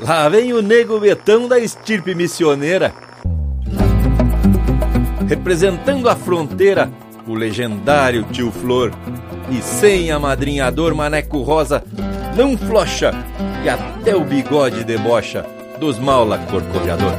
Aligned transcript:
Lá 0.00 0.28
vem 0.28 0.52
o 0.52 0.60
nego 0.60 1.00
Betão 1.00 1.48
da 1.48 1.58
estirpe 1.58 2.14
missioneira. 2.14 2.92
Representando 5.28 6.08
a 6.08 6.14
fronteira, 6.14 6.90
o 7.26 7.34
legendário 7.34 8.24
tio 8.24 8.52
Flor. 8.52 8.92
E 9.50 9.62
sem 9.62 10.10
amadrinhador 10.10 10.94
Maneco 10.94 11.40
Rosa, 11.42 11.82
não 12.36 12.56
flocha 12.56 13.12
e 13.64 13.68
até 13.68 14.14
o 14.14 14.24
bigode 14.24 14.84
debocha 14.84 15.46
dos 15.78 15.98
maula 15.98 16.38
corcoviador. 16.50 17.12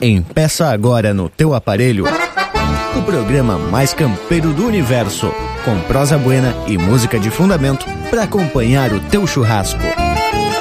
Empeça 0.00 0.68
agora 0.68 1.12
no 1.12 1.28
teu 1.28 1.54
aparelho 1.54 2.04
o 2.96 3.02
programa 3.02 3.56
mais 3.56 3.94
campeiro 3.94 4.52
do 4.52 4.66
universo, 4.66 5.32
com 5.64 5.80
prosa 5.82 6.18
buena 6.18 6.54
e 6.66 6.76
música 6.76 7.18
de 7.18 7.30
fundamento 7.30 7.86
para 8.10 8.24
acompanhar 8.24 8.92
o 8.92 9.00
teu 9.00 9.26
churrasco. 9.26 9.80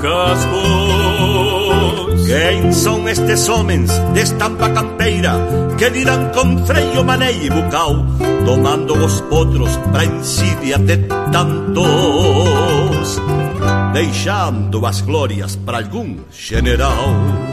Cascos. 0.00 0.60
Quem 2.26 2.72
são 2.72 3.08
estes 3.08 3.48
homens 3.48 3.90
de 4.12 4.20
estampa 4.20 4.68
campeira 4.70 5.32
que 5.78 5.90
dirán 5.90 6.30
com 6.32 6.64
freio, 6.66 7.04
maneio 7.04 7.44
e 7.44 7.50
bucal, 7.50 7.96
tomando 8.44 8.94
os 8.94 9.20
potros 9.22 9.76
pra 9.92 10.04
insídia 10.04 10.78
de 10.78 10.96
tantos? 11.32 13.20
deixando 13.92 14.86
as 14.86 15.00
glórias 15.00 15.56
para 15.56 15.78
algum 15.78 16.16
general. 16.30 17.49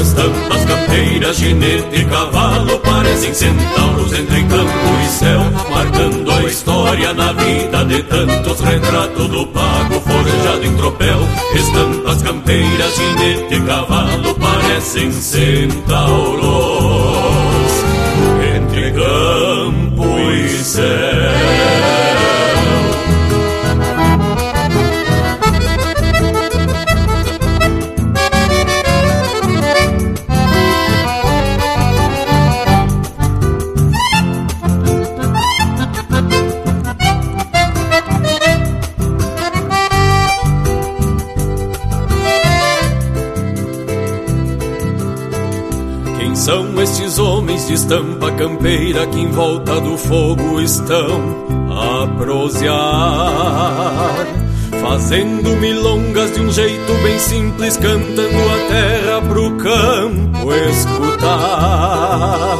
Estampas 0.00 0.64
campeiras, 0.64 1.36
ginete 1.36 2.00
e 2.00 2.04
cavalo 2.06 2.78
parecem 2.78 3.34
centauros 3.34 4.10
entre 4.14 4.42
campo 4.44 4.88
e 5.04 5.08
céu, 5.08 5.40
marcando 5.68 6.30
a 6.30 6.42
história 6.44 7.12
na 7.12 7.32
vida 7.32 7.84
de 7.84 8.02
tantos. 8.04 8.60
Retrato 8.60 9.28
do 9.28 9.46
pago 9.48 10.00
forjado 10.00 10.64
em 10.64 10.74
tropel. 10.76 11.18
Estampas 11.54 12.22
campeiras, 12.22 12.96
ginete 12.96 13.54
e 13.54 13.60
cavalo 13.60 14.34
parecem 14.36 15.12
centauros 15.12 16.40
entre 18.56 18.92
campo 18.92 20.18
e 20.30 20.48
céu. 20.64 21.19
De 47.70 47.74
estampa 47.74 48.32
campeira 48.32 49.06
que 49.06 49.20
em 49.20 49.30
volta 49.30 49.80
do 49.80 49.96
fogo 49.96 50.60
estão 50.60 51.46
a 51.70 52.04
prosear, 52.18 54.26
fazendo 54.82 55.56
milongas 55.56 56.34
de 56.34 56.40
um 56.40 56.50
jeito 56.50 56.92
bem 57.04 57.16
simples, 57.20 57.76
cantando 57.76 58.18
a 58.18 58.66
terra 58.68 59.22
pro 59.22 59.56
campo 59.56 60.52
escutar. 60.52 62.58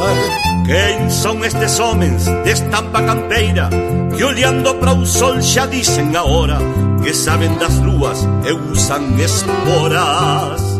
Quem 0.65 1.09
são 1.09 1.43
estes 1.43 1.77
homens 1.81 2.23
de 2.23 2.49
estampa 2.49 3.03
campeira 3.03 3.69
que 4.15 4.23
olhando 4.23 4.73
para 4.75 4.93
o 4.93 5.05
sol 5.05 5.41
já 5.41 5.65
dizem 5.65 6.15
a 6.15 6.23
hora 6.23 6.57
que 7.03 7.13
sabem 7.13 7.53
das 7.55 7.77
luas 7.79 8.25
e 8.45 8.53
usam 8.53 9.19
esporas? 9.19 10.70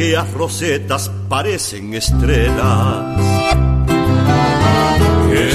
Que 0.00 0.16
as 0.16 0.32
rosetas 0.32 1.10
parecen 1.28 1.92
estrellas. 1.92 2.56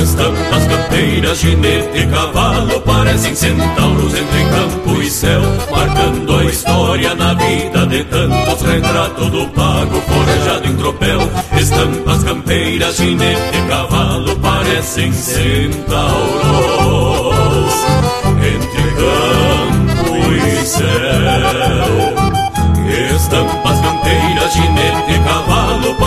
Estampas 0.03 0.67
canteiras, 0.67 1.39
ginete 1.39 1.97
e 1.97 2.05
cavalo 2.05 2.79
parecem 2.81 3.33
centauros 3.35 4.13
entre 4.13 4.43
campo 4.45 5.01
e 5.01 5.09
céu, 5.09 5.41
marcando 5.71 6.37
a 6.37 6.45
história 6.45 7.15
na 7.15 7.33
vida 7.33 7.87
de 7.87 8.03
tantos. 8.03 8.61
Retrato 8.61 9.31
do 9.31 9.47
pago 9.47 9.99
forjado 10.01 10.67
em 10.67 10.75
tropel. 10.75 11.21
Estampas 11.59 12.23
campeiras, 12.23 12.97
ginete 12.97 13.57
e 13.57 13.67
cavalo 13.67 14.35
parecem 14.41 15.11
centauros 15.11 15.95
entre 18.45 18.91
campo 18.93 20.33
e 20.35 20.65
céu. 20.67 22.04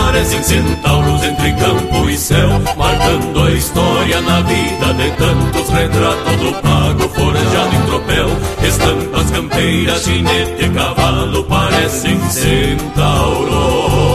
Parecem 0.09 0.41
centauros 0.41 1.23
entre 1.23 1.53
campo 1.53 2.09
e 2.09 2.17
céu 2.17 2.49
Marcando 2.75 3.43
a 3.43 3.51
história 3.51 4.19
na 4.21 4.41
vida 4.41 4.91
de 4.95 5.11
tantos 5.11 5.69
Retrato 5.69 6.35
do 6.37 6.51
pago 6.63 7.07
forjado 7.09 7.75
em 7.75 7.81
tropel. 7.85 8.27
Estampas 8.67 9.29
campeiras, 9.29 10.03
ginete 10.03 10.65
e 10.65 10.69
cavalo 10.69 11.43
Parecem 11.43 12.19
centauros 12.31 14.08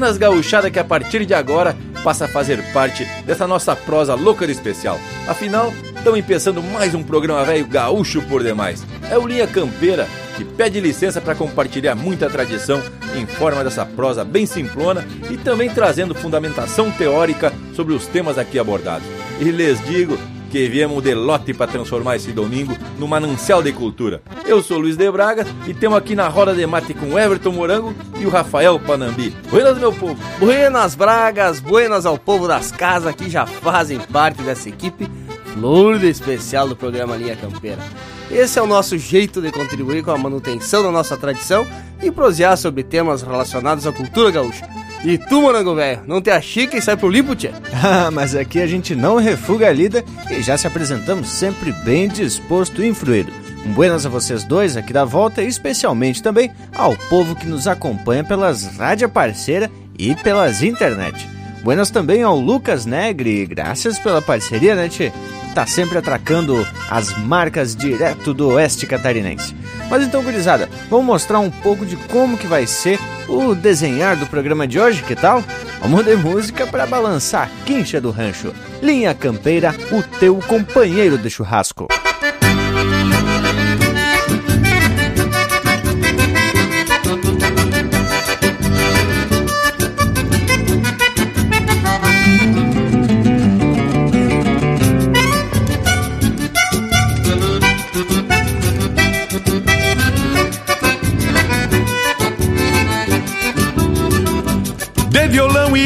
Buenas 0.00 0.16
Gauchada 0.16 0.70
que 0.70 0.78
a 0.78 0.84
partir 0.84 1.26
de 1.26 1.34
agora 1.34 1.76
passa 2.02 2.24
a 2.24 2.28
fazer 2.28 2.72
parte 2.72 3.04
dessa 3.26 3.46
nossa 3.46 3.76
prosa 3.76 4.14
louca 4.14 4.46
de 4.46 4.52
especial. 4.52 4.98
Afinal, 5.28 5.74
estamos 5.94 6.18
empeçando 6.18 6.62
mais 6.62 6.94
um 6.94 7.02
programa 7.02 7.44
velho 7.44 7.66
gaúcho 7.66 8.22
por 8.22 8.42
demais. 8.42 8.82
É 9.10 9.18
o 9.18 9.26
Linha 9.26 9.46
Campeira 9.46 10.08
que 10.38 10.42
pede 10.42 10.80
licença 10.80 11.20
para 11.20 11.34
compartilhar 11.34 11.94
muita 11.94 12.30
tradição 12.30 12.82
em 13.14 13.26
forma 13.26 13.62
dessa 13.62 13.84
prosa 13.84 14.24
bem 14.24 14.46
simplona 14.46 15.06
e 15.30 15.36
também 15.36 15.68
trazendo 15.68 16.14
fundamentação 16.14 16.90
teórica 16.90 17.52
sobre 17.74 17.92
os 17.92 18.06
temas 18.06 18.38
aqui 18.38 18.58
abordados. 18.58 19.06
E 19.38 19.44
lhes 19.50 19.84
digo 19.84 20.18
que 20.50 20.68
viemos 20.68 21.02
de 21.02 21.14
lote 21.14 21.54
para 21.54 21.70
transformar 21.70 22.16
esse 22.16 22.32
domingo 22.32 22.76
num 22.98 23.06
manancial 23.06 23.62
de 23.62 23.72
cultura. 23.72 24.20
Eu 24.44 24.62
sou 24.62 24.78
Luiz 24.78 24.96
de 24.96 25.10
Braga 25.10 25.46
e 25.66 25.72
temos 25.72 25.96
aqui 25.96 26.16
na 26.16 26.28
roda 26.28 26.52
de 26.54 26.66
mate 26.66 26.92
com 26.92 27.18
Everton 27.18 27.52
Morango 27.52 27.94
e 28.18 28.26
o 28.26 28.28
Rafael 28.28 28.78
Panambi. 28.80 29.34
Buenas, 29.48 29.78
meu 29.78 29.92
povo! 29.92 30.16
Buenas, 30.38 30.94
Bragas! 30.94 31.60
Buenas 31.60 32.04
ao 32.04 32.18
povo 32.18 32.48
das 32.48 32.72
casas 32.72 33.14
que 33.14 33.30
já 33.30 33.46
fazem 33.46 33.98
parte 33.98 34.42
dessa 34.42 34.68
equipe 34.68 35.08
flor 35.54 36.02
especial 36.04 36.68
do 36.68 36.76
programa 36.76 37.16
Linha 37.16 37.36
Campeira. 37.36 37.82
Esse 38.30 38.58
é 38.58 38.62
o 38.62 38.66
nosso 38.66 38.96
jeito 38.96 39.40
de 39.40 39.50
contribuir 39.50 40.04
com 40.04 40.10
a 40.10 40.18
manutenção 40.18 40.82
da 40.82 40.90
nossa 40.90 41.16
tradição 41.16 41.66
e 42.02 42.10
prosear 42.10 42.56
sobre 42.56 42.82
temas 42.82 43.22
relacionados 43.22 43.86
à 43.86 43.92
cultura 43.92 44.30
gaúcha. 44.30 44.68
E 45.02 45.16
tu, 45.16 45.40
morango 45.40 45.74
velho, 45.74 46.02
não 46.06 46.20
te 46.20 46.30
achica 46.30 46.76
e 46.76 46.82
sai 46.82 46.96
pro 46.96 47.08
limpo, 47.08 47.34
tia? 47.34 47.52
Ah, 47.82 48.10
mas 48.10 48.34
aqui 48.34 48.60
a 48.60 48.66
gente 48.66 48.94
não 48.94 49.16
refuga 49.16 49.68
a 49.68 49.72
lida 49.72 50.04
e 50.30 50.42
já 50.42 50.58
se 50.58 50.66
apresentamos 50.66 51.28
sempre 51.28 51.72
bem 51.72 52.08
disposto 52.08 52.82
e 52.82 52.88
influído. 52.88 53.32
Um 53.64 53.72
buenas 53.72 54.04
a 54.04 54.08
vocês 54.08 54.44
dois 54.44 54.76
aqui 54.76 54.92
da 54.92 55.04
volta 55.04 55.42
e 55.42 55.46
especialmente 55.46 56.22
também 56.22 56.50
ao 56.74 56.94
povo 57.08 57.34
que 57.34 57.46
nos 57.46 57.66
acompanha 57.66 58.22
pelas 58.22 58.76
rádio 58.76 59.08
parceira 59.08 59.70
e 59.98 60.14
pelas 60.14 60.62
internet. 60.62 61.26
Buenas 61.62 61.90
também 61.90 62.22
ao 62.22 62.38
Lucas 62.38 62.86
Negri, 62.86 63.44
graças 63.44 63.98
pela 63.98 64.22
parceria, 64.22 64.74
né, 64.74 64.88
tchê? 64.88 65.12
Tá 65.54 65.66
sempre 65.66 65.98
atracando 65.98 66.66
as 66.88 67.16
marcas 67.18 67.76
direto 67.76 68.32
do 68.32 68.48
oeste 68.48 68.86
catarinense. 68.86 69.54
Mas 69.90 70.02
então, 70.02 70.22
gurizada, 70.22 70.70
vamos 70.88 71.04
mostrar 71.04 71.38
um 71.40 71.50
pouco 71.50 71.84
de 71.84 71.96
como 71.96 72.38
que 72.38 72.46
vai 72.46 72.66
ser 72.66 72.98
o 73.28 73.54
desenhar 73.54 74.16
do 74.16 74.26
programa 74.26 74.66
de 74.66 74.80
hoje, 74.80 75.02
que 75.02 75.14
tal? 75.14 75.44
Vamos 75.80 76.04
de 76.04 76.16
música 76.16 76.66
para 76.66 76.86
balançar 76.86 77.48
a 77.48 77.64
quincha 77.64 78.00
do 78.00 78.10
rancho. 78.10 78.54
Linha 78.80 79.14
Campeira, 79.14 79.74
o 79.92 80.02
teu 80.18 80.36
companheiro 80.36 81.18
de 81.18 81.28
churrasco. 81.28 81.88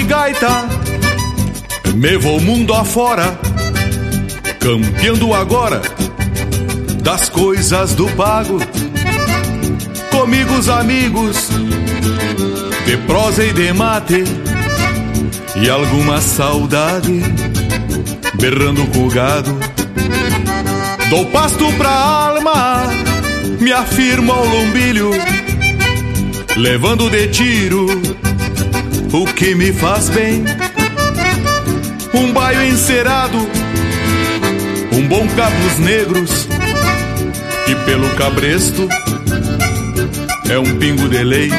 Gaita, 0.02 0.68
me 1.94 2.16
vou 2.18 2.40
mundo 2.40 2.74
afora, 2.74 3.38
campeando 4.58 5.32
agora 5.32 5.80
das 7.02 7.28
coisas 7.28 7.94
do 7.94 8.08
pago. 8.10 8.58
Comigo 10.10 10.54
os 10.54 10.68
amigos, 10.68 11.48
de 12.86 12.96
prosa 13.06 13.44
e 13.44 13.52
de 13.52 13.72
mate, 13.72 14.24
e 15.56 15.68
alguma 15.68 16.20
saudade, 16.20 17.22
berrando 18.40 18.86
com 18.86 19.06
o 19.06 19.10
gado. 19.10 19.58
Dou 21.10 21.26
pasto 21.26 21.70
pra 21.74 21.90
alma, 21.90 22.86
me 23.60 23.72
afirmo 23.72 24.32
ao 24.32 24.44
lombilho, 24.44 25.10
levando 26.56 27.10
de 27.10 27.28
tiro 27.28 28.13
o 29.14 29.24
que 29.26 29.54
me 29.54 29.72
faz 29.72 30.08
bem. 30.08 30.44
Um 32.12 32.32
baio 32.32 32.64
encerado, 32.64 33.38
um 34.92 35.06
bom 35.06 35.26
cabos 35.36 35.78
negros, 35.78 36.48
e 37.68 37.74
pelo 37.86 38.08
cabresto 38.16 38.88
é 40.50 40.58
um 40.58 40.78
pingo 40.78 41.08
de 41.08 41.22
lei. 41.22 41.50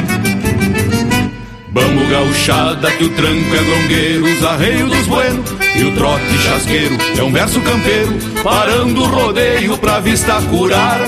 Vamos 1.72 2.08
gauchada 2.10 2.90
que 2.90 3.04
o 3.04 3.08
tranco 3.10 3.54
é 3.54 3.64
grongueiro, 3.64 4.24
os 4.26 4.44
arreios 4.44 4.90
dos 4.90 5.06
buenos 5.06 5.50
e 5.76 5.84
o 5.84 5.92
trote 5.92 6.38
chasqueiro 6.38 6.96
é 7.18 7.22
um 7.22 7.32
verso 7.32 7.60
campeiro, 7.62 8.18
parando 8.42 9.02
o 9.02 9.06
rodeio 9.06 9.78
pra 9.78 9.98
vista 9.98 10.42
curar. 10.42 11.00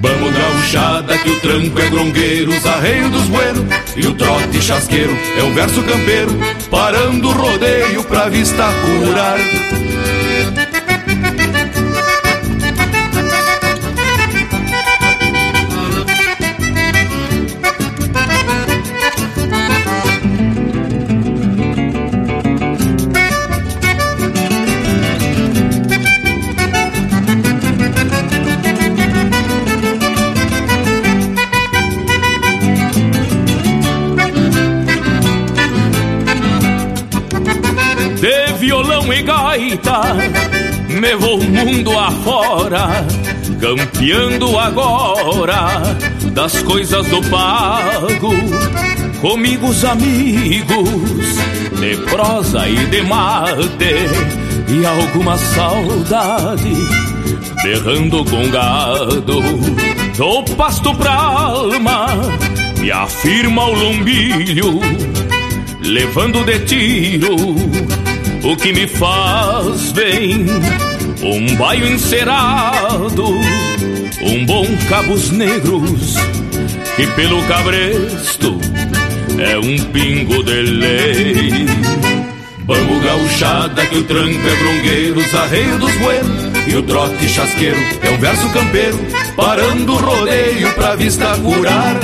Vamos 0.00 0.32
gauchada 0.32 1.18
que 1.18 1.28
o 1.28 1.40
tranco 1.40 1.78
é 1.78 1.90
grongueiro, 1.90 2.50
os 2.50 2.64
arreios 2.64 3.10
dos 3.10 3.24
buenos 3.24 3.64
e 3.94 4.06
o 4.06 4.14
trote 4.14 4.62
chasqueiro 4.62 5.12
é 5.38 5.42
um 5.42 5.52
verso 5.52 5.82
campeiro, 5.82 6.32
parando 6.70 7.28
o 7.28 7.32
rodeio 7.32 8.02
pra 8.04 8.30
vista 8.30 8.64
curar. 8.82 9.38
Afora, 42.70 43.06
campeando 43.60 44.58
agora 44.58 45.96
das 46.32 46.62
coisas 46.62 47.06
do 47.06 47.20
pago. 47.28 48.32
Comigo 49.20 49.68
os 49.68 49.84
amigos, 49.84 50.88
de 51.78 51.96
prosa 52.08 52.68
e 52.68 52.86
de 52.86 53.02
mate, 53.02 53.94
e 54.68 54.86
alguma 54.86 55.36
saudade, 55.36 56.72
berrando 57.62 58.24
com 58.24 58.48
gado. 58.50 59.42
Dou 60.16 60.42
pasto 60.56 60.94
pra 60.94 61.12
alma, 61.12 62.06
e 62.82 62.90
afirma 62.90 63.66
o 63.66 63.74
lombilho, 63.74 64.80
levando 65.82 66.44
de 66.44 66.58
tiro 66.60 67.36
o 68.42 68.56
que 68.56 68.72
me 68.72 68.86
faz 68.86 69.92
bem. 69.92 70.46
Um 71.22 71.54
baio 71.56 71.86
encerado, 71.86 73.24
um 74.22 74.46
bom 74.46 74.66
cabos 74.88 75.30
negros, 75.30 76.16
e 76.98 77.06
pelo 77.08 77.42
cabresto 77.44 78.58
é 79.38 79.58
um 79.58 79.76
pingo 79.92 80.42
de 80.42 80.62
lei. 80.62 81.66
Vamos 82.66 83.04
gauchada 83.04 83.84
que 83.86 83.98
o 83.98 84.04
tranco 84.04 84.40
é 84.48 84.56
brongueiro, 84.56 85.20
os 85.20 85.34
arreios 85.34 85.78
dos 85.78 85.94
buenos 85.96 86.66
e 86.66 86.76
o 86.76 86.82
trote 86.82 87.28
chasqueiro 87.28 87.78
é 88.02 88.10
um 88.10 88.18
verso 88.18 88.48
campeiro, 88.50 88.98
parando 89.36 89.92
o 89.92 89.96
rodeio 89.96 90.72
pra 90.74 90.96
vista 90.96 91.36
curar. 91.38 92.00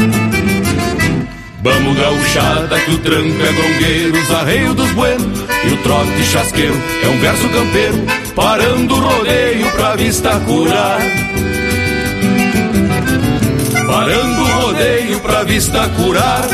Vamos 1.62 1.96
gauchada 1.96 2.78
que 2.80 2.90
o 2.92 2.98
tranco 2.98 3.42
é 3.42 3.52
grongueiro, 3.52 4.20
os 4.20 4.30
arreios 4.30 4.74
dos 4.74 4.90
buenos 4.92 5.40
e 5.64 5.72
o 5.72 5.76
trote 5.78 6.22
chasqueiro 6.24 6.76
é 7.02 7.08
um 7.08 7.18
verso 7.18 7.48
campeiro, 7.48 8.06
parando 8.36 8.94
o 8.94 9.00
rodeio 9.00 9.72
pra 9.72 9.96
vista 9.96 10.38
curar. 10.40 11.00
Parando 13.86 14.42
o 14.42 14.46
rodeio 14.60 15.20
pra 15.20 15.42
vista 15.42 15.88
curar. 15.88 16.46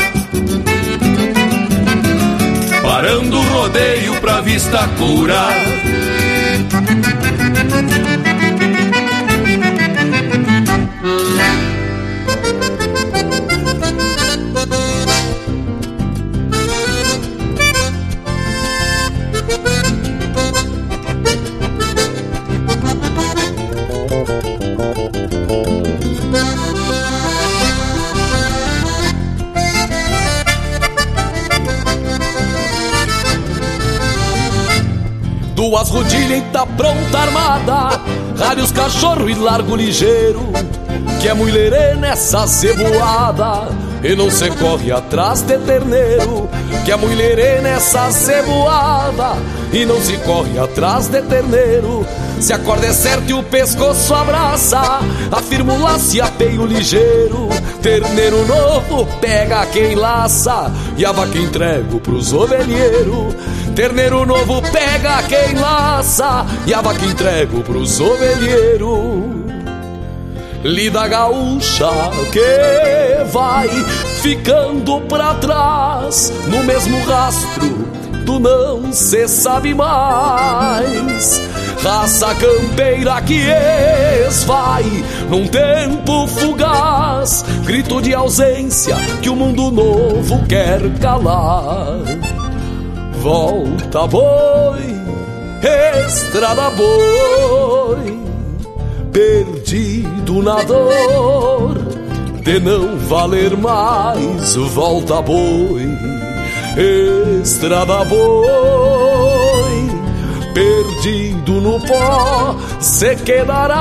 Parando 2.81 3.37
o 3.37 3.43
rodeio 3.43 4.15
pra 4.21 4.39
vista 4.39 4.87
curar. 4.97 5.53
Duas 35.93 36.05
rodilhas 36.05 36.43
tá 36.51 36.65
pronta 36.65 37.19
armada 37.19 38.01
Ralha 38.35 38.63
os 38.63 38.71
cachorro 38.71 39.29
e 39.29 39.35
largo 39.35 39.75
ligeiro 39.75 40.51
Que 41.21 41.29
é 41.29 41.33
mulherê 41.35 41.93
nessa 41.93 42.47
ceboada 42.47 43.67
E 44.03 44.15
não 44.15 44.31
se 44.31 44.49
corre 44.51 44.91
atrás 44.91 45.43
de 45.43 45.55
terneiro 45.59 46.49
Que 46.83 46.91
é 46.91 46.95
mulherê 46.95 47.61
nessa 47.61 48.09
ceboada 48.11 49.37
E 49.71 49.85
não 49.85 50.01
se 50.01 50.17
corre 50.17 50.57
atrás 50.57 51.07
de 51.07 51.21
terneiro 51.21 52.03
se 52.39 52.51
a 52.51 52.59
corda 52.59 52.87
é 52.87 52.91
e 53.29 53.33
o 53.33 53.41
pescoço 53.41 54.13
abraça, 54.13 54.99
afirma 55.31 55.75
o 55.75 55.81
laço 55.81 56.17
e 56.17 56.19
apeio 56.19 56.65
ligeiro. 56.65 57.47
Terneiro 57.81 58.45
novo 58.45 59.07
pega 59.21 59.65
quem 59.67 59.95
laça 59.95 60.69
e 60.97 61.05
a 61.05 61.13
vaca 61.13 61.37
entrego 61.37 62.01
pros 62.01 62.33
ovelheiros. 62.33 63.33
Terneiro 63.75 64.23
novo 64.23 64.61
pega 64.71 65.23
quem 65.23 65.55
laça 65.55 66.45
e 66.67 66.73
a 66.73 66.79
vaca 66.79 67.03
entrego 67.05 67.63
pros 67.63 67.99
ovelheiros. 67.99 69.33
lida 70.63 71.07
gaúcha 71.07 71.89
que 72.31 73.23
vai 73.31 73.67
ficando 74.21 75.01
pra 75.01 75.33
trás 75.35 76.31
no 76.47 76.63
mesmo 76.63 77.03
rastro 77.05 77.67
do 78.23 78.39
não 78.39 78.93
se 78.93 79.27
sabe 79.27 79.73
mais. 79.73 81.41
Raça 81.81 82.33
campeira 82.35 83.19
que 83.23 83.43
esvai 84.27 84.85
num 85.29 85.47
tempo 85.47 86.27
fugaz, 86.27 87.43
grito 87.65 88.01
de 88.01 88.13
ausência 88.13 88.95
que 89.21 89.29
o 89.29 89.35
mundo 89.35 89.71
novo 89.71 90.45
quer 90.47 90.79
calar. 90.99 92.22
Volta 93.23 94.05
boi, 94.05 94.83
estrada 96.05 96.69
boi, 96.71 98.19
perdido 99.13 100.43
na 100.43 100.61
dor 100.63 101.77
de 102.41 102.59
não 102.59 102.97
valer 102.97 103.55
mais. 103.55 104.57
Volta 104.57 105.21
boi, 105.21 105.87
estrada 107.41 108.03
boi, 108.03 108.43
perdido 110.53 111.61
no 111.61 111.79
pó 111.79 112.57
se 112.81 113.15
quedará. 113.15 113.79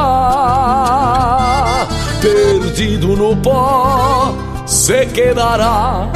Perdido 2.21 3.17
no 3.17 3.35
pó 3.39 4.33
se 4.67 5.05
quedará. 5.07 6.13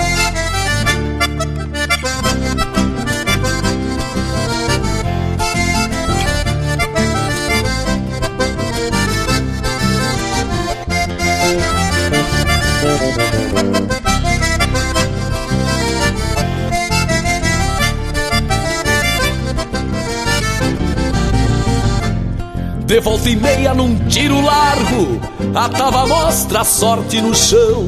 De 22.87 23.01
volta 23.01 23.29
e 23.29 23.35
meia 23.35 23.75
num 23.75 23.97
tiro 24.07 24.41
largo, 24.41 25.21
a 25.55 25.69
tava 25.69 26.07
mostra 26.07 26.61
a 26.61 26.65
sorte 26.65 27.21
no 27.21 27.35
chão 27.35 27.85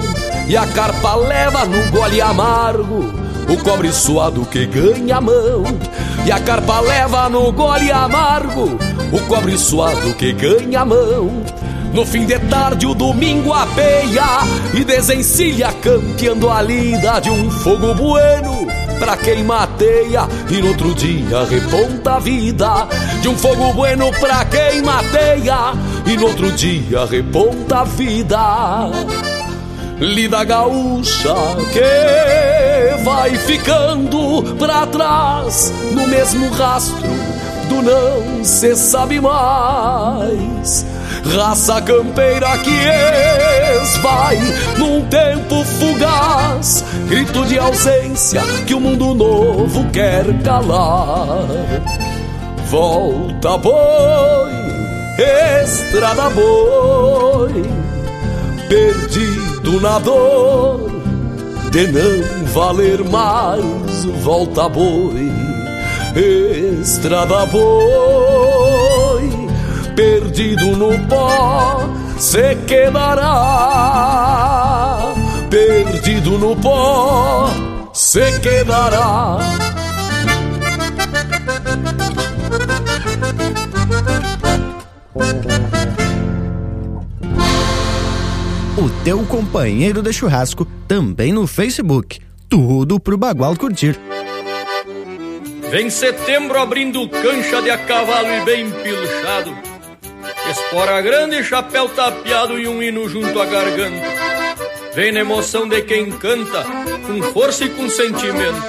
e 0.48 0.56
a 0.56 0.66
carpa 0.66 1.14
leva 1.14 1.64
no 1.64 1.90
gole 1.90 2.20
amargo 2.20 3.28
o 3.48 3.56
cobre 3.62 3.92
suado 3.92 4.44
que 4.44 4.66
ganha 4.66 5.16
a 5.16 5.20
mão. 5.20 5.62
E 6.26 6.32
a 6.32 6.40
carpa 6.40 6.80
leva 6.80 7.28
no 7.28 7.50
gole 7.52 7.90
amargo 7.90 8.76
o 9.12 9.20
cobre 9.28 9.56
suado 9.56 10.12
que 10.14 10.32
ganha 10.32 10.80
a 10.80 10.84
mão. 10.84 11.57
No 11.92 12.04
fim 12.04 12.26
de 12.26 12.38
tarde 12.38 12.86
o 12.86 12.94
domingo 12.94 13.52
apeia 13.52 14.44
e 14.74 14.84
desencilha 14.84 15.72
campeando 15.72 16.50
a 16.50 16.62
lida 16.62 17.18
de 17.20 17.30
um 17.30 17.50
fogo 17.50 17.94
bueno 17.94 18.66
pra 18.98 19.16
quem 19.16 19.42
mateia 19.42 20.28
e 20.50 20.60
no 20.60 20.68
outro 20.68 20.94
dia 20.94 21.44
reponta 21.44 22.14
a 22.14 22.18
vida. 22.18 22.86
De 23.22 23.28
um 23.28 23.36
fogo 23.36 23.72
bueno 23.72 24.10
pra 24.20 24.44
quem 24.44 24.82
mateia 24.82 25.72
e 26.06 26.16
no 26.16 26.26
outro 26.26 26.52
dia 26.52 27.04
reponta 27.06 27.80
a 27.80 27.84
vida. 27.84 28.90
Lida 29.98 30.44
gaúcha 30.44 31.34
que 31.72 33.02
vai 33.02 33.36
ficando 33.36 34.54
pra 34.56 34.86
trás 34.86 35.72
no 35.92 36.06
mesmo 36.06 36.48
rastro 36.50 37.08
do 37.68 37.82
não 37.82 38.44
se 38.44 38.76
sabe 38.76 39.20
mais 39.20 40.86
raça 41.24 41.80
campeira 41.82 42.56
que 42.58 42.78
esvai 43.82 44.38
num 44.76 45.04
tempo 45.06 45.64
fugaz, 45.64 46.84
grito 47.08 47.44
de 47.46 47.58
ausência 47.58 48.42
que 48.66 48.74
o 48.74 48.80
mundo 48.80 49.14
novo 49.14 49.88
quer 49.90 50.24
calar. 50.42 51.46
Volta 52.66 53.56
boi, 53.56 54.52
estrada 55.64 56.30
boi, 56.30 57.62
perdido 58.68 59.80
na 59.80 59.98
dor 59.98 60.90
de 61.70 61.86
não 61.88 62.44
valer 62.46 63.04
mais. 63.04 64.04
Volta 64.22 64.68
boi, 64.68 65.32
estrada 66.82 67.46
boi 67.46 68.17
perdido 69.98 70.76
no 70.76 70.96
pó 71.08 71.88
se 72.16 72.54
quedará. 72.68 73.24
Perdido 75.50 76.38
no 76.38 76.54
pó 76.54 77.50
se 77.92 78.38
quedará. 78.38 79.38
O 88.76 88.88
teu 89.02 89.24
companheiro 89.24 90.00
de 90.00 90.12
churrasco 90.12 90.64
também 90.86 91.32
no 91.32 91.48
Facebook. 91.48 92.20
Tudo 92.48 93.00
pro 93.00 93.18
Bagual 93.18 93.56
curtir. 93.56 93.98
Vem 95.72 95.90
setembro 95.90 96.56
abrindo 96.60 97.08
cancha 97.08 97.60
de 97.60 97.70
a 97.70 97.78
cavalo 97.78 98.28
e 98.28 98.44
bem 98.44 98.70
pilchado 98.70 99.67
Espora 100.50 101.00
grande, 101.02 101.44
chapéu 101.44 101.88
tapeado 101.90 102.58
e 102.58 102.66
um 102.66 102.82
hino 102.82 103.08
junto 103.08 103.40
à 103.40 103.44
garganta. 103.44 104.06
Vem 104.94 105.12
na 105.12 105.20
emoção 105.20 105.68
de 105.68 105.82
quem 105.82 106.10
canta, 106.10 106.64
com 107.06 107.22
força 107.32 107.64
e 107.64 107.68
com 107.68 107.88
sentimento. 107.88 108.62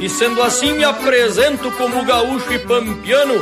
E 0.00 0.08
sendo 0.08 0.42
assim 0.42 0.72
me 0.72 0.84
apresento 0.84 1.70
como 1.72 2.04
gaúcho 2.04 2.52
e 2.52 2.58
pampiano, 2.58 3.34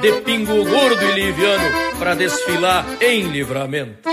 de 0.00 0.12
pingo 0.22 0.64
gordo 0.64 1.02
e 1.02 1.12
liviano, 1.12 1.64
para 1.98 2.14
desfilar 2.14 2.84
em 3.00 3.22
livramento. 3.22 4.08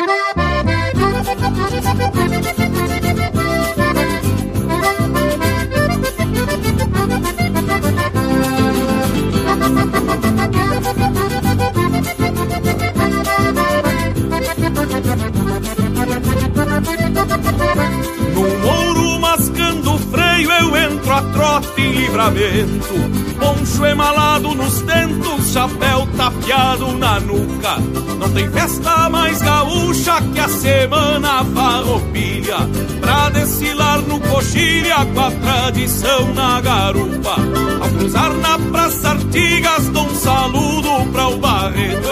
Num 18.36 18.68
ouro 18.70 19.20
mascando 19.20 19.87
freio 20.12 20.52
eu 20.52 20.78
entro 20.78 21.12
a 21.12 21.22
trote 21.22 21.82
em 21.82 21.92
livramento. 21.92 22.94
Poncho 23.40 23.86
emalado 23.86 24.56
nos 24.56 24.82
dentos, 24.82 25.52
chapéu 25.52 26.08
tapeado 26.18 26.94
na 26.94 27.20
nuca. 27.20 27.78
Não 28.20 28.30
tem 28.30 28.50
festa 28.50 29.10
mais 29.10 29.42
gaúcha 29.42 30.22
que 30.34 30.40
a 30.40 30.50
semana 30.50 31.46
farroupilha. 31.46 32.58
Pra 33.02 33.30
desfilar 33.30 34.02
no 34.02 34.20
coxilha 34.20 35.06
com 35.14 35.20
a 35.20 35.32
tradição 35.32 36.34
na 36.34 36.62
garupa. 36.62 37.36
Ao 37.82 37.90
cruzar 37.90 38.34
na 38.34 38.60
praça 38.60 39.10
Artigas 39.10 39.88
dou 39.90 40.06
um 40.06 40.16
saludo 40.16 41.12
pra 41.12 41.28
o 41.28 41.38
Barreto. 41.38 42.08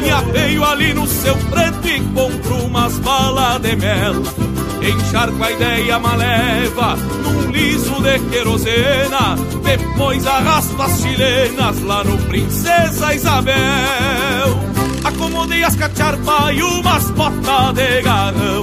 Me 0.00 0.10
apeio 0.10 0.64
ali 0.64 0.94
no 0.94 1.06
seu 1.06 1.36
preto 1.36 1.88
e 1.88 2.00
compro 2.14 2.56
umas 2.64 2.98
balas 2.98 3.60
de 3.60 3.76
mel 3.76 4.67
Encharco 4.82 5.42
a 5.42 5.50
ideia 5.50 5.98
maleva 5.98 6.96
num 6.96 7.50
liso 7.50 8.00
de 8.00 8.18
querosena 8.30 9.36
Depois 9.62 10.26
arrasto 10.26 10.80
as 10.80 11.00
chilenas 11.00 11.82
lá 11.82 12.04
no 12.04 12.16
Princesa 12.24 13.14
Isabel. 13.14 13.54
Acomodei 15.04 15.62
as 15.64 15.76
cacharpas 15.76 16.54
e 16.54 16.62
umas 16.62 17.10
botas 17.10 17.74
de 17.74 18.02
garrão. 18.02 18.62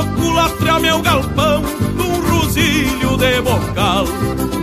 Oculatre 0.00 0.80
meu 0.80 1.00
galpão 1.00 1.62
num 1.96 2.30
rosilho 2.30 3.16
de 3.16 3.40
bocal. 3.40 4.04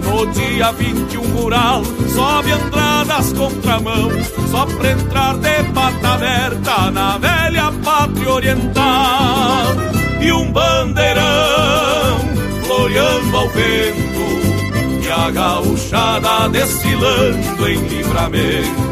No 0.04 0.26
dia 0.28 0.72
21 0.72 1.22
rural, 1.36 1.82
sobe 2.14 2.52
entradas 2.52 3.34
contramão, 3.34 4.10
só 4.50 4.66
pra 4.66 4.92
entrar 4.92 5.38
de 5.38 5.64
pata 5.74 6.14
aberta 6.14 6.92
na 6.92 7.18
velha 7.18 7.72
pátria 7.84 8.32
oriental. 8.32 9.97
E 10.22 10.32
um 10.32 10.52
bandeirão 10.52 12.20
floreando 12.66 13.38
ao 13.38 13.50
vento, 13.50 15.06
e 15.06 15.10
a 15.10 15.30
gauchada 15.32 16.50
desfilando 16.50 17.68
em 17.70 17.78
livramento. 17.88 18.88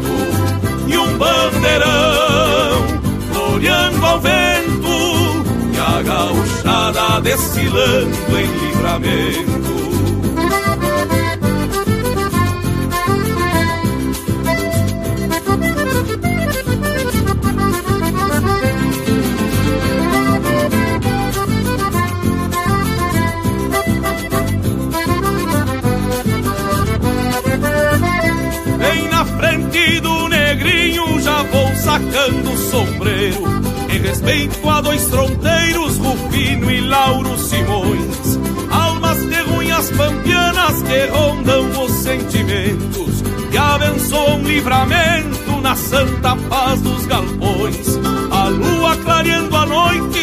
E 0.86 0.96
um 0.96 1.18
bandeirão 1.18 2.86
floreando 3.32 4.06
ao 4.06 4.20
vento, 4.20 5.44
e 5.72 5.78
a 5.78 6.02
gauchada 6.02 7.20
desfilando 7.20 8.38
em 8.38 8.46
livramento. 8.66 9.95
Sacando 31.96 32.52
o 32.52 32.56
sombreiro. 32.56 33.42
Em 33.90 33.98
respeito 34.00 34.68
a 34.68 34.80
dois 34.80 35.08
fronteiros, 35.08 35.96
Rufino 35.96 36.70
e 36.70 36.80
Lauro 36.82 37.38
Simões. 37.38 38.38
Almas 38.70 39.18
de 39.18 39.40
ruínas 39.42 39.90
pampianas 39.92 40.82
que 40.82 41.06
rondam 41.06 41.84
os 41.84 41.92
sentimentos. 41.92 43.22
Que 43.50 43.56
abençoam 43.56 44.42
livramento 44.42 45.60
na 45.62 45.74
santa 45.74 46.36
paz 46.48 46.80
dos 46.82 47.06
galpões. 47.06 47.98
A 48.30 48.48
lua 48.48 48.96
clareando 48.96 49.56
a 49.56 49.66
noite, 49.66 50.15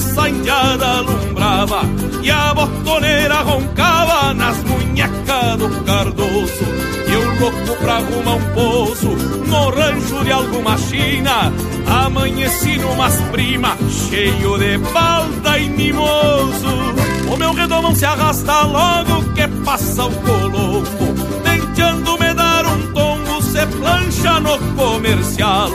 essa 0.00 0.28
indiada 0.28 0.86
alumbrava. 0.86 1.82
E 2.22 2.30
a 2.30 2.54
botoneira 2.54 3.42
roncava 3.42 4.32
nas 4.34 4.56
munhecas 4.64 5.56
do 5.58 5.84
cardoso. 5.84 6.64
E 7.08 7.12
eu 7.12 7.40
louco 7.40 7.76
pra 7.80 7.96
arrumar 7.96 8.36
um 8.36 8.54
pouso 8.54 9.08
no 9.08 9.70
rancho 9.70 10.24
de 10.24 10.32
alguma 10.32 10.76
china. 10.78 11.52
Amanheci 11.86 12.78
numas 12.78 13.14
prima, 13.32 13.76
cheio 14.08 14.58
de 14.58 14.78
balda 14.78 15.58
e 15.58 15.68
mimoso. 15.68 16.94
O 17.32 17.36
meu 17.36 17.52
redomão 17.52 17.94
se 17.94 18.04
arrasta 18.04 18.62
logo 18.62 19.22
que 19.34 19.46
passa 19.64 20.04
o 20.04 20.10
colombo. 20.10 21.14
Tentando 21.42 22.18
me 22.18 22.34
dar 22.34 22.66
um 22.66 22.92
tombo, 22.92 23.42
se 23.42 23.66
plancha 23.66 24.40
no 24.40 24.58
comercial. 24.76 25.70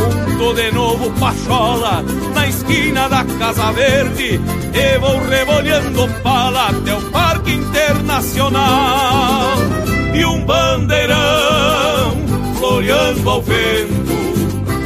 Mundo 0.00 0.54
de 0.54 0.72
novo 0.72 1.10
pachola 1.20 2.02
na 2.34 2.48
esquina 2.48 3.08
da 3.08 3.24
Casa 3.38 3.70
Verde. 3.72 4.40
E 4.72 4.98
vou 4.98 5.20
rebolhando 5.28 6.08
pala 6.22 6.68
até 6.68 6.94
o 6.94 7.02
Parque 7.10 7.52
Internacional 7.52 9.58
e 10.14 10.24
um 10.24 10.42
bandeirão 10.44 11.18
floreando 12.58 13.28
ao 13.28 13.42
vento 13.42 14.20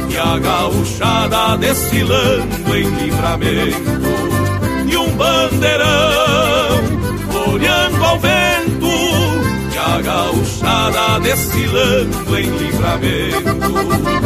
e 0.09 0.17
a 0.17 0.37
gauchada 0.37 1.55
desfilando 1.57 2.75
em 2.75 2.89
livramento 2.89 4.01
e 4.87 4.97
um 4.97 5.15
bandeirão 5.15 6.83
floreando 7.31 8.03
ao 8.03 8.19
vento 8.19 8.64
a 9.95 10.01
gauchada 10.01 11.19
desfilando 11.21 12.37
em 12.37 12.49
livramento 12.57 14.25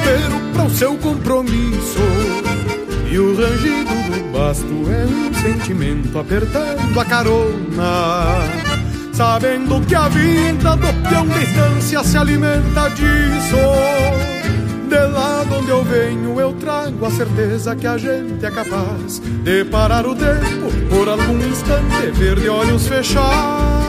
que 0.00 0.08
leva 0.08 0.36
o 0.36 0.40
campeiro 0.40 0.40
para 0.52 0.64
o 0.64 0.70
seu 0.70 0.96
compromisso. 0.96 1.98
E 3.10 3.18
o 3.18 3.36
rangido 3.36 3.90
do 3.90 4.32
basto 4.32 4.66
é 4.90 5.04
um 5.04 5.34
sentimento 5.34 6.18
apertando 6.18 6.98
a 6.98 7.04
carona. 7.04 8.38
Sabendo 9.12 9.84
que 9.86 9.94
a 9.94 10.08
vida 10.08 10.76
do 10.76 11.08
peão 11.08 11.26
de 11.26 11.40
distância 11.40 12.04
se 12.04 12.16
alimenta 12.16 12.88
disso. 12.90 13.56
De 14.88 15.06
lá 15.12 15.44
de 15.44 15.54
onde 15.54 15.70
eu 15.70 15.84
venho, 15.84 16.40
eu 16.40 16.52
trago 16.54 17.06
a 17.06 17.10
certeza 17.10 17.76
que 17.76 17.86
a 17.86 17.96
gente 17.96 18.44
é 18.44 18.50
capaz 18.50 19.20
de 19.44 19.64
parar 19.66 20.06
o 20.06 20.16
tempo 20.16 20.70
por 20.88 21.08
algum 21.08 21.38
instante, 21.38 22.10
ver 22.12 22.40
de 22.40 22.48
olhos 22.48 22.88
fechados 22.88 23.80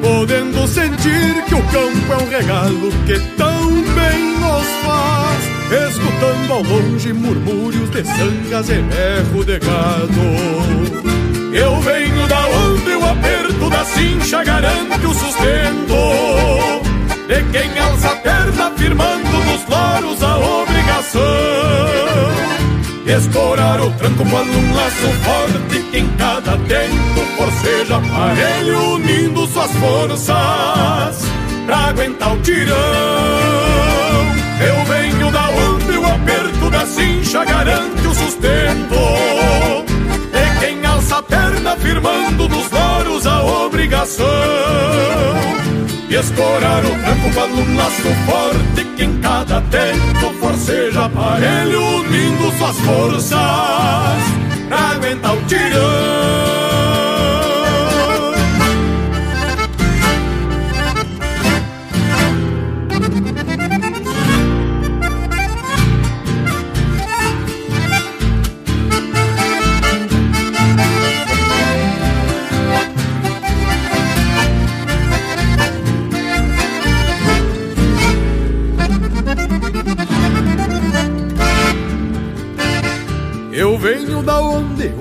podendo 0.00 0.66
sentir 0.66 1.44
que 1.46 1.54
o 1.54 1.62
campo 1.64 2.12
é 2.12 2.16
um 2.16 2.28
regalo 2.28 2.90
que 3.06 3.18
tão 3.36 3.70
bem 3.70 4.36
nos 4.40 4.66
faz, 4.84 5.88
escutando 5.90 6.52
ao 6.52 6.62
longe 6.62 7.12
murmúrios 7.12 7.90
de 7.90 8.04
sangas 8.04 8.68
e 8.70 8.80
berro 8.82 9.44
de 9.44 9.58
gado. 9.58 10.90
Eu 11.52 11.80
venho 11.80 12.26
da 12.28 12.46
onde 12.46 12.90
o 12.90 13.04
aperto 13.04 13.70
da 13.70 13.84
cincha 13.84 14.44
garante 14.44 15.06
o 15.06 15.14
sustento. 15.14 16.80
De 17.26 17.42
quem 17.52 17.78
alça 17.78 18.08
a 18.08 18.16
perna 18.16 18.70
firmando 18.76 19.38
nos 19.44 19.68
loros 19.68 20.22
a 20.22 20.38
obrigação 20.38 21.89
Escorar 23.10 23.80
o 23.80 23.90
tranco 23.90 24.24
quando 24.30 24.56
um 24.56 24.72
laço 24.72 25.08
forte 25.24 25.82
que 25.90 25.98
em 25.98 26.06
cada 26.16 26.56
tempo 26.58 27.20
forceja 27.36 27.96
aparelho 27.96 28.94
unindo 28.94 29.48
suas 29.48 29.72
forças 29.72 31.28
pra 31.66 31.76
aguentar 31.88 32.32
o 32.32 32.40
tirão. 32.40 32.76
Eu 34.60 34.84
venho 34.84 35.32
da 35.32 35.48
onde 35.50 35.98
o 35.98 36.06
aperto 36.06 36.70
da 36.70 36.86
cincha 36.86 37.44
garante 37.44 38.06
o 38.06 38.14
sustento. 38.14 38.94
De 40.32 40.60
quem 40.60 40.86
alça 40.86 41.18
a 41.18 41.22
perna 41.24 41.76
firmando 41.78 42.48
nos 42.48 42.70
loros 42.70 43.26
a 43.26 43.42
obrigação. 43.42 44.26
E 46.08 46.14
escorar 46.14 46.84
o 46.84 46.90
tranco 46.90 47.34
quando 47.34 47.58
um 47.58 47.76
laço 47.76 48.08
forte 48.24 48.84
que 48.96 49.02
em 49.02 49.18
cada 49.18 49.60
tempo 49.62 50.39
forceja 50.50 51.04
aparelho 51.04 51.80
unindo 52.00 52.50
suas 52.58 52.76
forças 52.80 53.38
pra 54.68 54.78
aguentar 54.94 55.36
o 55.36 55.42
tirão. 55.44 56.59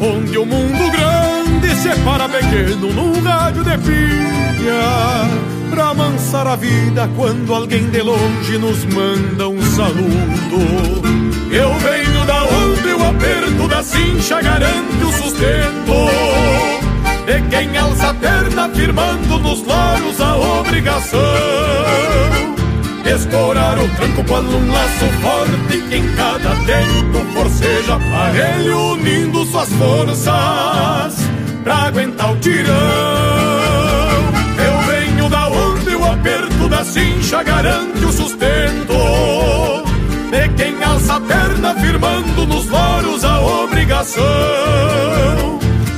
Onde 0.00 0.38
o 0.38 0.44
mundo 0.44 0.90
grande 0.90 1.74
separa 1.76 2.28
pequeno 2.28 2.92
num 2.92 3.22
rádio 3.22 3.64
de 3.64 3.78
pilha 3.78 5.28
pra 5.70 5.88
amansar 5.88 6.46
a 6.46 6.56
vida 6.56 7.08
quando 7.16 7.54
alguém 7.54 7.88
de 7.90 8.02
longe 8.02 8.58
nos 8.58 8.84
manda 8.86 9.48
um 9.48 9.60
saludo. 9.62 11.06
Eu 11.50 11.72
venho 11.74 12.24
da 12.26 12.44
onde 12.44 12.92
o 12.92 13.08
aperto 13.08 13.68
da 13.68 13.82
cincha 13.82 14.42
garante 14.42 15.04
o 15.04 15.12
sustento. 15.12 16.10
De 17.26 17.42
quem 17.48 17.76
alça 17.76 18.10
a 18.10 18.14
perna 18.14 18.68
firmando 18.68 19.38
nos 19.38 19.66
laros 19.66 20.20
a 20.20 20.36
obrigação. 20.36 22.55
Escorar 23.14 23.78
o 23.78 23.88
tranco 23.96 24.24
quando 24.24 24.56
um 24.56 24.72
laço 24.72 25.06
forte 25.22 25.80
que 25.88 25.96
em 25.96 26.14
cada 26.14 26.54
tempo 26.66 27.24
forceja 27.32 27.94
aparelho 27.94 28.92
unindo 28.92 29.44
suas 29.46 29.68
forças 29.74 31.14
pra 31.62 31.74
aguentar 31.86 32.32
o 32.32 32.36
tirão. 32.36 33.46
Aperto 36.26 36.68
da 36.68 36.84
cincha 36.84 37.42
garante 37.42 38.04
o 38.04 38.12
sustento 38.12 38.94
De 40.30 40.48
quem 40.56 40.82
alça 40.82 41.16
a 41.16 41.20
perna 41.20 41.74
firmando 41.74 42.46
nos 42.46 42.66
loros 42.68 43.24
a 43.24 43.40
obrigação 43.40 44.24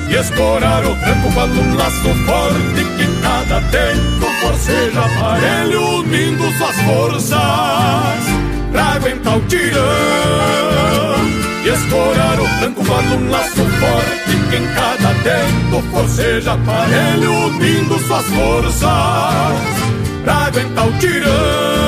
E 0.08 0.14
escorar 0.14 0.84
o 0.84 0.96
tranco 0.96 1.32
quando 1.32 1.60
um 1.60 1.76
laço 1.76 2.14
forte 2.26 2.84
que 2.96 3.02
em 3.04 3.20
cada 3.20 3.60
tempo 3.70 4.26
forceja 4.48 5.00
aparelho 5.00 5.98
unindo 5.98 6.44
suas 6.56 6.76
forças 6.80 7.40
Pra 8.72 8.84
aguentar 8.94 9.36
o 9.36 9.40
tirão 9.42 9.78
e 11.64 11.70
escorar 11.70 12.40
o 12.40 12.48
tranco 12.60 12.84
quando 12.84 13.16
um 13.16 13.30
laço 13.30 13.56
forte 13.56 14.36
que 14.48 14.56
em 14.56 14.66
cada 14.74 15.12
tempo 15.22 15.82
forceja 15.90 16.52
aparelho 16.52 17.32
unindo 17.46 17.98
suas 18.06 18.24
forças 18.26 18.88
pra 20.24 20.34
aguentar 20.46 20.86
o 20.86 20.92
tirão. 20.98 21.87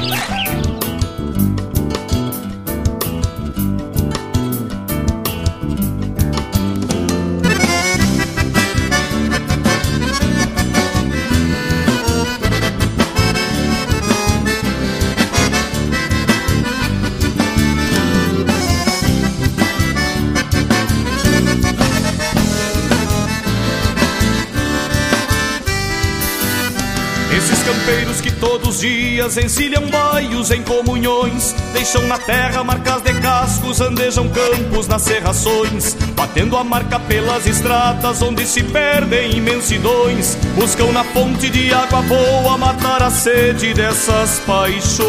Dias 29.31 29.37
encilham 29.37 29.87
baios 29.87 30.51
em 30.51 30.61
comunhões, 30.63 31.55
deixam 31.73 32.05
na 32.07 32.17
terra 32.17 32.63
marcas 32.63 33.01
de 33.01 33.13
cascos, 33.21 33.79
andejam 33.79 34.27
campos 34.29 34.87
nas 34.87 35.01
serrações, 35.03 35.95
batendo 36.15 36.57
a 36.57 36.63
marca 36.63 36.99
pelas 36.99 37.45
estradas 37.47 38.21
onde 38.21 38.45
se 38.45 38.63
perdem 38.63 39.37
imensidões, 39.37 40.35
buscam 40.55 40.91
na 40.91 41.03
fonte 41.03 41.49
de 41.49 41.73
água 41.73 42.01
boa 42.01 42.57
matar 42.57 43.03
a 43.03 43.09
sede 43.09 43.73
dessas 43.73 44.39
paixões. 44.39 45.01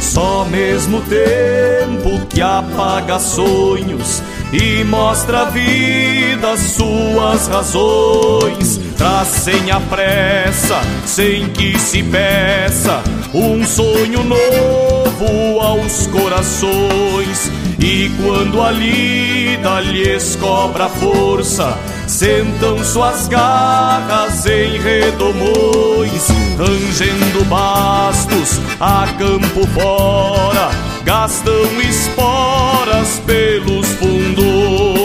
Só 0.00 0.44
mesmo 0.46 1.02
tempo 1.02 2.26
que 2.28 2.40
apaga 2.40 3.18
sonhos 3.18 4.22
e 4.52 4.82
mostra 4.84 5.42
a 5.42 5.44
vida 5.44 6.56
suas 6.56 7.46
razões. 7.48 8.77
Traz 8.98 9.28
sem 9.28 9.70
a 9.70 9.78
pressa, 9.78 10.80
sem 11.06 11.48
que 11.50 11.78
se 11.78 12.02
peça, 12.02 13.00
um 13.32 13.64
sonho 13.64 14.24
novo 14.24 15.60
aos 15.60 16.08
corações. 16.08 17.48
E 17.78 18.10
quando 18.20 18.60
a 18.60 18.72
lida 18.72 19.80
lhes 19.82 20.34
cobra 20.34 20.88
força, 20.88 21.78
sentam 22.08 22.84
suas 22.84 23.28
garras 23.28 24.44
em 24.46 24.80
redomões, 24.80 26.26
tangendo 26.56 27.44
bastos 27.44 28.60
a 28.80 29.06
campo 29.16 29.64
fora, 29.68 30.70
gastam 31.04 31.80
esporas 31.88 33.22
pelos 33.24 33.86
fundões. 33.92 34.98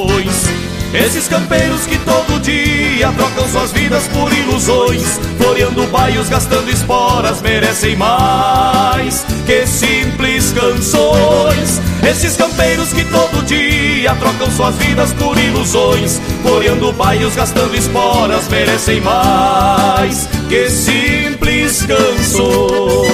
Esses 0.96 1.28
campeiros 1.28 1.86
que 1.86 2.00
todo 2.00 2.42
dia 2.42 2.83
trocam 3.12 3.48
suas 3.50 3.72
vidas 3.72 4.08
por 4.08 4.32
ilusões, 4.32 5.20
floreando 5.38 5.86
baios, 5.88 6.30
gastando 6.30 6.70
esporas, 6.70 7.42
merecem 7.42 7.96
mais 7.96 9.26
que 9.46 9.68
simples 9.68 10.54
canções. 10.54 11.82
Esses 12.10 12.36
campeiros 12.38 12.94
que 12.94 13.04
todo 13.06 13.44
dia 13.46 14.16
trocam 14.16 14.50
suas 14.52 14.76
vidas 14.76 15.12
por 15.14 15.38
ilusões, 15.38 16.22
floreando 16.42 16.92
baios, 16.94 17.36
gastando 17.36 17.76
esporas, 17.76 18.48
merecem 18.48 19.02
mais 19.02 20.28
que 20.50 20.70
simples 20.70 21.86
canções. 21.86 23.13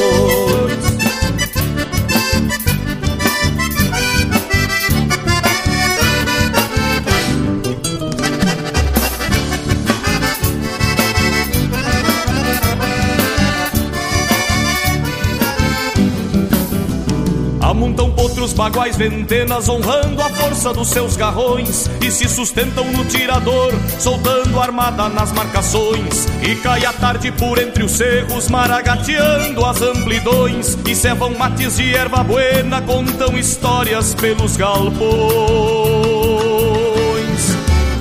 Baguais 18.60 18.98
ventenas 18.98 19.70
honrando 19.70 20.22
a 20.22 20.30
força 20.32 20.74
dos 20.74 20.90
seus 20.90 21.16
garrões 21.16 21.90
e 22.06 22.12
se 22.12 22.28
sustentam 22.28 22.84
no 22.92 23.06
tirador, 23.06 23.72
soltando 23.98 24.60
armada 24.60 25.08
nas 25.08 25.32
marcações. 25.32 26.28
E 26.42 26.56
cai 26.56 26.84
a 26.84 26.92
tarde 26.92 27.32
por 27.32 27.58
entre 27.58 27.86
os 27.86 27.94
cerros, 27.94 28.50
maragateando 28.50 29.64
as 29.64 29.82
amplidões 29.82 30.78
e 30.86 30.94
cevam 30.94 31.38
mates 31.38 31.78
de 31.78 31.96
erva 31.96 32.22
buena, 32.22 32.82
contam 32.82 33.38
histórias 33.38 34.14
pelos 34.14 34.58
galpões. 34.58 35.00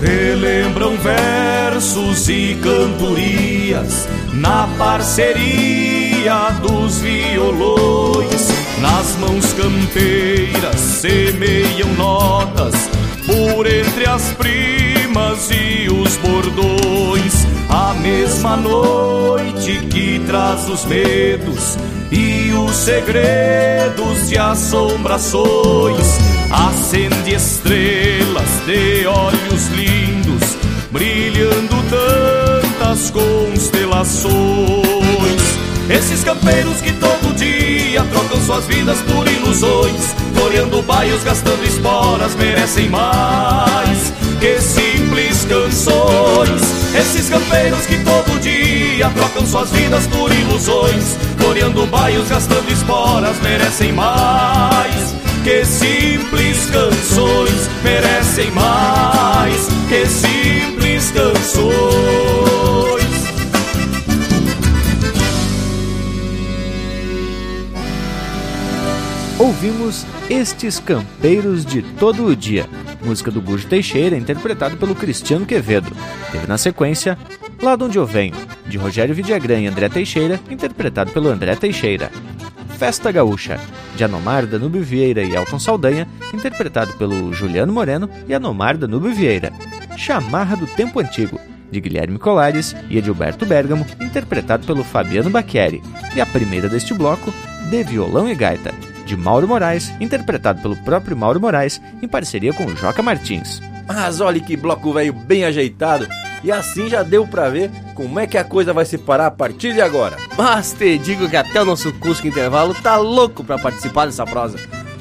Relembram 0.02 0.96
versos 0.96 2.28
e 2.28 2.58
cantorias 2.60 4.08
na 4.32 4.66
parceria 4.76 6.50
dos 6.60 6.98
violões 6.98 8.17
nas 8.80 9.16
mãos 9.16 9.52
campeiras 9.52 10.80
semeiam 10.80 11.92
notas 11.96 12.74
por 13.26 13.66
entre 13.66 14.08
as 14.08 14.22
primas 14.32 15.50
e 15.50 15.88
os 15.90 16.16
bordões. 16.16 17.46
A 17.68 17.92
mesma 17.94 18.56
noite 18.56 19.80
que 19.90 20.20
traz 20.26 20.68
os 20.68 20.84
medos 20.86 21.76
e 22.10 22.52
os 22.52 22.74
segredos 22.74 24.28
de 24.28 24.38
assombrações. 24.38 26.18
Acende 26.50 27.34
estrelas 27.34 28.48
de 28.66 29.06
olhos 29.06 29.66
lindos, 29.68 30.56
brilhando 30.90 31.76
tantas 31.90 33.10
constelações. 33.10 34.88
Esses 35.90 36.22
campeiros 36.22 36.81
que 36.83 36.92
todo 36.92 37.35
dia 37.35 38.05
trocam 38.05 38.40
suas 38.42 38.66
vidas 38.66 38.98
por 39.03 39.27
ilusões, 39.27 40.14
Floreando 40.35 40.83
baios, 40.83 41.24
gastando 41.24 41.64
esporas, 41.64 42.35
merecem 42.37 42.88
mais 42.88 44.12
que 44.38 44.61
simples 44.61 45.44
canções. 45.46 46.62
Esses 46.94 47.29
campeiros 47.29 47.87
que 47.87 47.98
todo 48.05 48.40
dia 48.40 49.11
trocam 49.11 49.44
suas 49.44 49.70
vidas 49.70 50.07
por 50.07 50.33
ilusões, 50.33 51.16
floreando 51.38 51.87
baios, 51.87 52.29
gastando 52.29 52.70
esporas, 52.70 53.37
merecem 53.42 53.92
mais 53.92 55.14
que 55.42 55.64
simples 55.64 56.70
canções, 56.70 57.68
merecem 57.83 58.51
mais 58.53 59.68
que 59.88 60.07
simples 60.07 61.11
canções. 61.11 62.27
Ouvimos 69.38 70.05
Estes 70.29 70.81
Campeiros 70.81 71.64
de 71.64 71.81
Todo 71.81 72.27
o 72.27 72.35
Dia, 72.35 72.66
música 73.05 73.31
do 73.31 73.40
Gujo 73.40 73.68
Teixeira, 73.68 74.16
interpretado 74.16 74.77
pelo 74.77 74.96
Cristiano 74.96 75.46
Quevedo. 75.46 75.92
Teve 76.33 76.48
na 76.48 76.59
sequência 76.59 77.16
Lá 77.62 77.77
de 77.77 77.85
Onde 77.85 77.98
Eu 77.98 78.05
Venho, 78.05 78.35
de 78.66 78.77
Rogério 78.77 79.14
Vidagrã 79.14 79.61
e 79.61 79.68
André 79.68 79.88
Teixeira, 79.88 80.40
interpretado 80.51 81.12
pelo 81.12 81.29
André 81.29 81.55
Teixeira. 81.55 82.11
Festa 82.79 83.12
Gaúcha, 83.12 83.61
de 83.94 84.03
Anomar 84.03 84.44
Danube 84.44 84.81
Vieira 84.81 85.22
e 85.22 85.37
Elton 85.37 85.61
Saldanha, 85.61 86.09
interpretado 86.35 86.94
pelo 86.94 87.33
Juliano 87.33 87.72
Moreno 87.72 88.11
e 88.27 88.35
Anomar 88.35 88.77
Danube 88.77 89.12
Vieira. 89.12 89.53
Chamarra 89.96 90.57
do 90.57 90.66
Tempo 90.66 90.98
Antigo, 90.98 91.38
de 91.70 91.81
Guilherme 91.81 92.18
Colares 92.18 92.74
e 92.90 92.98
Edilberto 92.98 93.46
Bergamo, 93.46 93.87
interpretado 94.01 94.66
pelo 94.66 94.83
Fabiano 94.83 95.31
Bacchieri. 95.31 95.81
E 96.16 96.20
a 96.20 96.27
primeira 96.27 96.68
deste 96.68 96.92
bloco, 96.92 97.33
De 97.70 97.85
Violão 97.85 98.29
e 98.29 98.35
Gaita, 98.35 98.72
de 99.08 99.16
Mauro 99.16 99.48
Moraes, 99.48 99.90
interpretado 99.98 100.60
pelo 100.60 100.76
próprio 100.76 101.16
Mauro 101.16 101.40
Moraes, 101.40 101.80
em 102.02 102.06
parceria 102.06 102.52
com 102.52 102.76
Joca 102.76 103.02
Martins. 103.02 103.60
Mas 103.86 104.20
olha 104.20 104.38
que 104.38 104.54
bloco 104.54 104.92
velho 104.92 105.14
bem 105.14 105.44
ajeitado, 105.44 106.06
e 106.44 106.52
assim 106.52 106.88
já 106.90 107.02
deu 107.02 107.26
pra 107.26 107.48
ver 107.48 107.70
como 107.94 108.20
é 108.20 108.26
que 108.26 108.36
a 108.36 108.44
coisa 108.44 108.72
vai 108.72 108.84
se 108.84 108.98
parar 108.98 109.26
a 109.26 109.30
partir 109.30 109.72
de 109.72 109.80
agora. 109.80 110.18
Mas 110.36 110.74
te 110.74 110.98
digo 110.98 111.28
que 111.28 111.36
até 111.36 111.62
o 111.62 111.64
nosso 111.64 111.90
Cusco 111.94 112.26
Intervalo 112.26 112.74
tá 112.74 112.96
louco 112.96 113.42
pra 113.42 113.58
participar 113.58 114.04
dessa 114.04 114.26
prosa. 114.26 114.58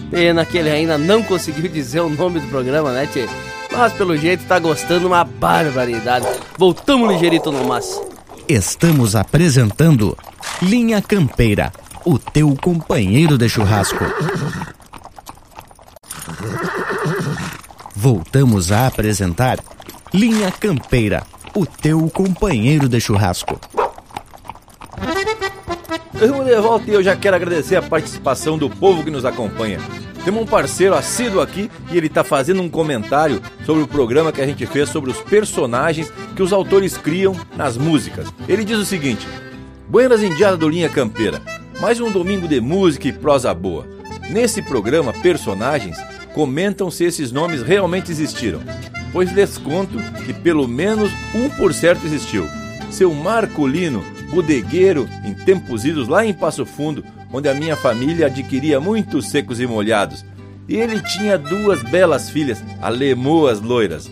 Pena 0.10 0.46
que 0.46 0.58
ele 0.58 0.70
ainda 0.70 0.98
não 0.98 1.22
conseguiu 1.22 1.70
dizer 1.70 2.00
o 2.00 2.10
nome 2.10 2.40
do 2.40 2.48
programa, 2.48 2.94
né, 2.94 3.08
Tchê? 3.08 3.28
Mas 3.70 3.92
pelo 3.92 4.16
jeito 4.16 4.46
tá 4.46 4.58
gostando 4.58 5.06
uma 5.06 5.26
barbaridade. 5.26 6.26
Voltamos 6.58 7.12
ligeirito 7.12 7.52
no 7.52 7.66
mas. 7.66 8.02
Estamos 8.48 9.18
apresentando 9.18 10.18
Linha 10.62 11.02
Campeira 11.02 11.74
o 12.08 12.18
teu 12.18 12.56
companheiro 12.56 13.38
de 13.38 13.50
churrasco. 13.50 14.06
Voltamos 17.94 18.72
a 18.72 18.88
apresentar 18.88 19.60
Linha 20.14 20.50
Campeira, 20.50 21.24
o 21.54 21.66
teu 21.66 22.10
companheiro 22.10 22.88
de 22.88 23.02
churrasco. 23.02 23.60
Eu 26.22 26.46
de 26.46 26.56
volta 26.62 26.90
e 26.90 26.94
eu 26.94 27.04
já 27.04 27.14
quero 27.14 27.36
agradecer 27.36 27.76
a 27.76 27.82
participação 27.82 28.58
do 28.58 28.70
povo 28.70 29.04
que 29.04 29.12
nos 29.12 29.26
acompanha. 29.26 29.82
Temos 30.24 30.44
um 30.44 30.46
parceiro 30.46 30.96
assíduo 30.96 31.42
aqui 31.42 31.70
e 31.92 31.98
ele 31.98 32.08
está 32.08 32.24
fazendo 32.24 32.62
um 32.62 32.70
comentário 32.70 33.42
sobre 33.66 33.84
o 33.84 33.88
programa 33.88 34.32
que 34.32 34.42
a 34.42 34.48
gente 34.48 34.66
fez 34.66 34.88
sobre 34.88 35.12
os 35.12 35.20
personagens 35.20 36.10
que 36.38 36.42
os 36.42 36.54
autores 36.54 36.96
criam 36.96 37.36
nas 37.58 37.76
músicas. 37.76 38.34
Ele 38.48 38.64
diz 38.64 38.78
o 38.78 38.86
seguinte: 38.86 39.28
Buenas 39.90 40.24
Indiadas 40.24 40.58
do 40.58 40.70
Linha 40.70 40.88
Campeira. 40.88 41.57
Mais 41.80 42.00
um 42.00 42.12
domingo 42.12 42.48
de 42.48 42.60
música 42.60 43.08
e 43.08 43.14
prosa 43.14 43.54
boa. 43.54 43.86
Nesse 44.32 44.64
programa, 44.64 45.14
personagens 45.14 45.96
comentam 46.34 46.90
se 46.90 47.04
esses 47.04 47.32
nomes 47.32 47.62
realmente 47.62 48.12
existiram, 48.12 48.60
pois 49.14 49.32
lhes 49.32 49.60
conto 49.60 50.00
que 50.26 50.34
pelo 50.34 50.68
menos 50.68 51.12
um 51.36 51.48
por 51.52 51.72
certo 51.76 52.04
existiu. 52.04 52.48
Seu 52.90 53.14
Marcolino, 53.14 54.04
bodegueiro 54.32 55.08
em 55.24 55.36
tempos 55.36 55.86
idos 55.86 56.08
lá 56.08 56.26
em 56.26 56.34
Passo 56.34 56.66
Fundo, 56.66 57.06
onde 57.32 57.48
a 57.48 57.54
minha 57.54 57.76
família 57.76 58.26
adquiria 58.26 58.80
muitos 58.80 59.30
secos 59.30 59.60
e 59.60 59.68
molhados. 59.68 60.26
E 60.68 60.78
ele 60.78 61.00
tinha 61.02 61.38
duas 61.38 61.84
belas 61.84 62.28
filhas, 62.28 62.62
alemoas 62.82 63.62
loiras. 63.62 64.10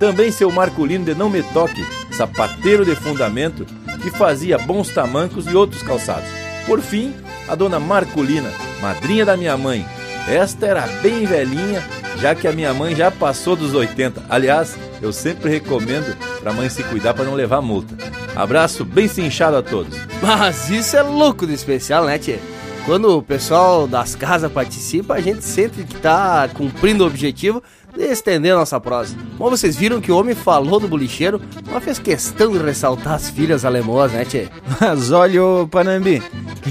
Também 0.00 0.32
seu 0.32 0.50
Marcolino 0.50 1.04
de 1.04 1.14
Não 1.14 1.30
Me 1.30 1.44
Toque, 1.44 1.86
sapateiro 2.10 2.84
de 2.84 2.96
fundamento, 2.96 3.64
que 4.02 4.10
fazia 4.10 4.58
bons 4.58 4.88
tamancos 4.88 5.46
e 5.46 5.54
outros 5.54 5.80
calçados. 5.80 6.43
Por 6.66 6.80
fim, 6.80 7.14
a 7.48 7.54
dona 7.54 7.78
Marcolina, 7.78 8.50
madrinha 8.80 9.24
da 9.24 9.36
minha 9.36 9.56
mãe. 9.56 9.86
Esta 10.28 10.66
era 10.66 10.86
bem 11.02 11.26
velhinha, 11.26 11.82
já 12.16 12.34
que 12.34 12.48
a 12.48 12.52
minha 12.52 12.72
mãe 12.72 12.94
já 12.96 13.10
passou 13.10 13.54
dos 13.54 13.74
80. 13.74 14.22
Aliás, 14.28 14.76
eu 15.02 15.12
sempre 15.12 15.50
recomendo 15.50 16.16
para 16.40 16.52
mãe 16.52 16.68
se 16.70 16.82
cuidar 16.84 17.12
para 17.12 17.24
não 17.24 17.34
levar 17.34 17.60
multa. 17.60 17.94
Abraço 18.34 18.84
bem 18.84 19.06
cinchado 19.06 19.56
a 19.56 19.62
todos. 19.62 19.96
Mas 20.22 20.70
isso 20.70 20.96
é 20.96 21.02
louco 21.02 21.46
de 21.46 21.52
especial, 21.52 22.06
né, 22.06 22.18
Tchê? 22.18 22.38
Quando 22.86 23.16
o 23.16 23.22
pessoal 23.22 23.86
das 23.86 24.14
casas 24.14 24.50
participa, 24.52 25.14
a 25.14 25.20
gente 25.20 25.42
sente 25.42 25.84
que 25.84 25.96
está 25.96 26.48
cumprindo 26.52 27.04
o 27.04 27.06
objetivo 27.06 27.62
estender 28.02 28.54
nossa 28.54 28.80
prosa. 28.80 29.16
Como 29.38 29.50
vocês 29.50 29.76
viram 29.76 30.00
que 30.00 30.10
o 30.10 30.16
homem 30.16 30.34
falou 30.34 30.80
do 30.80 30.88
bolicheiro, 30.88 31.40
mas 31.70 31.84
fez 31.84 31.98
questão 31.98 32.52
de 32.52 32.58
ressaltar 32.58 33.14
as 33.14 33.30
filhas 33.30 33.64
alemãs, 33.64 34.12
né, 34.12 34.24
Tchê? 34.24 34.48
Mas 34.80 35.12
olha, 35.12 35.42
ô 35.42 35.68
Panambi, 35.68 36.22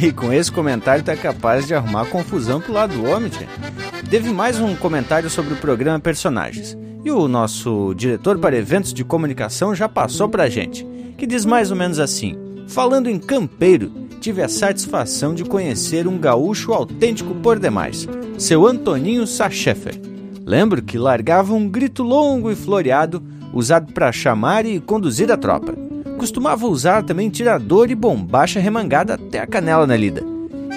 e 0.01 0.11
com 0.11 0.33
esse 0.33 0.51
comentário 0.51 1.03
tá 1.03 1.15
capaz 1.15 1.67
de 1.67 1.75
arrumar 1.75 2.05
confusão 2.05 2.59
pro 2.59 2.73
lado 2.73 2.95
do 2.95 3.05
homem, 3.05 3.29
tchê. 3.29 3.45
Teve 4.09 4.31
mais 4.31 4.59
um 4.59 4.75
comentário 4.75 5.29
sobre 5.29 5.53
o 5.53 5.57
programa 5.57 5.99
Personagens. 5.99 6.77
E 7.05 7.11
o 7.11 7.27
nosso 7.27 7.93
diretor 7.93 8.39
para 8.39 8.57
eventos 8.57 8.93
de 8.93 9.03
comunicação 9.03 9.75
já 9.75 9.87
passou 9.87 10.29
pra 10.29 10.49
gente, 10.49 10.85
que 11.17 11.27
diz 11.27 11.45
mais 11.45 11.69
ou 11.69 11.77
menos 11.77 11.99
assim: 11.99 12.35
Falando 12.67 13.09
em 13.09 13.19
campeiro, 13.19 13.91
tive 14.19 14.41
a 14.41 14.49
satisfação 14.49 15.33
de 15.35 15.43
conhecer 15.43 16.07
um 16.07 16.17
gaúcho 16.17 16.73
autêntico 16.73 17.35
por 17.35 17.59
demais, 17.59 18.07
seu 18.37 18.65
Antoninho 18.65 19.27
Sachefer. 19.27 20.12
Lembro 20.45 20.81
que 20.81 20.97
largava 20.97 21.53
um 21.53 21.69
grito 21.69 22.03
longo 22.03 22.51
e 22.51 22.55
floreado, 22.55 23.23
usado 23.53 23.93
para 23.93 24.11
chamar 24.11 24.65
e 24.65 24.79
conduzir 24.79 25.31
a 25.31 25.37
tropa 25.37 25.73
costumava 26.23 26.65
usar 26.67 27.03
também 27.03 27.29
tirador 27.29 27.91
e 27.91 27.95
bombacha 27.95 28.57
remangada 28.57 29.15
até 29.15 29.39
a 29.39 29.47
canela 29.47 29.85
na 29.85 29.97
lida. 29.97 30.23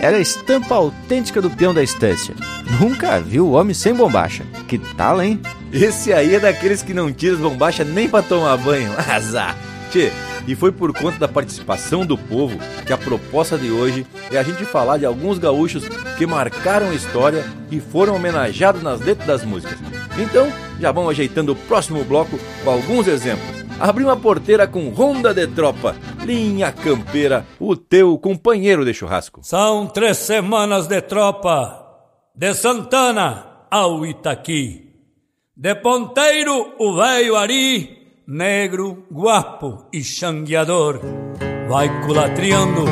Era 0.01 0.17
a 0.17 0.21
estampa 0.21 0.75
autêntica 0.75 1.41
do 1.41 1.49
peão 1.49 1.73
da 1.73 1.85
estância. 1.85 2.35
Nunca 2.81 3.21
viu 3.21 3.47
o 3.47 3.53
homem 3.53 3.73
sem 3.73 3.95
bombacha. 3.95 4.45
Que 4.67 4.77
tal, 4.77 5.23
hein? 5.23 5.41
Esse 5.73 6.13
aí 6.13 6.35
é 6.35 6.41
daqueles 6.41 6.83
que 6.83 6.93
não 6.93 7.13
tira 7.13 7.35
as 7.35 7.41
bombacha 7.41 7.85
nem 7.85 8.09
para 8.09 8.25
tomar 8.25 8.57
banho. 8.57 8.91
Azar. 9.09 9.57
Tchê, 9.91 10.11
e 10.47 10.55
foi 10.55 10.73
por 10.73 10.93
conta 10.93 11.19
da 11.19 11.29
participação 11.29 12.05
do 12.05 12.17
povo 12.17 12.59
que 12.87 12.93
a 12.93 12.99
proposta 12.99 13.59
de 13.59 13.71
hoje 13.71 14.07
é 14.31 14.39
a 14.39 14.43
gente 14.43 14.65
falar 14.65 14.99
de 14.99 15.07
alguns 15.07 15.39
gaúchos 15.39 15.89
que 16.17 16.27
marcaram 16.27 16.91
a 16.91 16.95
história 16.95 17.45
e 17.71 17.81
foram 17.81 18.17
homenageados 18.17 18.83
nas 18.83 19.01
letras 19.01 19.27
das 19.27 19.45
músicas. 19.45 19.79
Então, 20.19 20.53
já 20.81 20.93
vamos 20.93 21.11
ajeitando 21.11 21.53
o 21.53 21.57
próximo 21.57 22.05
bloco 22.05 22.39
com 22.65 22.71
alguns 22.71 23.07
exemplos 23.07 23.57
abriu 23.79 24.11
a 24.11 24.17
porteira 24.17 24.67
com 24.67 24.89
ronda 24.89 25.33
de 25.33 25.47
tropa. 25.49 25.95
Linha 26.25 26.73
Campeira, 26.73 27.47
o 27.61 27.77
teu 27.77 28.19
companheiro 28.19 28.85
de 28.85 28.93
churrasco. 28.93 29.41
São 29.45 29.87
três 29.87 30.17
semanas 30.19 30.87
de 30.87 31.01
tropa, 31.03 31.85
de 32.35 32.55
Santana 32.55 33.67
ao 33.71 34.05
Itaqui. 34.05 34.87
De 35.57 35.75
ponteiro, 35.77 36.75
o 36.79 36.97
velho 36.97 37.37
Ari, 37.37 38.06
negro, 38.27 39.05
guapo 39.11 39.87
e 39.93 40.03
xangueador. 40.03 41.01
Vai 41.69 41.89
culatriando 42.03 42.85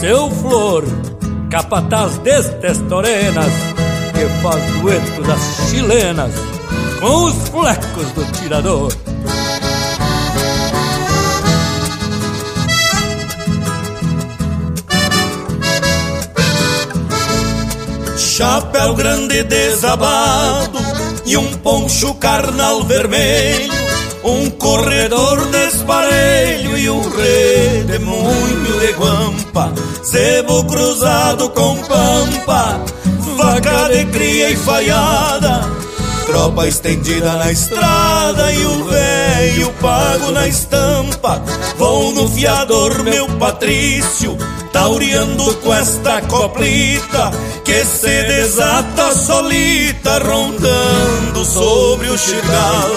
seu 0.00 0.30
flor, 0.30 0.84
capataz 1.50 2.18
destes 2.18 2.78
torenas, 2.88 3.52
que 4.14 4.42
faz 4.42 4.80
dueto 4.80 5.22
das 5.22 5.70
chilenas 5.70 6.32
com 7.00 7.24
os 7.24 7.48
flecos 7.48 8.10
do 8.12 8.32
tirador. 8.32 8.92
chapéu 18.38 18.94
grande 18.94 19.42
desabado 19.42 20.78
e 21.26 21.36
um 21.36 21.54
poncho 21.54 22.14
carnal 22.14 22.84
vermelho, 22.84 23.87
um 24.24 24.50
corredor 24.50 25.46
desparelho 25.46 26.76
e 26.76 26.90
um 26.90 27.00
redemoinho 27.00 28.80
de 28.80 28.92
guampa, 28.92 29.72
sebo 30.02 30.64
cruzado 30.64 31.50
com 31.50 31.76
pampa, 31.76 32.80
vaca 33.36 33.88
de 33.90 34.04
cria 34.06 34.50
e 34.50 34.56
falhada, 34.56 35.77
tropa 36.28 36.68
estendida 36.68 37.32
na 37.36 37.50
estrada 37.50 38.52
e 38.52 38.66
o 38.66 38.84
velho 38.84 39.72
pago 39.80 40.30
na 40.30 40.46
estampa. 40.46 41.42
Vou 41.78 42.12
no 42.12 42.28
fiador, 42.28 43.02
meu 43.02 43.26
Patrício, 43.38 44.36
taureando 44.70 45.54
com 45.56 45.72
esta 45.72 46.20
coplita 46.22 47.30
que 47.64 47.82
se 47.84 48.22
desata 48.24 49.14
solita, 49.14 50.18
rondando 50.18 51.44
sobre 51.46 52.10
o 52.10 52.18
chigal. 52.18 52.90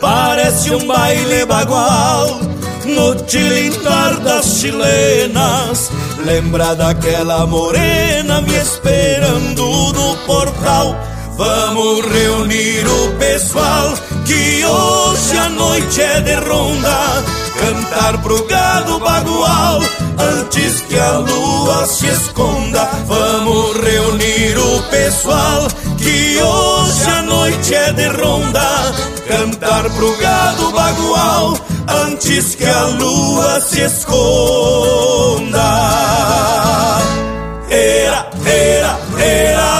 Parece 0.00 0.70
um 0.70 0.86
baile 0.86 1.44
bagual 1.44 2.40
no 2.86 3.14
tilintar 3.26 4.20
das 4.20 4.58
chilenas. 4.58 5.90
Lembra 6.24 6.74
daquela 6.74 7.46
morena 7.46 8.40
me 8.40 8.54
esperando 8.56 9.92
no 9.92 10.16
portal. 10.26 10.96
Vamos 11.40 12.04
reunir 12.04 12.86
o 12.86 13.16
pessoal 13.16 13.94
que 14.26 14.62
hoje 14.62 15.38
a 15.38 15.48
noite 15.48 16.02
é 16.02 16.20
de 16.20 16.34
ronda. 16.34 17.24
Cantar 17.58 18.18
pro 18.22 18.44
gado 18.44 18.98
bagual 18.98 19.80
antes 20.18 20.82
que 20.82 20.98
a 20.98 21.12
lua 21.12 21.86
se 21.86 22.08
esconda. 22.08 22.86
Vamos 23.06 23.74
reunir 23.78 24.58
o 24.58 24.82
pessoal 24.90 25.66
que 25.96 26.42
hoje 26.42 27.10
a 27.10 27.22
noite 27.22 27.74
é 27.74 27.90
de 27.94 28.08
ronda. 28.08 28.92
Cantar 29.26 29.88
pro 29.96 30.14
gado 30.18 30.70
bagual 30.72 31.58
antes 32.04 32.54
que 32.54 32.66
a 32.66 32.82
lua 32.82 33.62
se 33.62 33.80
esconda. 33.80 35.70
Era, 37.70 38.28
era, 38.44 38.98
era 39.18 39.79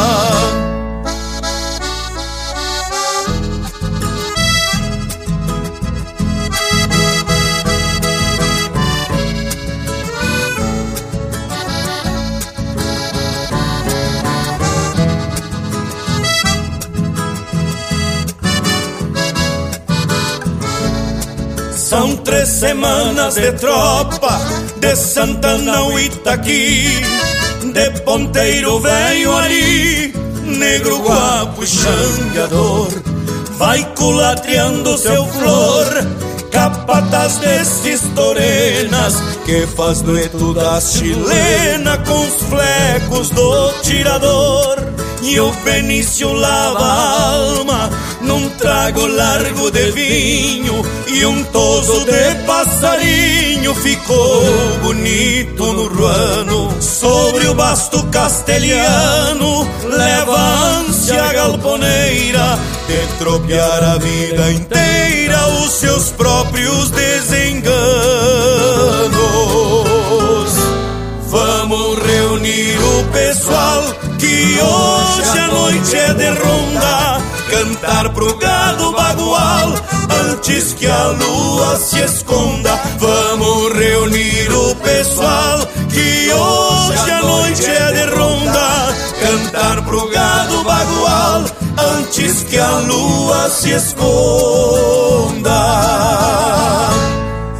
Três 22.41 22.53
semanas 22.53 23.35
de 23.35 23.51
tropa 23.51 24.41
de 24.77 24.95
Santana 24.95 25.77
ao 25.77 25.99
Itaqui, 25.99 26.87
de 27.71 27.91
ponteiro 27.99 28.79
velho 28.79 29.37
ali, 29.37 30.11
negro 30.43 31.03
guapo 31.03 31.63
e 31.63 31.67
xangador, 31.67 32.87
vai 33.59 33.85
culatriando 33.93 34.97
seu 34.97 35.23
flor, 35.23 35.85
capataz 36.49 37.37
destes 37.37 38.01
torenas, 38.15 39.21
que 39.45 39.67
faz 39.67 40.01
dueto 40.01 40.51
das 40.55 40.93
chilena 40.93 41.99
com 41.99 42.21
os 42.21 42.41
flecos 42.49 43.29
do 43.29 43.71
tirador. 43.83 44.77
E 45.23 45.39
o 45.39 45.51
Benício 45.63 46.33
lava 46.33 46.83
alma 46.83 47.89
num 48.21 48.49
trago 48.49 49.05
largo 49.05 49.69
de 49.69 49.91
vinho 49.91 50.83
e 51.07 51.25
um 51.25 51.43
toso 51.45 52.05
de 52.05 52.35
passarinho 52.45 53.73
ficou 53.75 54.43
bonito 54.81 55.73
no 55.73 55.87
ruano. 55.87 56.81
Sobre 56.81 57.47
o 57.47 57.53
basto 57.53 58.03
castelhano 58.07 59.67
leva 59.83 60.37
a 60.37 60.77
ânsia 60.79 61.33
galponeira 61.33 62.59
de 62.87 63.17
tropear 63.19 63.83
a 63.83 63.97
vida 63.97 64.51
inteira 64.51 65.47
os 65.63 65.71
seus 65.71 66.09
próprios 66.11 66.89
desenganos. 66.89 67.71
Vamos 71.27 71.99
reunir 71.99 72.77
o 72.77 73.03
pessoal 73.11 73.83
que 74.19 74.59
hoje 74.61 75.10
noite 75.51 75.95
é 75.95 76.13
de 76.13 76.29
ronda, 76.29 77.21
cantar 77.49 78.09
pro 78.13 78.35
gado 78.37 78.91
bagual 78.93 79.73
antes 80.31 80.73
que 80.73 80.87
a 80.87 81.07
lua 81.07 81.77
se 81.77 81.99
esconda. 81.99 82.79
Vamos 82.97 83.73
reunir 83.73 84.51
o 84.51 84.75
pessoal 84.75 85.59
que 85.89 86.31
hoje 86.31 87.11
a 87.11 87.21
noite 87.21 87.65
é 87.65 87.91
de 87.91 88.15
ronda, 88.15 88.95
cantar 89.21 89.81
pro 89.83 90.09
gado 90.09 90.63
bagual 90.63 91.45
antes 91.97 92.43
que 92.43 92.57
a 92.57 92.71
lua 92.79 93.49
se 93.49 93.71
esconda. 93.71 95.51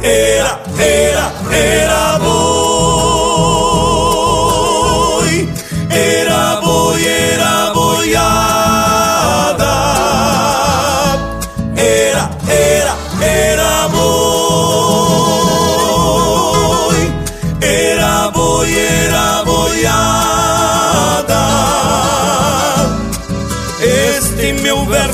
Era, 0.02 0.60
era, 0.78 1.32
era 1.52 2.11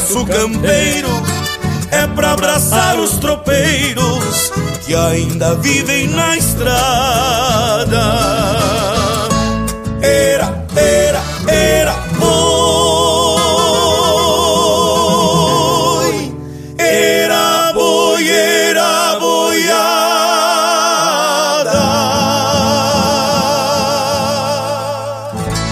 verso 0.08 0.24
campeiro 0.24 1.10
é 1.90 2.06
pra 2.06 2.32
abraçar 2.32 2.98
os 2.98 3.18
tropeiros 3.18 4.50
que 4.86 4.94
ainda 4.94 5.54
vivem 5.56 6.08
na 6.08 6.34
estrada. 6.36 7.98
Era, 10.00 10.64
era, 10.74 11.22
era 11.46 11.92
boi, 12.18 12.28
era 16.78 17.72
boi, 17.74 18.30
era 18.30 19.18
boiada. 19.20 19.68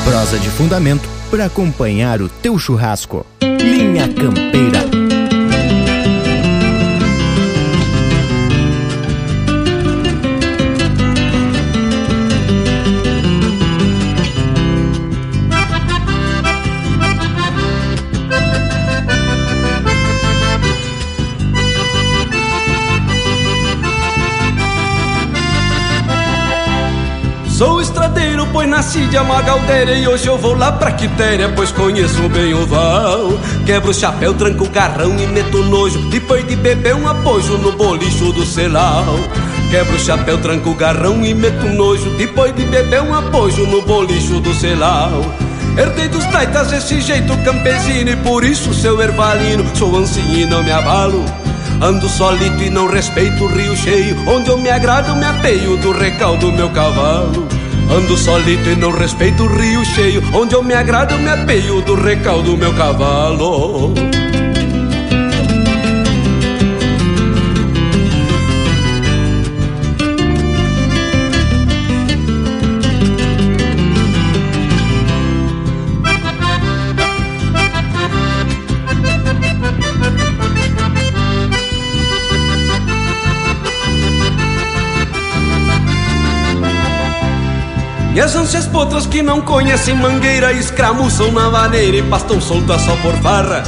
Prosa 0.05 0.39
de 0.39 0.51
fundamento 0.51 1.09
para 1.31 1.47
acompanhar 1.47 2.21
o 2.21 2.29
teu 2.29 2.59
churrasco. 2.59 3.25
Linha 3.67 4.07
Campeira. 4.09 4.87
Sou 27.49 27.81
estradeiro, 27.81 28.06
pois 28.57 28.71
nasci 28.71 29.07
de 29.09 29.19
Amagaldeira 29.19 29.93
E 29.93 30.09
hoje 30.09 30.27
eu 30.27 30.39
vou 30.39 30.57
lá 30.57 30.73
pra 30.73 30.91
Quitéria, 30.91 31.47
pois 31.55 31.71
conheço 31.73 32.27
bem 32.31 32.55
o 32.55 32.67
val. 32.67 33.39
Quebro 33.67 33.91
o 33.91 33.95
chapéu, 33.95 34.33
tranco 34.33 34.65
o 34.65 34.71
garrão 34.71 35.15
e 35.19 35.27
meto 35.27 35.63
nojo. 35.65 35.99
Depois 36.09 36.47
de 36.47 36.57
beber 36.57 36.95
um 36.95 37.07
apoio 37.07 37.59
no 37.59 37.73
bolicho 37.73 38.33
do 38.33 38.47
celau. 38.47 39.19
Quebro 39.71 39.97
o 39.97 39.99
chapéu, 39.99 40.39
tranco 40.39 40.71
o 40.71 40.75
garrão 40.75 41.23
e 41.23 41.35
meto 41.35 41.67
nojo. 41.67 42.09
Depois 42.17 42.57
de 42.57 42.65
beber 42.65 43.03
um 43.03 43.15
apoio 43.15 43.67
no 43.67 43.83
bolicho 43.83 44.41
do 44.41 44.55
celau. 44.55 45.21
Herdei 45.77 46.09
dos 46.09 46.25
taitas 46.27 46.73
esse 46.73 47.03
jeito 47.03 47.37
campesino 47.45 48.09
E 48.09 48.17
por 48.17 48.43
isso, 48.43 48.73
seu 48.73 48.99
ervalino, 49.03 49.65
sou 49.77 49.95
ancinho 49.99 50.39
e 50.39 50.47
não 50.47 50.63
me 50.63 50.73
abalo. 50.73 51.23
Ando 51.83 52.09
solito 52.09 52.63
e 52.63 52.71
não 52.71 52.87
respeito 52.87 53.45
o 53.45 53.49
rio 53.49 53.77
cheio. 53.77 54.17
Onde 54.27 54.49
eu 54.49 54.57
me 54.57 54.71
agrado, 54.71 55.15
me 55.15 55.27
ateio 55.27 55.77
do 55.77 55.93
recaldo 55.93 56.51
meu 56.51 56.71
cavalo 56.71 57.56
Ando 57.91 58.17
solito 58.17 58.69
e 58.69 58.77
não 58.77 58.91
respeito 58.91 59.45
o 59.45 59.47
rio 59.47 59.85
cheio. 59.85 60.23
Onde 60.33 60.55
eu 60.55 60.63
me 60.63 60.75
agrado 60.75 61.13
eu 61.13 61.19
me 61.19 61.29
apeio 61.29 61.81
do 61.83 61.95
recaldo 61.95 62.53
do 62.53 62.57
meu 62.57 62.75
cavalo 62.75 63.95
E 88.17 88.21
as 88.21 88.35
ânsias 88.35 88.67
potras 88.67 89.07
que 89.07 89.21
não 89.21 89.43
conhecem 89.43 89.95
mangueira 89.95 90.51
Escramuçam 90.51 91.31
na 91.33 91.51
vaneira 91.51 91.99
e 91.99 92.03
pastam 92.03 92.41
soltas 92.41 92.81
só 92.81 92.97
por 92.97 93.13
farra. 93.17 93.63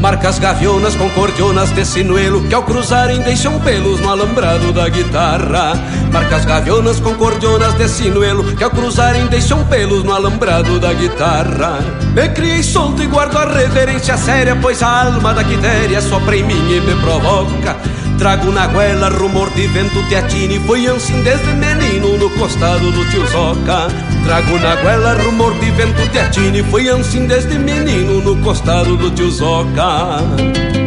Marcas 0.00 0.38
gavionas 0.38 0.96
com 0.96 1.10
cordionas 1.10 1.70
de 1.72 1.84
sinuelo 1.84 2.42
Que 2.48 2.54
ao 2.54 2.62
cruzarem 2.62 3.20
deixam 3.20 3.60
pelos 3.60 4.00
no 4.00 4.08
alambrado 4.08 4.72
da 4.72 4.88
guitarra. 4.88 5.74
Marcas 6.10 6.46
gavionas 6.46 6.98
com 6.98 7.14
cordionas 7.16 7.74
de 7.74 7.86
sinuelo 7.90 8.42
Que 8.56 8.64
ao 8.64 8.70
cruzarem 8.70 9.26
deixam 9.26 9.66
pelos 9.66 10.02
no 10.02 10.14
alambrado 10.14 10.80
da 10.80 10.94
guitarra. 10.94 11.80
Me 12.14 12.26
criei 12.30 12.62
solto 12.62 13.02
e 13.02 13.06
guardo 13.06 13.36
a 13.36 13.44
reverência 13.52 14.16
séria 14.16 14.56
Pois 14.56 14.82
a 14.82 15.04
alma 15.04 15.34
da 15.34 15.44
quitéria 15.44 16.00
sopra 16.00 16.38
em 16.38 16.42
mim 16.42 16.72
e 16.72 16.80
me 16.80 16.98
provoca. 17.02 17.76
Trago 18.16 18.50
na 18.50 18.66
goela 18.66 19.10
rumor 19.10 19.50
de 19.50 19.66
vento 19.66 20.02
teatine 20.08 20.58
Foi 20.60 20.86
assim 20.86 21.22
desde 21.22 21.52
no 22.08 22.30
costado 22.30 22.90
do 22.90 23.04
tio 23.10 23.26
Zoca. 23.26 23.88
Trago 24.24 24.58
na 24.58 24.76
goela 24.76 25.14
rumor 25.14 25.54
de 25.58 25.70
vento 25.70 26.06
teatine 26.10 26.62
Foi 26.64 26.88
assim 26.88 27.26
desde 27.26 27.58
menino 27.58 28.20
no 28.20 28.36
costado 28.42 28.96
do 28.96 29.10
tio 29.10 29.30
Zoca 29.30 30.79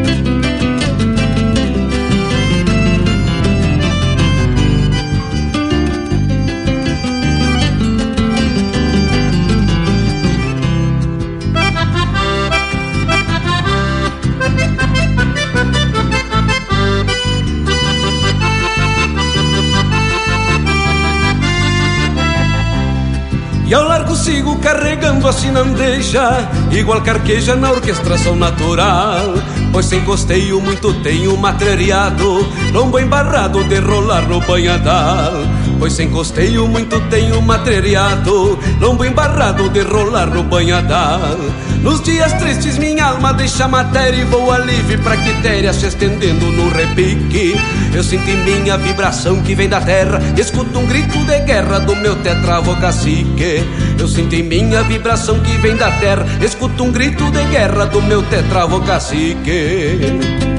sigo 24.23 24.57
carregando 24.59 25.27
a 25.27 25.33
sinandeja 25.33 26.49
Igual 26.71 27.01
carqueja 27.01 27.55
na 27.55 27.71
orquestração 27.71 28.35
natural. 28.35 29.33
Pois 29.71 29.85
sem 29.85 30.01
costeio 30.01 30.61
muito 30.61 30.93
tenho 31.01 31.35
matreiriado 31.35 32.47
Lombo 32.71 32.99
embarrado 32.99 33.63
de 33.65 33.79
rolar 33.79 34.21
no 34.27 34.39
banhadal. 34.41 35.33
Pois 35.77 35.93
sem 35.93 36.09
costeio 36.09 36.67
muito 36.67 37.01
tenho 37.09 37.41
matreiriado 37.41 38.57
Lombo 38.79 39.03
embarrado 39.03 39.69
de 39.69 39.81
rolar 39.81 40.27
no 40.27 40.43
banhadal. 40.43 41.37
Nos 41.81 42.01
dias 42.01 42.31
tristes 42.33 42.77
minha 42.77 43.07
alma 43.07 43.33
deixa 43.33 43.67
matéria 43.67 44.21
E 44.21 44.25
vou 44.25 44.55
livre 44.57 44.97
pra 44.99 45.17
quitéria 45.17 45.73
se 45.73 45.87
estendendo 45.87 46.45
no 46.45 46.69
repique 46.69 47.55
Eu 47.95 48.03
sinto 48.03 48.27
em 48.27 48.37
mim 48.37 48.69
a 48.69 48.77
vibração 48.77 49.41
que 49.41 49.53
vem 49.53 49.69
da 49.69 49.79
terra 49.79 50.19
Escuto 50.37 50.79
um 50.79 50.85
grito 50.87 51.17
de 51.25 51.39
guerra 51.41 51.79
do 51.79 51.95
meu 51.95 52.15
tetravo 52.15 52.75
cacique 52.77 53.63
Eu 53.99 54.07
sinto 54.07 54.33
em 54.33 54.43
mim 54.43 54.75
a 54.75 54.81
vibração 54.81 55.39
que 55.39 55.57
vem 55.57 55.75
da 55.75 55.91
terra 55.91 56.25
Escuto 56.41 56.83
um 56.83 56.91
grito 56.91 57.29
de 57.31 57.43
guerra 57.45 57.85
do 57.85 58.01
meu 58.01 58.23
tetravo 58.23 58.81
cacique 58.81 60.52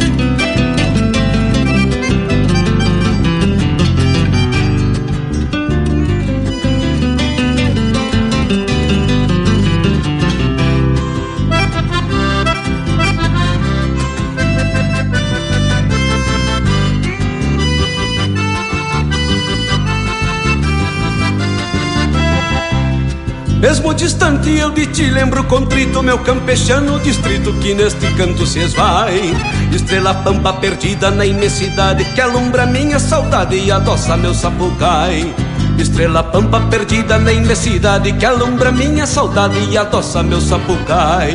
Mesmo 23.65 23.95
distante 23.95 24.51
eu 24.51 24.71
de 24.73 24.87
ti 24.89 25.09
lembro 25.09 25.43
contrito 25.45 26.03
Meu 26.03 26.19
campechano 26.19 27.01
distrito 27.01 27.51
que 27.55 27.73
neste 27.73 28.13
canto 28.13 28.47
se 28.47 28.59
esvai. 28.59 29.33
Estrela 29.73 30.13
pampa 30.13 30.53
perdida 30.53 31.11
na 31.11 31.25
imensidade 31.25 32.05
Que 32.13 32.21
alumbra 32.21 32.67
minha 32.67 32.99
saudade 32.99 33.57
e 33.57 33.73
adoça 33.73 34.19
meu 34.19 34.35
sapucai. 34.35 35.35
Estrela 35.79 36.23
pampa 36.23 36.61
perdida 36.69 37.17
na 37.17 37.33
imensidade 37.33 38.13
Que 38.13 38.27
alumbra 38.27 38.71
minha 38.71 39.07
saudade 39.07 39.59
e 39.71 39.79
adoça 39.79 40.23
meu 40.23 40.43
sapucai. 40.43 41.35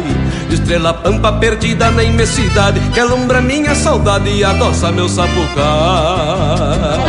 Estrela 0.51 0.93
pampa 0.93 1.33
perdida 1.33 1.89
na 1.89 2.03
imensidade 2.03 2.79
Que 2.93 2.99
alumbra 2.99 3.41
minha 3.41 3.73
saudade 3.73 4.29
e 4.29 4.43
adoça 4.43 4.91
meu 4.91 5.09
sapucai 5.09 7.08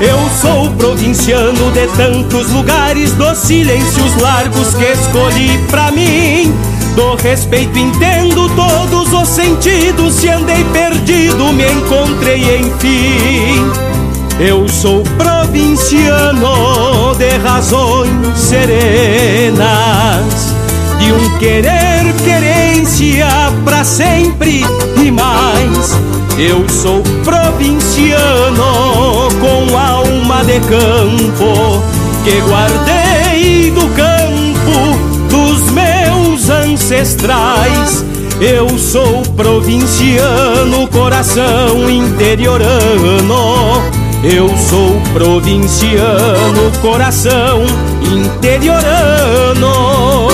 Eu 0.00 0.18
sou 0.40 0.70
provinciano 0.72 1.70
de 1.70 1.86
tantos 1.96 2.50
lugares, 2.50 3.12
dos 3.12 3.38
silêncios 3.38 4.16
largos 4.20 4.74
que 4.74 4.84
escolhi 4.84 5.58
pra 5.70 5.90
mim. 5.92 6.52
Do 6.94 7.14
respeito 7.16 7.78
entendo 7.78 8.48
todos 8.54 9.12
os 9.12 9.28
sentidos, 9.28 10.14
se 10.14 10.28
andei 10.28 10.64
perdido, 10.72 11.52
me 11.52 11.64
encontrei 11.64 12.58
enfim. 12.58 13.70
Eu 14.38 14.68
sou 14.68 15.02
provinciano 15.16 17.14
de 17.16 17.36
razões 17.38 18.36
serenas, 18.36 19.64
de 20.98 21.12
um 21.12 21.38
querer 21.38 22.12
querência 22.24 23.26
pra 23.64 23.84
sempre 23.84 24.64
e 25.02 25.10
mais. 25.10 26.03
Eu 26.36 26.68
sou 26.68 27.00
provinciano 27.24 29.30
com 29.40 29.78
alma 29.78 30.44
de 30.44 30.58
campo 30.60 31.82
que 32.24 32.40
guardei 32.40 33.70
do 33.70 33.86
campo 33.94 34.98
dos 35.30 35.70
meus 35.70 36.50
ancestrais. 36.50 38.04
Eu 38.40 38.68
sou 38.76 39.22
provinciano, 39.36 40.88
coração 40.88 41.88
interiorano. 41.88 43.80
Eu 44.24 44.48
sou 44.56 45.00
provinciano, 45.12 46.72
coração 46.82 47.64
interiorano. 48.02 50.33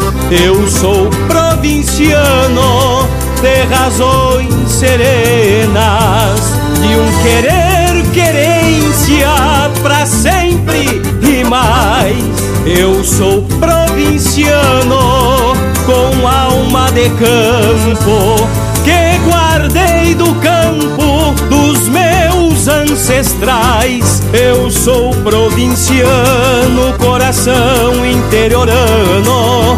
Eu 0.31 0.65
sou 0.65 1.09
provinciano 1.27 3.05
de 3.41 3.63
razões 3.63 4.71
serenas, 4.71 6.39
de 6.79 6.95
um 6.95 7.11
querer 7.21 8.01
querência 8.13 9.27
pra 9.83 10.05
sempre 10.05 11.01
e 11.21 11.43
mais. 11.43 12.15
Eu 12.65 13.03
sou 13.03 13.41
provinciano 13.59 15.53
com 15.85 16.25
alma 16.25 16.89
de 16.93 17.09
campo 17.09 18.47
que 18.85 19.19
guardei 19.29 20.15
do 20.15 20.33
campo 20.35 21.35
dos 21.49 21.89
meus 21.89 22.69
ancestrais. 22.69 24.23
Eu 24.31 24.71
sou 24.71 25.13
provinciano, 25.25 26.93
coração 26.97 28.05
interiorano 28.05 29.77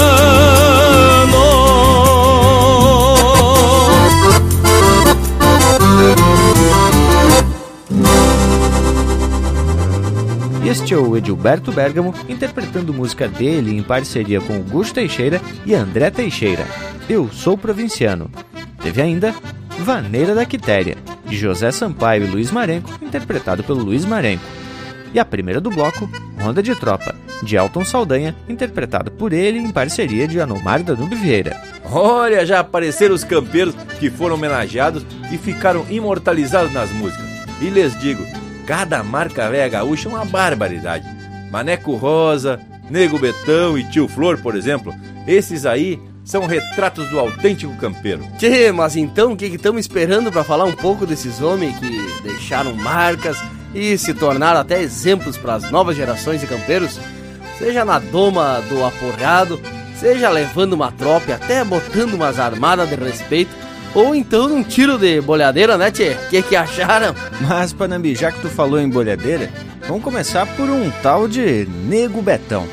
Este 10.71 10.93
é 10.93 10.97
o 10.97 11.17
Edilberto 11.17 11.69
Bergamo 11.69 12.15
interpretando 12.29 12.93
música 12.93 13.27
dele 13.27 13.75
em 13.75 13.83
parceria 13.83 14.39
com 14.39 14.53
Augusto 14.53 14.93
Teixeira 14.93 15.41
e 15.65 15.75
André 15.75 16.09
Teixeira. 16.09 16.65
Eu 17.09 17.29
sou 17.29 17.57
provinciano. 17.57 18.31
Teve 18.81 19.01
ainda 19.01 19.35
Vaneira 19.79 20.33
da 20.33 20.45
Quitéria, 20.45 20.95
de 21.25 21.35
José 21.35 21.71
Sampaio 21.71 22.23
e 22.23 22.27
Luiz 22.27 22.51
Marenco, 22.51 22.89
interpretado 23.01 23.65
pelo 23.65 23.83
Luiz 23.83 24.05
Marenco. 24.05 24.45
E 25.13 25.19
a 25.19 25.25
primeira 25.25 25.59
do 25.59 25.69
bloco, 25.69 26.09
Ronda 26.39 26.63
de 26.63 26.73
Tropa, 26.73 27.13
de 27.43 27.57
Elton 27.57 27.83
Saldanha, 27.83 28.33
interpretado 28.47 29.11
por 29.11 29.33
ele 29.33 29.59
em 29.59 29.71
parceria 29.71 30.25
de 30.25 30.39
Anomar 30.39 30.81
Danube 30.83 31.15
Vieira. 31.17 31.61
Olha, 31.83 32.45
já 32.45 32.61
apareceram 32.61 33.13
os 33.13 33.25
campeiros 33.25 33.75
que 33.99 34.09
foram 34.09 34.35
homenageados 34.35 35.05
e 35.33 35.37
ficaram 35.37 35.85
imortalizados 35.89 36.71
nas 36.71 36.89
músicas. 36.93 37.25
E 37.59 37.69
lhes 37.69 37.99
digo, 37.99 38.25
Cada 38.65 39.03
marca 39.03 39.49
velha 39.49 39.67
gaúcha 39.67 40.07
é 40.07 40.11
uma 40.11 40.25
barbaridade. 40.25 41.07
Maneco 41.51 41.95
Rosa, 41.95 42.59
Nego 42.89 43.19
Betão 43.19 43.77
e 43.77 43.83
Tio 43.83 44.07
Flor, 44.07 44.37
por 44.37 44.55
exemplo, 44.55 44.93
esses 45.27 45.65
aí 45.65 45.99
são 46.23 46.45
retratos 46.45 47.09
do 47.09 47.19
autêntico 47.19 47.75
campeiro. 47.77 48.25
Tchê, 48.37 48.71
mas 48.71 48.95
então 48.95 49.33
o 49.33 49.37
que 49.37 49.45
estamos 49.45 49.81
esperando 49.81 50.31
para 50.31 50.43
falar 50.43 50.65
um 50.65 50.73
pouco 50.73 51.05
desses 51.05 51.41
homens 51.41 51.77
que 51.79 51.89
deixaram 52.23 52.73
marcas 52.75 53.37
e 53.73 53.97
se 53.97 54.13
tornaram 54.13 54.59
até 54.59 54.81
exemplos 54.81 55.37
para 55.37 55.55
as 55.55 55.71
novas 55.71 55.97
gerações 55.97 56.39
de 56.39 56.47
campeiros? 56.47 56.99
Seja 57.57 57.83
na 57.83 57.99
doma 57.99 58.61
do 58.69 58.83
aporreado, 58.83 59.59
seja 59.99 60.29
levando 60.29 60.73
uma 60.73 60.91
tropa 60.91 61.33
até 61.33 61.63
botando 61.63 62.13
umas 62.13 62.39
armadas 62.39 62.89
de 62.89 62.95
respeito 62.95 63.51
ou 63.93 64.15
então 64.15 64.47
num 64.47 64.63
tiro 64.63 64.97
de 64.97 65.19
bolhadeira, 65.21 65.77
né, 65.77 65.91
Tchê? 65.91 66.11
O 66.25 66.29
que, 66.29 66.41
que 66.41 66.55
acharam? 66.55 67.13
Mas, 67.41 67.73
Panambi, 67.73 68.15
já 68.15 68.31
que 68.31 68.41
tu 68.41 68.49
falou 68.49 68.79
em 68.79 68.89
bolhadeira, 68.89 69.49
vamos 69.87 70.03
começar 70.03 70.45
por 70.55 70.69
um 70.69 70.89
tal 71.03 71.27
de 71.27 71.67
Nego 71.87 72.21
Betão. 72.21 72.67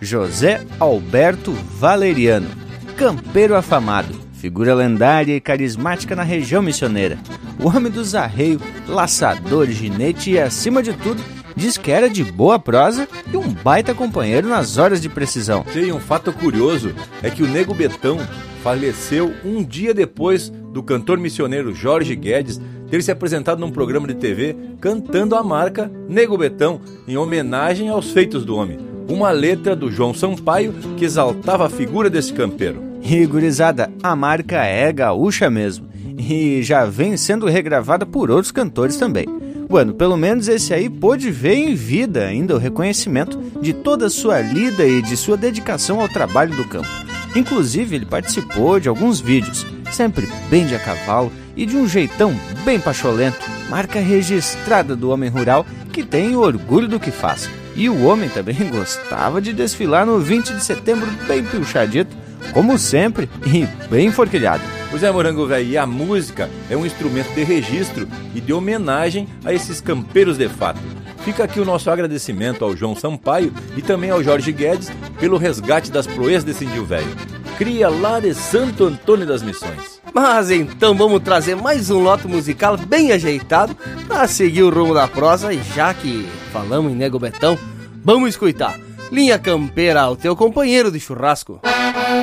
José 0.00 0.60
Alberto 0.78 1.52
Valeriano, 1.52 2.48
campeiro 2.96 3.56
afamado, 3.56 4.14
figura 4.34 4.74
lendária 4.74 5.34
e 5.34 5.40
carismática 5.40 6.14
na 6.14 6.22
região 6.22 6.62
missioneira. 6.62 7.18
O 7.58 7.68
homem 7.68 7.90
dos 7.90 8.14
arreios, 8.14 8.62
laçador, 8.86 9.66
ginete 9.66 10.30
e, 10.30 10.38
acima 10.38 10.82
de 10.82 10.92
tudo, 10.92 11.20
diz 11.56 11.76
que 11.76 11.90
era 11.90 12.08
de 12.08 12.22
boa 12.22 12.58
prosa 12.58 13.08
e 13.32 13.36
um 13.36 13.48
baita 13.48 13.92
companheiro 13.92 14.48
nas 14.48 14.78
horas 14.78 15.00
de 15.00 15.08
precisão. 15.08 15.64
Tem 15.72 15.92
um 15.92 15.98
fato 15.98 16.32
curioso, 16.32 16.94
é 17.20 17.28
que 17.28 17.42
o 17.42 17.48
Nego 17.48 17.74
Betão 17.74 18.18
faleceu 18.68 19.32
um 19.46 19.64
dia 19.64 19.94
depois 19.94 20.50
do 20.50 20.82
cantor 20.82 21.16
missioneiro 21.16 21.74
Jorge 21.74 22.14
Guedes 22.14 22.60
ter 22.90 23.02
se 23.02 23.10
apresentado 23.10 23.60
num 23.60 23.70
programa 23.70 24.06
de 24.06 24.12
TV 24.12 24.54
cantando 24.78 25.34
a 25.34 25.42
marca 25.42 25.90
Nego 26.06 26.36
Betão 26.36 26.78
em 27.06 27.16
homenagem 27.16 27.88
aos 27.88 28.10
feitos 28.10 28.44
do 28.44 28.54
homem. 28.54 28.78
Uma 29.08 29.30
letra 29.30 29.74
do 29.74 29.90
João 29.90 30.12
Sampaio 30.12 30.74
que 30.98 31.06
exaltava 31.06 31.64
a 31.64 31.70
figura 31.70 32.10
desse 32.10 32.30
campeiro. 32.34 32.82
Gurizada, 33.30 33.90
a 34.02 34.14
marca 34.14 34.62
é 34.62 34.92
gaúcha 34.92 35.48
mesmo 35.48 35.88
e 36.18 36.62
já 36.62 36.84
vem 36.84 37.16
sendo 37.16 37.46
regravada 37.46 38.04
por 38.04 38.30
outros 38.30 38.52
cantores 38.52 38.98
também. 38.98 39.24
Bueno, 39.66 39.94
pelo 39.94 40.18
menos 40.18 40.46
esse 40.46 40.74
aí 40.74 40.90
pôde 40.90 41.30
ver 41.30 41.54
em 41.54 41.74
vida 41.74 42.26
ainda 42.26 42.54
o 42.54 42.58
reconhecimento 42.58 43.40
de 43.62 43.72
toda 43.72 44.08
a 44.08 44.10
sua 44.10 44.42
lida 44.42 44.86
e 44.86 45.00
de 45.00 45.16
sua 45.16 45.38
dedicação 45.38 46.02
ao 46.02 46.08
trabalho 46.08 46.54
do 46.54 46.68
campo. 46.68 47.07
Inclusive, 47.34 47.96
ele 47.96 48.06
participou 48.06 48.80
de 48.80 48.88
alguns 48.88 49.20
vídeos, 49.20 49.66
sempre 49.90 50.28
bem 50.48 50.66
de 50.66 50.74
a 50.74 50.78
cavalo 50.78 51.32
e 51.56 51.66
de 51.66 51.76
um 51.76 51.88
jeitão 51.88 52.34
bem 52.64 52.80
pacholento, 52.80 53.38
marca 53.68 54.00
registrada 54.00 54.94
do 54.96 55.10
homem 55.10 55.28
rural 55.28 55.66
que 55.92 56.02
tem 56.02 56.36
orgulho 56.36 56.88
do 56.88 57.00
que 57.00 57.10
faz. 57.10 57.50
E 57.74 57.88
o 57.88 58.04
homem 58.04 58.28
também 58.28 58.56
gostava 58.70 59.40
de 59.40 59.52
desfilar 59.52 60.06
no 60.06 60.18
20 60.20 60.54
de 60.54 60.64
setembro 60.64 61.10
bem 61.26 61.44
pilchadito, 61.44 62.16
como 62.52 62.78
sempre, 62.78 63.28
e 63.46 63.66
bem 63.88 64.10
forquilhado. 64.10 64.62
Pois 64.90 65.02
é, 65.02 65.10
Morango 65.10 65.46
Velho, 65.46 65.80
a 65.80 65.86
música 65.86 66.48
é 66.70 66.76
um 66.76 66.86
instrumento 66.86 67.32
de 67.34 67.44
registro 67.44 68.08
e 68.34 68.40
de 68.40 68.52
homenagem 68.52 69.28
a 69.44 69.52
esses 69.52 69.80
campeiros 69.80 70.38
de 70.38 70.48
fato. 70.48 70.80
Fica 71.28 71.44
aqui 71.44 71.60
o 71.60 71.64
nosso 71.64 71.90
agradecimento 71.90 72.64
ao 72.64 72.74
João 72.74 72.96
Sampaio 72.96 73.52
e 73.76 73.82
também 73.82 74.08
ao 74.08 74.24
Jorge 74.24 74.50
Guedes 74.50 74.90
pelo 75.20 75.36
resgate 75.36 75.90
das 75.90 76.06
proezas 76.06 76.42
desse 76.42 76.64
índio 76.64 76.86
velho. 76.86 77.14
Cria 77.58 77.90
lá 77.90 78.18
de 78.18 78.32
Santo 78.32 78.86
Antônio 78.86 79.26
das 79.26 79.42
Missões. 79.42 80.00
Mas 80.14 80.50
então 80.50 80.94
vamos 80.94 81.20
trazer 81.20 81.54
mais 81.54 81.90
um 81.90 81.98
lote 81.98 82.26
musical 82.26 82.78
bem 82.78 83.12
ajeitado 83.12 83.76
para 84.06 84.26
seguir 84.26 84.62
o 84.62 84.70
rumo 84.70 84.94
da 84.94 85.06
prosa 85.06 85.52
e 85.52 85.62
já 85.74 85.92
que 85.92 86.26
falamos 86.50 86.90
em 86.90 86.96
Nego 86.96 87.18
Betão, 87.18 87.58
vamos 88.02 88.30
escutar. 88.30 88.80
Linha 89.12 89.38
Campeira, 89.38 90.08
o 90.08 90.16
teu 90.16 90.34
companheiro 90.34 90.90
de 90.90 90.98
churrasco. 90.98 91.60
paredão 91.62 92.17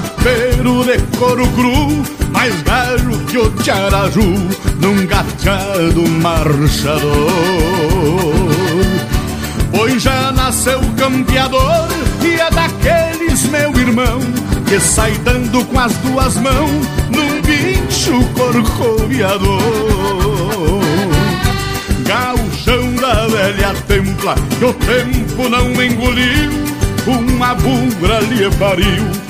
com 0.00 0.20
apero 0.20 0.84
de 0.84 0.98
couro 1.18 1.46
cru, 1.48 2.02
mais 2.32 2.62
galho 2.62 3.18
que 3.26 3.38
o 3.38 3.50
tiaraju 3.50 4.34
num 4.80 5.06
gateado 5.06 6.08
marchador. 6.08 7.00
Pois 9.70 10.02
já 10.02 10.32
nasceu 10.32 10.80
campeador 10.96 11.88
e 12.22 12.40
é 12.40 12.50
daqueles, 12.50 13.44
meu 13.44 13.72
irmão, 13.78 14.20
que 14.66 14.80
sai 14.80 15.12
dando 15.24 15.64
com 15.66 15.78
as 15.78 15.92
duas 15.98 16.36
mãos 16.36 16.86
num 17.10 17.40
bicho 17.42 18.24
corcoviador. 18.34 19.60
Gauchão 22.04 22.94
da 22.94 23.26
velha 23.28 23.74
templa, 23.86 24.34
que 24.58 24.64
o 24.64 24.72
tempo 24.74 25.48
não 25.48 25.70
engoliu, 25.82 26.50
uma 27.06 27.54
bugra 27.54 28.20
lhe 28.20 28.50
pariu, 28.56 29.29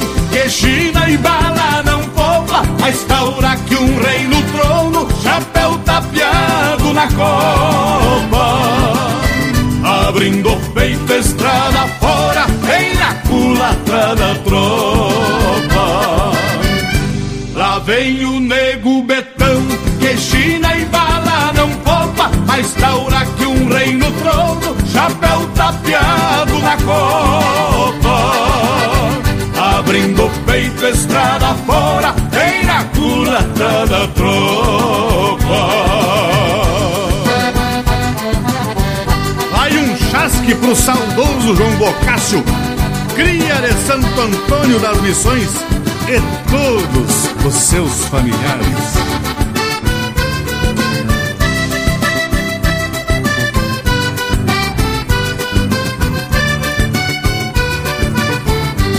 que 0.41 0.49
China 0.49 1.07
e 1.07 1.17
bala 1.17 1.83
não 1.85 2.01
poupa, 2.09 2.63
a 2.83 2.89
estaura 2.89 3.55
que 3.67 3.75
um 3.75 4.01
rei 4.01 4.27
no 4.27 4.41
trono, 4.53 5.07
chapéu 5.21 5.77
tapeado 5.85 6.93
na 6.93 7.07
copa. 7.09 8.47
Abrindo 10.07 10.49
peito, 10.73 11.13
estrada 11.13 11.87
fora, 11.99 12.47
vem 12.63 12.95
na 12.95 13.13
culatra 13.27 14.15
da 14.15 14.35
tropa. 14.43 16.31
Lá 17.53 17.79
vem 17.79 18.25
o 18.25 18.39
nego 18.39 19.03
betão, 19.03 19.61
que 19.99 20.17
China 20.17 20.75
e 20.75 20.85
bala 20.85 21.53
não 21.53 21.69
poupa, 21.69 22.31
a 22.47 22.59
estaura 22.59 23.25
que 23.37 23.45
um 23.45 23.69
rei 23.69 23.93
no 23.93 24.11
trono, 24.11 24.75
chapéu 24.91 25.47
tapeado 25.53 26.57
na 26.59 26.77
copa. 26.77 27.70
Abrindo 29.91 30.25
o 30.25 30.29
peito, 30.45 30.85
estrada 30.85 31.53
fora, 31.65 32.15
vem 32.31 32.63
na 32.63 32.81
culatra 32.95 33.85
da 33.85 34.07
tropa. 34.07 35.43
Vai 39.51 39.77
um 39.77 39.97
chasque 39.97 40.55
pro 40.55 40.73
saudoso 40.77 41.57
João 41.57 41.75
Bocácio, 41.75 42.41
cria 43.17 43.55
de 43.55 43.73
Santo 43.85 44.21
Antônio 44.21 44.79
das 44.79 45.01
Missões 45.01 45.49
e 46.07 46.21
todos 46.49 47.45
os 47.45 47.53
seus 47.53 48.05
familiares. 48.05 49.40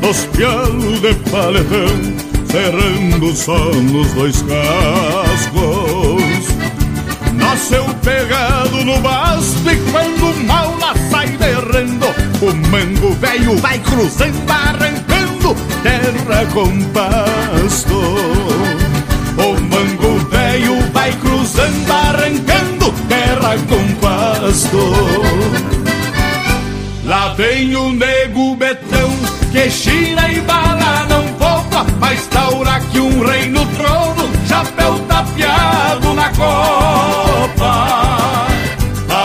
Dos 0.00 0.26
pialos 0.36 1.00
de 1.00 1.14
paletão 1.30 2.30
Cerrando 2.50 3.36
só 3.36 3.58
nos 3.58 4.12
dois 4.12 4.42
cascos 4.42 6.22
Nasceu 7.34 7.84
pegado 8.02 8.84
no 8.84 8.98
basto 9.00 9.70
E 9.70 9.76
quando 9.92 10.30
o 10.30 10.44
mal 10.44 10.76
lá 10.78 10.94
sai 11.10 11.28
derrando 11.28 12.06
O 12.40 12.68
mango 12.68 13.12
velho 13.14 13.56
vai 13.56 13.78
cruzando 13.78 14.50
Arrancando 14.50 15.56
terra 15.82 16.46
com 16.52 16.82
pasto 16.92 18.50
o 19.40 19.58
mango 19.58 20.18
velho 20.28 20.80
vai 20.92 21.12
cruzando, 21.12 21.90
arrancando 21.90 22.92
terra 23.08 23.56
com 23.68 23.94
pasto. 23.94 24.92
Lá 27.06 27.32
vem 27.34 27.74
o 27.74 27.90
nego 27.92 28.54
betão, 28.56 28.89
que 29.50 29.68
China 29.70 30.28
e 30.30 30.40
bala 30.40 31.06
não 31.08 31.26
poupa, 31.34 31.84
mas 31.98 32.26
taura 32.28 32.80
que 32.92 33.00
um 33.00 33.24
rei 33.24 33.48
no 33.48 33.66
trono, 33.66 34.30
chapéu 34.46 34.98
tapeado 35.00 36.14
na 36.14 36.28
copa. 36.30 37.66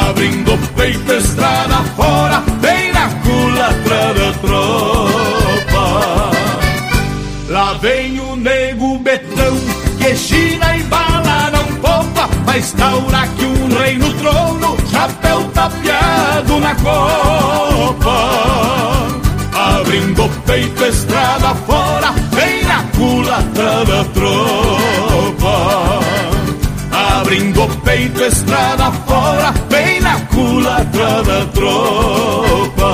Abrindo 0.10 0.54
o 0.54 0.58
peito, 0.76 1.14
estrada 1.14 1.84
fora, 1.96 2.44
vem 2.60 2.92
na 2.92 3.10
culatra 3.24 4.14
da 4.14 4.34
tropa. 4.42 5.86
Lá 7.50 7.74
vem 7.76 8.20
o 8.20 8.36
nego 8.36 8.98
betão, 9.00 9.58
que 10.00 10.16
China 10.16 10.76
e 10.76 10.84
bala 10.84 11.52
não 11.52 11.66
poupa, 11.76 12.30
mas 12.46 12.72
taura 12.72 13.28
que 13.38 13.46
um 13.46 13.78
rei 13.78 13.98
no 13.98 14.12
trono, 14.14 14.76
chapéu 14.92 15.44
tapeado 15.54 16.60
na 16.60 16.76
copa. 16.76 18.55
Abrindo 19.96 20.30
peito, 20.46 20.84
estrada 20.84 21.56
fora, 21.56 22.12
vem 22.34 22.64
na 22.66 22.84
culatra 22.98 23.86
da 23.86 24.04
tropa. 24.14 25.56
Abrindo 26.92 27.66
peito, 27.86 28.24
estrada 28.26 28.92
fora, 28.92 29.54
vem 29.70 30.02
na 30.02 30.20
culatra 30.20 31.24
da 31.24 31.46
tropa. 31.46 32.92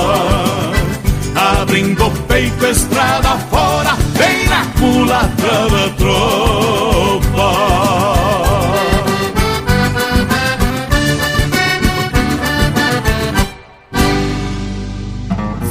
Abrindo 1.60 2.12
peito, 2.28 2.68
estrada 2.68 3.36
fora, 3.49 3.97
vem 4.14 4.47
na 4.47 4.64
culatra 4.80 5.70
da 5.72 5.89
tropa. 5.97 6.80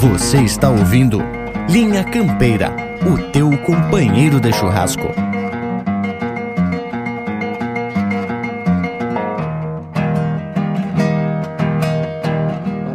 Você 0.00 0.38
está 0.38 0.70
ouvindo 0.70 1.18
Linha 1.68 2.02
Campeira, 2.02 2.74
o 3.06 3.18
teu 3.32 3.50
companheiro 3.58 4.40
de 4.40 4.50
churrasco. 4.50 5.08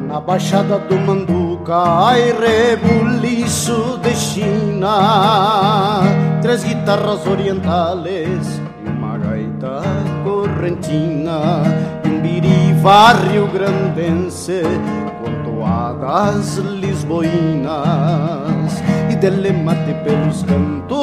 Na 0.08 0.20
Baixada 0.20 0.80
do 0.80 0.97
Manduca, 0.97 1.76
ai 1.76 2.34
rebuliço 2.34 3.99
de 4.01 4.16
China, 4.16 6.01
três 6.41 6.64
guitarras 6.64 7.28
orientales 7.28 8.60
e 8.84 8.89
uma 8.89 9.16
gaita 9.20 9.84
correntina, 10.24 11.62
e 12.03 12.08
um 12.08 12.20
biriva 12.20 13.14
rio-grandense 13.14 14.64
com 15.24 15.36
lisboinas 17.06 18.82
e 19.12 19.16
dele 19.16 19.51
mate 19.51 19.93
pelos 20.03 20.43
cantos 20.43 20.95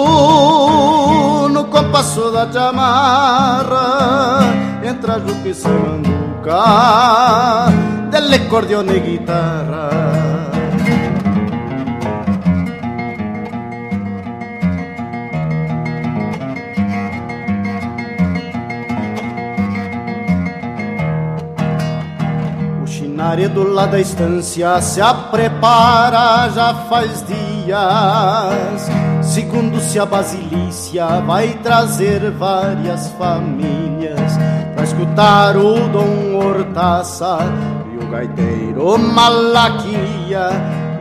no 1.52 1.64
compasso 1.70 2.30
da 2.32 2.46
chamarra, 2.46 4.40
entra 4.82 5.20
Juca 5.20 5.48
e 5.48 5.54
Manduca, 5.68 6.62
dele 8.10 8.40
cordione 8.48 8.96
e 8.96 9.00
guitarra. 9.00 10.21
Laredo 23.32 23.66
lá 23.66 23.86
da 23.86 23.98
estância 23.98 24.78
se 24.82 25.00
a 25.00 25.14
prepara 25.14 26.50
já 26.50 26.74
faz 26.86 27.24
dias. 27.26 28.90
Segundo 29.22 29.80
se 29.80 29.98
a 29.98 30.04
basilícia 30.04 31.06
vai 31.22 31.54
trazer 31.62 32.30
várias 32.32 33.08
famílias 33.12 34.36
pra 34.74 34.84
escutar 34.84 35.56
o 35.56 35.88
Dom 35.88 36.44
Hortaça 36.44 37.38
e 37.94 38.04
o 38.04 38.10
gaiteiro 38.10 38.98
Malaquia 38.98 40.50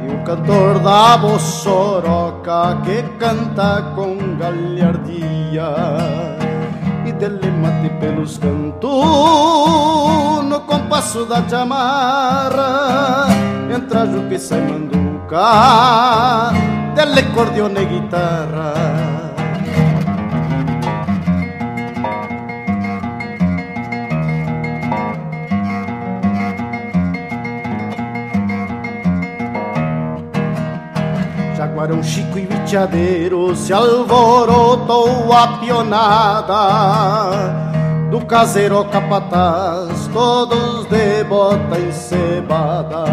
e 0.07 0.13
o 0.13 0.23
cantor 0.23 0.79
da 0.79 1.17
Bossoroca 1.17 2.77
que 2.85 3.03
canta 3.19 3.91
com 3.93 4.37
galhardia 4.37 6.40
dele 7.21 7.51
mate 7.51 7.89
pelos 7.99 8.39
cantos 8.39 8.89
No 10.49 10.61
compasso 10.65 11.23
da 11.25 11.43
chamarra 11.43 13.27
Entra 13.69 14.07
Juque 14.07 14.39
sai 14.39 14.61
manduca 14.61 16.51
e 17.79 17.85
guitarra 17.85 19.10
Chico 32.03 32.39
e 32.39 32.45
Viteadeiro 32.45 33.55
se 33.55 33.71
alvorotou 33.71 35.31
a 35.31 35.59
pionada 35.59 36.55
Do 38.09 38.25
caseiro 38.25 38.83
capataz, 38.85 40.09
todos 40.11 40.87
de 40.87 41.23
bota 41.25 41.79
encebada. 41.79 43.05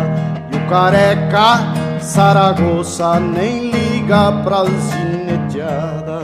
E 0.51 0.57
o 0.57 0.67
careca 0.69 1.75
Saragoça 2.01 3.21
nem 3.21 3.71
liga 3.71 4.33
pra 4.43 4.65
zineteada 4.65 6.23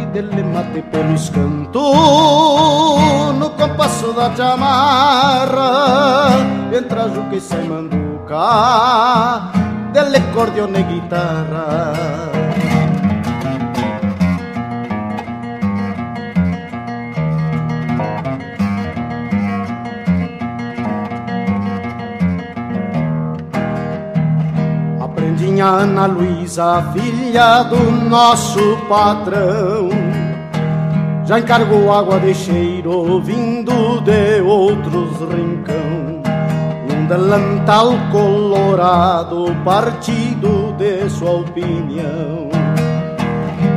E 0.00 0.06
dele 0.06 0.42
mate 0.42 0.80
pelos 0.90 1.28
cantos 1.28 1.84
No 3.38 3.50
compasso 3.50 4.10
da 4.12 4.34
chamarra 4.34 6.30
Entra 6.72 7.10
Juca 7.10 7.36
e 7.36 7.40
sai 7.40 7.64
manduca 7.64 9.65
cordione 10.34 10.82
guitarra. 10.82 11.92
Aprendi 25.00 25.60
a 25.62 25.66
Ana 25.66 26.06
Luísa, 26.06 26.92
filha 26.92 27.62
do 27.62 27.90
nosso 27.90 28.76
patrão. 28.88 29.88
Já 31.24 31.38
encargou 31.38 31.90
água 31.90 32.20
de 32.20 32.34
cheiro 32.34 33.18
vindo 33.22 34.00
de 34.02 34.42
outros 34.42 35.18
rincão 35.32 36.05
delantal 37.08 37.96
colorado, 38.10 39.54
partido 39.64 40.74
de 40.76 41.08
sua 41.08 41.40
opinião. 41.40 42.50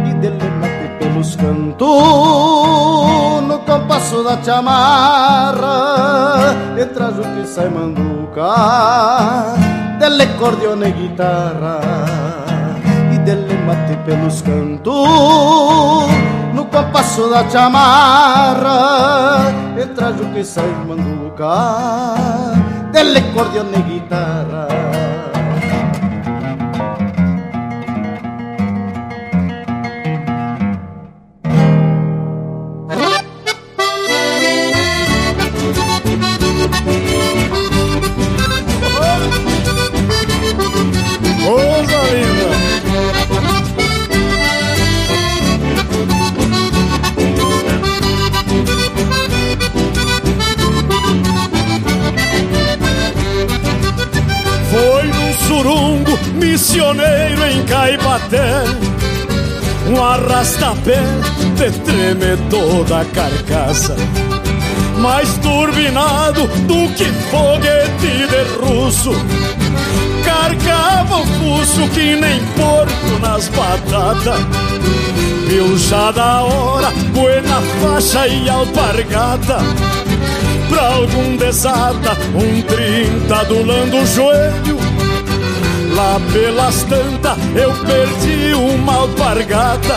E 0.09 0.13
dele 0.15 0.49
mate 0.59 0.89
pelos 0.99 1.35
cantos, 1.35 1.87
no 3.47 3.59
compasso 3.59 4.23
da 4.23 4.41
chamarra, 4.43 6.55
e 6.77 6.85
traz 6.85 7.19
o 7.19 7.21
que 7.21 7.45
sai 7.47 7.69
manduca, 7.69 9.53
dele 9.99 10.25
cordione 10.39 10.89
e 10.89 10.91
guitarra. 10.91 11.79
E 13.13 13.17
dele 13.19 13.55
mate 13.65 13.95
pelos 14.05 14.41
cantos, 14.41 16.09
no 16.53 16.65
compasso 16.65 17.29
da 17.29 17.47
chamarra, 17.47 19.53
e 19.77 19.85
traz 19.87 20.19
o 20.19 20.25
que 20.33 20.43
sai 20.43 20.67
manduca 20.87 22.68
delle 22.89 23.31
cordione 23.31 23.75
e 23.75 23.83
guitarra. 23.83 25.28
Missioneiro 56.35 57.45
em 57.45 57.63
Caipaté. 57.65 58.63
Um 59.87 60.03
arrasta-pé 60.03 60.99
te 61.57 61.71
treme 61.79 62.37
toda 62.49 63.01
a 63.01 63.05
carcaça. 63.05 63.95
Mais 64.99 65.29
turbinado 65.37 66.47
do 66.67 66.93
que 66.95 67.05
foguete 67.31 68.27
de 68.27 68.65
russo. 68.65 69.11
Carcava 70.23 71.17
o 71.17 71.25
fuso 71.25 71.87
que 71.89 72.15
nem 72.15 72.39
porco 72.55 73.19
nas 73.21 73.47
batatas. 73.49 74.39
Pilcha 75.47 76.11
da 76.11 76.43
hora, 76.43 76.91
buena 77.13 77.61
faixa 77.81 78.27
e 78.27 78.47
alpargata 78.47 79.57
pra 80.69 80.87
algum 80.93 81.35
desata, 81.35 82.15
um 82.35 82.61
trinta 82.61 83.37
adulando 83.37 83.97
o 83.97 84.05
joelho 84.05 84.88
Lá 85.99 86.17
pelas 86.31 86.83
tantas 86.83 87.37
eu 87.57 87.73
perdi 87.85 88.53
uma 88.53 89.01
alpargata 89.01 89.95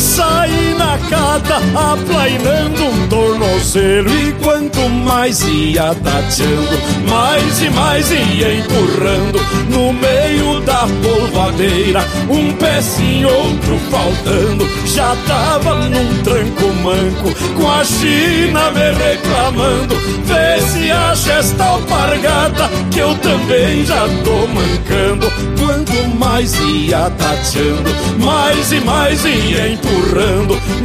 Saí 0.00 0.74
na 0.78 0.96
cata 1.10 1.56
aplainando 1.92 2.84
um 2.84 3.08
tornozelo. 3.08 4.08
E 4.08 4.32
quanto 4.42 4.88
mais 4.88 5.42
ia 5.42 5.94
tateando, 5.94 6.78
mais 7.06 7.60
e 7.60 7.68
mais 7.68 8.10
ia 8.10 8.54
empurrando. 8.54 9.38
No 9.68 9.92
meio 9.92 10.60
da 10.62 10.86
polvadeira, 11.02 12.02
um 12.30 12.50
pezinho, 12.54 13.28
outro 13.28 13.78
faltando. 13.90 14.66
Já 14.86 15.14
tava 15.28 15.74
num 15.74 16.22
tranco 16.22 16.72
manco, 16.82 17.34
com 17.54 17.70
a 17.70 17.84
China 17.84 18.70
me 18.70 18.92
reclamando. 18.92 19.94
Vê 20.24 20.60
se 20.62 20.90
acha 20.90 21.32
esta 21.34 21.64
alpargata, 21.64 22.70
que 22.90 23.00
eu 23.00 23.14
também 23.16 23.84
já 23.84 24.08
tô 24.24 24.46
mancando. 24.46 25.30
Quanto 25.58 26.18
mais 26.18 26.54
ia 26.58 27.10
tateando, 27.10 27.90
mais 28.18 28.72
e 28.72 28.80
mais 28.80 29.24
ia 29.26 29.72
empurrando 29.72 29.89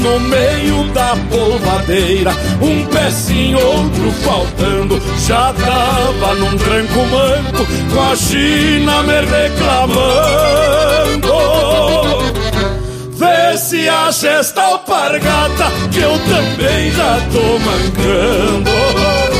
no 0.05 0.19
meio 0.19 0.83
da 0.93 1.15
polvadeira. 1.29 2.31
Um 2.61 2.85
pezinho, 2.85 3.57
outro 3.59 4.11
faltando, 4.23 5.01
já 5.27 5.53
tava 5.53 6.35
num 6.35 6.57
tranco 6.57 6.99
manco, 7.07 7.65
com 7.93 8.01
a 8.01 8.15
China 8.15 9.03
me 9.03 9.21
reclamando. 9.21 9.95
Vê 13.17 13.57
se 13.57 13.89
acha 13.89 14.27
esta 14.27 14.61
alpargata, 14.61 15.71
que 15.91 15.99
eu 15.99 16.19
também 16.19 16.91
já 16.91 17.19
tô 17.31 17.59
mancando. 17.59 19.34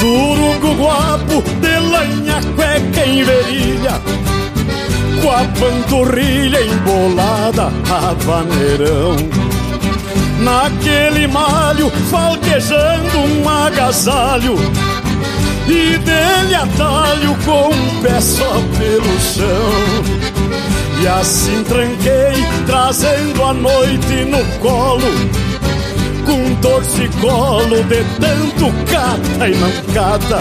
Surungo 0.00 0.76
guapo 0.76 1.42
de 1.60 1.78
lanha 1.78 2.40
cueca 2.56 3.06
em 3.06 3.22
verilha 3.22 4.00
Com 5.20 5.30
a 5.30 5.44
panturrilha 5.60 6.58
embolada 6.62 7.66
a 7.66 8.14
Naquele 10.42 11.26
malho 11.26 11.90
falquejando 12.10 13.18
um 13.18 13.46
agasalho 13.46 14.56
E 15.68 15.98
dele 15.98 16.54
atalho 16.54 17.36
com 17.44 17.68
um 17.68 18.02
pé 18.02 18.22
só 18.22 18.54
pelo 18.78 19.20
chão. 19.20 20.30
E 21.02 21.06
assim 21.06 21.62
tranquei 21.64 22.42
trazendo 22.64 23.44
a 23.44 23.52
noite 23.52 24.24
no 24.24 24.42
colo 24.60 25.49
com 26.30 26.54
torcicolo 26.60 27.82
de 27.84 28.04
tanto 28.20 28.72
cata 28.88 29.48
e 29.48 29.56
não 29.56 29.72
cata. 29.92 30.38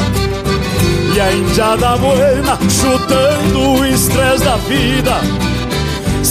E 1.15 1.19
a 1.19 1.33
indiada 1.33 1.97
buena 1.97 2.59
chutando 2.69 3.79
o 3.79 3.85
estresse 3.85 4.43
da 4.43 4.55
vida 4.57 5.19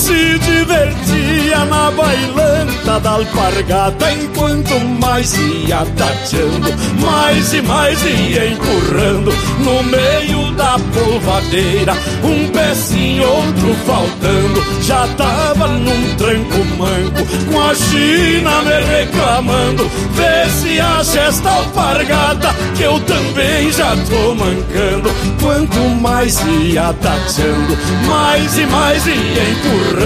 se 0.08 0.38
divertia 0.38 1.64
na 1.66 1.90
bailanta 1.90 2.98
da 3.00 3.10
alpargata 3.10 4.10
Enquanto 4.10 4.80
mais 5.00 5.34
ia 5.36 5.84
tateando, 5.96 6.70
mais 7.00 7.52
e 7.52 7.60
mais 7.62 8.02
ia 8.04 8.52
empurrando. 8.52 9.32
No 9.58 9.82
meio 9.82 10.50
da 10.52 10.78
polvadeira, 10.94 11.92
um 12.24 12.48
pezinho, 12.48 13.28
outro 13.28 13.74
faltando. 13.86 14.82
Já 14.82 15.06
tava 15.16 15.68
num 15.68 16.14
tranco 16.16 16.64
manco, 16.78 17.52
com 17.52 17.60
a 17.60 17.74
China 17.74 18.62
me 18.62 18.80
reclamando. 18.96 19.90
Vê 20.12 20.50
se 20.50 20.80
acha 20.80 21.20
esta 21.20 21.50
alpargata, 21.50 22.54
que 22.76 22.84
eu 22.84 22.98
também 23.00 23.70
já 23.72 23.94
tô 24.08 24.34
mancando. 24.34 25.10
Quanto 25.42 25.78
mais 26.00 26.40
ia 26.62 26.94
tateando, 26.94 27.76
mais 28.06 28.56
e 28.56 28.66
mais 28.66 29.06
ia 29.06 29.12
empurrando 29.12 29.97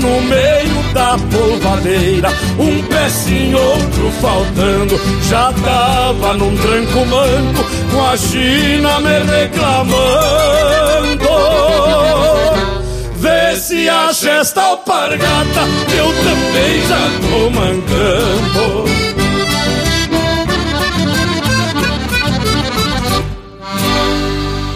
no 0.00 0.20
meio 0.22 0.82
da 0.92 1.16
polvadeira, 1.30 2.28
um 2.58 2.82
pezinho, 2.84 3.58
outro 3.58 4.10
faltando. 4.20 5.00
Já 5.28 5.52
tava 5.52 6.34
num 6.34 6.56
tranco 6.56 7.06
manco, 7.06 7.64
com 7.90 8.06
a 8.06 8.16
China 8.16 9.00
me 9.00 9.18
reclamando. 9.30 10.04
Vê 13.16 13.56
se 13.56 13.88
acha 13.88 14.30
esta 14.30 14.62
alpargata, 14.62 15.60
eu 15.96 16.12
também 16.12 16.86
já 16.86 17.10
tô 17.28 17.50
mancando. 17.50 18.84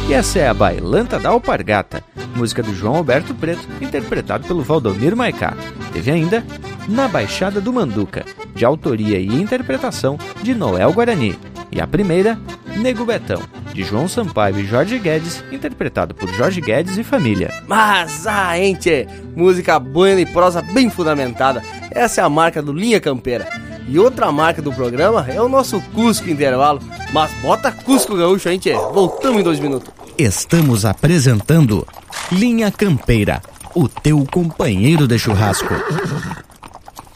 E 0.08 0.14
essa 0.14 0.38
é 0.38 0.48
a 0.48 0.54
Bailanta 0.54 1.18
da 1.18 1.28
Alpargata, 1.28 2.02
música 2.38 2.62
do 2.62 2.72
João 2.72 2.94
Alberto 2.94 3.34
Preto, 3.34 3.66
interpretado 3.80 4.46
pelo 4.46 4.62
Valdomiro 4.62 5.16
Maicá. 5.16 5.56
Teve 5.92 6.12
ainda 6.12 6.44
Na 6.88 7.08
Baixada 7.08 7.60
do 7.60 7.72
Manduca, 7.72 8.24
de 8.54 8.64
autoria 8.64 9.18
e 9.18 9.26
interpretação 9.26 10.16
de 10.40 10.54
Noel 10.54 10.92
Guarani. 10.92 11.36
E 11.72 11.80
a 11.80 11.86
primeira, 11.86 12.38
Nego 12.76 13.04
Betão, 13.04 13.42
de 13.74 13.82
João 13.82 14.06
Sampaio 14.06 14.60
e 14.60 14.64
Jorge 14.64 14.98
Guedes, 14.98 15.42
interpretado 15.50 16.14
por 16.14 16.28
Jorge 16.30 16.60
Guedes 16.60 16.96
e 16.96 17.02
família. 17.02 17.52
Mas, 17.66 18.26
ah, 18.26 18.56
ente, 18.56 19.06
música 19.36 19.78
boa 19.78 20.12
e 20.12 20.24
prosa 20.24 20.62
bem 20.62 20.88
fundamentada. 20.88 21.62
Essa 21.90 22.20
é 22.20 22.24
a 22.24 22.28
marca 22.28 22.62
do 22.62 22.72
Linha 22.72 23.00
Campeira. 23.00 23.48
E 23.88 23.98
outra 23.98 24.30
marca 24.30 24.62
do 24.62 24.72
programa 24.72 25.26
é 25.28 25.40
o 25.40 25.48
nosso 25.48 25.80
Cusco 25.92 26.30
Intervalo. 26.30 26.80
Mas 27.12 27.32
bota 27.42 27.72
Cusco 27.72 28.16
Gaúcho, 28.16 28.48
gente. 28.48 28.70
Voltamos 28.72 29.40
em 29.40 29.44
dois 29.44 29.58
minutos. 29.58 29.97
Estamos 30.18 30.84
apresentando 30.84 31.86
Linha 32.32 32.72
Campeira, 32.72 33.40
o 33.72 33.88
teu 33.88 34.26
companheiro 34.26 35.06
de 35.06 35.16
churrasco. 35.16 35.72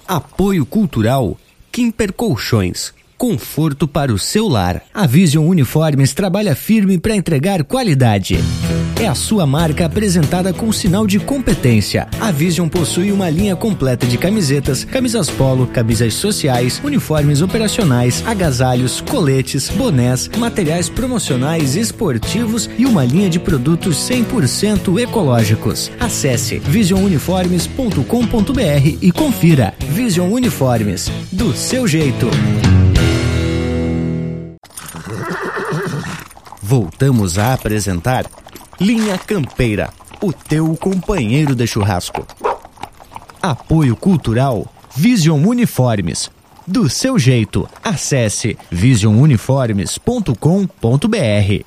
Apoio 0.06 0.64
Cultural 0.64 1.36
Kimper 1.72 2.12
Colchões. 2.12 2.94
Conforto 3.22 3.86
para 3.86 4.12
o 4.12 4.18
seu 4.18 4.48
lar. 4.48 4.82
A 4.92 5.06
Vision 5.06 5.46
Uniformes 5.46 6.12
trabalha 6.12 6.56
firme 6.56 6.98
para 6.98 7.14
entregar 7.14 7.62
qualidade. 7.62 8.36
É 9.00 9.06
a 9.06 9.14
sua 9.14 9.46
marca 9.46 9.86
apresentada 9.86 10.52
com 10.52 10.72
sinal 10.72 11.06
de 11.06 11.20
competência. 11.20 12.08
A 12.20 12.32
Vision 12.32 12.68
possui 12.68 13.12
uma 13.12 13.30
linha 13.30 13.54
completa 13.54 14.08
de 14.08 14.18
camisetas, 14.18 14.82
camisas 14.82 15.30
polo, 15.30 15.68
camisas 15.68 16.14
sociais, 16.14 16.80
uniformes 16.82 17.42
operacionais, 17.42 18.24
agasalhos, 18.26 19.00
coletes, 19.00 19.68
bonés, 19.68 20.28
materiais 20.36 20.88
promocionais 20.88 21.76
esportivos 21.76 22.68
e 22.76 22.84
uma 22.84 23.04
linha 23.04 23.30
de 23.30 23.38
produtos 23.38 23.98
100% 23.98 25.00
ecológicos. 25.00 25.92
Acesse 26.00 26.58
visionuniformes.com.br 26.58 28.98
e 29.00 29.12
confira. 29.12 29.74
Vision 29.90 30.32
Uniformes, 30.32 31.08
do 31.30 31.54
seu 31.54 31.86
jeito. 31.86 32.26
Voltamos 36.62 37.38
a 37.38 37.54
apresentar 37.54 38.26
Linha 38.80 39.18
Campeira, 39.18 39.90
o 40.20 40.32
teu 40.32 40.76
companheiro 40.76 41.54
de 41.54 41.66
churrasco. 41.66 42.26
Apoio 43.42 43.96
Cultural 43.96 44.66
Vision 44.94 45.44
Uniformes. 45.44 46.30
Do 46.66 46.88
seu 46.88 47.18
jeito, 47.18 47.68
acesse 47.82 48.56
visionuniformes.com.br. 48.70 51.64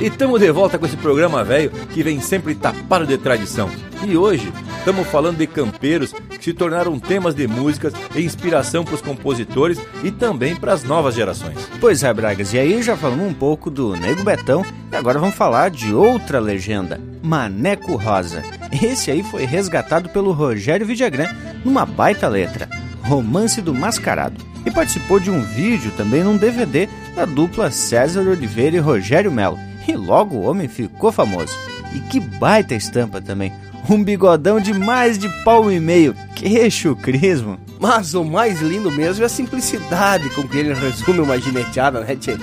E 0.00 0.06
estamos 0.06 0.40
de 0.40 0.50
volta 0.50 0.78
com 0.78 0.86
esse 0.86 0.96
programa 0.96 1.44
velho 1.44 1.70
que 1.92 2.02
vem 2.02 2.18
sempre 2.20 2.54
tapado 2.54 3.06
de 3.06 3.18
tradição. 3.18 3.68
E 4.06 4.16
hoje 4.16 4.50
estamos 4.82 5.06
falando 5.06 5.38
de 5.38 5.46
campeiros 5.46 6.12
que 6.12 6.42
se 6.42 6.52
tornaram 6.52 6.98
temas 6.98 7.36
de 7.36 7.46
músicas 7.46 7.92
e 8.16 8.22
inspiração 8.22 8.84
para 8.84 8.96
os 8.96 9.00
compositores 9.00 9.78
e 10.02 10.10
também 10.10 10.56
para 10.56 10.72
as 10.72 10.82
novas 10.82 11.14
gerações. 11.14 11.56
Pois 11.80 12.02
é, 12.02 12.12
Bragas, 12.12 12.52
e 12.52 12.58
aí 12.58 12.82
já 12.82 12.96
falamos 12.96 13.24
um 13.24 13.32
pouco 13.32 13.70
do 13.70 13.94
Nego 13.94 14.24
Betão 14.24 14.64
e 14.90 14.96
agora 14.96 15.20
vamos 15.20 15.36
falar 15.36 15.70
de 15.70 15.94
outra 15.94 16.40
legenda, 16.40 17.00
Maneco 17.22 17.94
Rosa. 17.94 18.42
Esse 18.82 19.12
aí 19.12 19.22
foi 19.22 19.44
resgatado 19.44 20.08
pelo 20.08 20.32
Rogério 20.32 20.84
Vidagrã 20.84 21.28
numa 21.64 21.86
baita 21.86 22.26
letra, 22.26 22.68
Romance 23.04 23.62
do 23.62 23.72
Mascarado. 23.72 24.44
E 24.66 24.70
participou 24.70 25.20
de 25.20 25.30
um 25.30 25.42
vídeo 25.42 25.92
também 25.96 26.24
num 26.24 26.36
DVD 26.36 26.88
da 27.14 27.24
dupla 27.24 27.70
César 27.70 28.22
Oliveira 28.22 28.76
e 28.76 28.80
Rogério 28.80 29.30
Melo. 29.30 29.58
E 29.86 29.94
logo 29.94 30.36
o 30.36 30.42
homem 30.42 30.66
ficou 30.66 31.12
famoso. 31.12 31.56
E 31.94 32.00
que 32.00 32.18
baita 32.18 32.74
estampa 32.74 33.20
também. 33.20 33.52
Um 33.88 34.02
bigodão 34.02 34.60
de 34.60 34.72
mais 34.72 35.18
de 35.18 35.28
pau 35.44 35.70
e 35.70 35.80
meio. 35.80 36.14
Que 36.34 36.70
chucrismo. 36.70 37.58
Mas 37.80 38.14
o 38.14 38.24
mais 38.24 38.60
lindo 38.60 38.90
mesmo 38.90 39.24
é 39.24 39.26
a 39.26 39.28
simplicidade 39.28 40.30
com 40.30 40.46
que 40.46 40.56
ele 40.56 40.72
resume 40.72 41.20
uma 41.20 41.38
gineteada, 41.38 42.00
né, 42.00 42.14
tchê? 42.14 42.36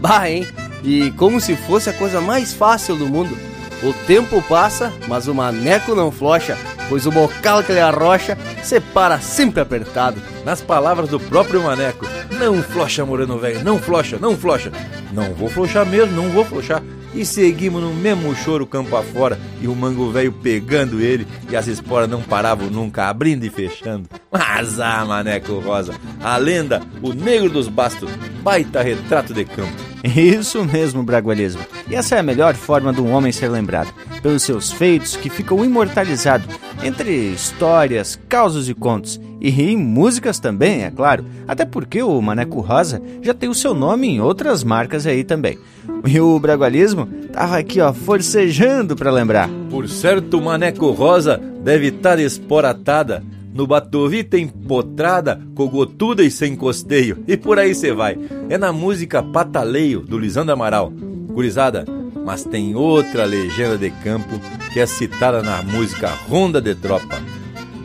Bah, 0.00 0.28
hein? 0.28 0.46
E 0.82 1.10
como 1.12 1.40
se 1.40 1.54
fosse 1.54 1.90
a 1.90 1.92
coisa 1.92 2.20
mais 2.20 2.54
fácil 2.54 2.96
do 2.96 3.06
mundo. 3.06 3.36
O 3.82 3.92
tempo 4.06 4.40
passa, 4.48 4.92
mas 5.06 5.28
o 5.28 5.34
maneco 5.34 5.94
não 5.94 6.10
flocha, 6.10 6.56
pois 6.88 7.06
o 7.06 7.10
bocal 7.10 7.62
que 7.62 7.72
ele 7.72 7.80
arrocha 7.80 8.38
separa 8.62 9.20
sempre 9.20 9.60
apertado. 9.60 10.20
Nas 10.46 10.62
palavras 10.62 11.10
do 11.10 11.20
próprio 11.20 11.62
maneco, 11.62 12.06
não 12.38 12.62
flocha, 12.62 13.04
moreno 13.04 13.38
velho, 13.38 13.62
não 13.62 13.78
flocha, 13.78 14.18
não 14.18 14.34
flocha. 14.34 14.72
Não 15.12 15.34
vou 15.34 15.50
flochar 15.50 15.84
mesmo, 15.84 16.16
não 16.16 16.30
vou 16.30 16.44
flochar. 16.44 16.82
E 17.16 17.24
seguimos 17.24 17.82
no 17.82 17.94
mesmo 17.94 18.36
choro 18.36 18.66
campo 18.66 18.94
afora 18.94 19.38
e 19.58 19.66
o 19.66 19.74
mango 19.74 20.10
velho 20.10 20.30
pegando 20.30 21.00
ele 21.00 21.26
e 21.48 21.56
as 21.56 21.66
esporas 21.66 22.10
não 22.10 22.20
paravam 22.20 22.68
nunca, 22.68 23.06
abrindo 23.06 23.44
e 23.44 23.48
fechando. 23.48 24.06
Mas 24.30 24.78
ah, 24.78 25.02
maneco 25.02 25.58
rosa, 25.58 25.94
a 26.22 26.36
lenda, 26.36 26.82
o 27.00 27.14
negro 27.14 27.48
dos 27.48 27.68
bastos, 27.68 28.10
baita 28.42 28.82
retrato 28.82 29.32
de 29.32 29.46
campo. 29.46 29.95
Isso 30.14 30.64
mesmo, 30.64 31.02
Bragualismo. 31.02 31.62
E 31.90 31.94
essa 31.94 32.16
é 32.16 32.20
a 32.20 32.22
melhor 32.22 32.54
forma 32.54 32.92
de 32.92 33.00
um 33.00 33.12
homem 33.12 33.32
ser 33.32 33.48
lembrado, 33.48 33.92
pelos 34.22 34.42
seus 34.42 34.70
feitos 34.70 35.16
que 35.16 35.28
ficam 35.28 35.64
imortalizados 35.64 36.46
entre 36.82 37.10
histórias, 37.32 38.18
causos 38.28 38.68
e 38.68 38.74
contos. 38.74 39.20
E 39.40 39.50
em 39.62 39.76
músicas 39.76 40.38
também, 40.38 40.84
é 40.84 40.90
claro. 40.90 41.24
Até 41.46 41.64
porque 41.64 42.02
o 42.02 42.20
Maneco 42.20 42.60
Rosa 42.60 43.02
já 43.22 43.34
tem 43.34 43.48
o 43.48 43.54
seu 43.54 43.74
nome 43.74 44.08
em 44.08 44.20
outras 44.20 44.64
marcas 44.64 45.06
aí 45.06 45.24
também. 45.24 45.58
E 46.06 46.20
o 46.20 46.38
Bragualismo 46.38 47.06
tava 47.32 47.58
aqui, 47.58 47.80
ó, 47.80 47.92
forcejando 47.92 48.96
para 48.96 49.10
lembrar. 49.10 49.48
Por 49.70 49.88
certo, 49.88 50.38
o 50.38 50.44
Maneco 50.44 50.90
Rosa 50.90 51.40
deve 51.62 51.88
estar 51.88 52.18
esporatada 52.18 53.22
no 53.56 53.66
Batovi 53.66 54.22
tem 54.22 54.46
potrada, 54.46 55.40
cogotuda 55.54 56.22
e 56.22 56.30
sem 56.30 56.54
costeio. 56.54 57.24
E 57.26 57.38
por 57.38 57.58
aí 57.58 57.74
você 57.74 57.90
vai. 57.90 58.18
É 58.50 58.58
na 58.58 58.70
música 58.70 59.22
Pataleio, 59.22 60.00
do 60.00 60.18
Lisandro 60.18 60.52
Amaral. 60.52 60.92
Gurizada, 60.92 61.86
mas 62.22 62.44
tem 62.44 62.74
outra 62.74 63.24
legenda 63.24 63.78
de 63.78 63.90
campo 63.90 64.38
que 64.74 64.78
é 64.78 64.84
citada 64.84 65.42
na 65.42 65.62
música 65.62 66.08
Ronda 66.28 66.60
de 66.60 66.74
Tropa. 66.74 67.18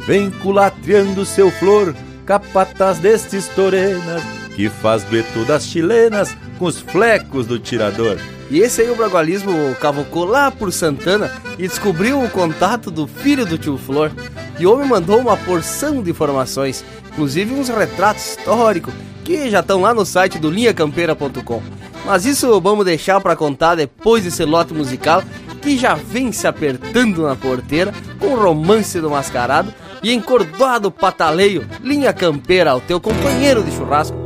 Vem 0.06 0.30
culatriando 0.30 1.24
seu 1.26 1.50
flor, 1.50 1.96
capataz 2.26 3.00
destes 3.00 3.48
torenas, 3.48 4.41
que 4.62 4.70
faz 4.70 5.04
dueto 5.04 5.44
das 5.44 5.66
chilenas 5.66 6.38
com 6.60 6.66
os 6.66 6.80
flecos 6.80 7.48
do 7.48 7.58
tirador. 7.58 8.20
E 8.52 8.60
esse 8.60 8.82
aí 8.82 8.92
o 8.92 8.96
Bragualismo 8.96 9.76
cavocou 9.80 10.24
lá 10.24 10.52
por 10.52 10.72
Santana 10.72 11.32
e 11.58 11.68
descobriu 11.68 12.22
o 12.22 12.30
contato 12.30 12.92
do 12.92 13.08
filho 13.08 13.44
do 13.44 13.58
tio 13.58 13.76
Flor. 13.76 14.12
E 14.60 14.68
o 14.68 14.72
homem 14.72 14.88
mandou 14.88 15.20
uma 15.20 15.36
porção 15.36 16.04
de 16.04 16.12
informações, 16.12 16.86
inclusive 17.12 17.56
uns 17.56 17.70
retratos 17.70 18.38
históricos 18.38 18.94
que 19.24 19.50
já 19.50 19.62
estão 19.62 19.82
lá 19.82 19.96
no 19.96 20.06
site 20.06 20.38
do 20.38 20.52
linhacampeira.com. 20.52 21.64
Mas 22.06 22.26
isso 22.26 22.62
vamos 22.62 22.86
deixar 22.86 23.20
para 23.20 23.36
contar 23.36 23.74
depois 23.74 24.24
desse 24.24 24.46
lote 24.46 24.76
musical 24.76 25.24
que 25.60 25.76
já 25.76 25.96
vem 25.96 26.32
se 26.32 26.46
apertando 26.46 27.24
na 27.24 27.36
porteira 27.36 27.92
com 28.20 28.28
o 28.28 28.40
romance 28.40 29.02
do 29.02 29.10
mascarado 29.10 29.74
e 30.04 30.14
encordoado 30.14 30.92
pataleio, 30.92 31.68
linha 31.82 32.14
campeira 32.14 32.72
ao 32.72 32.82
teu 32.82 33.02
companheiro 33.02 33.64
de 33.64 33.72
churrasco. 33.72 34.21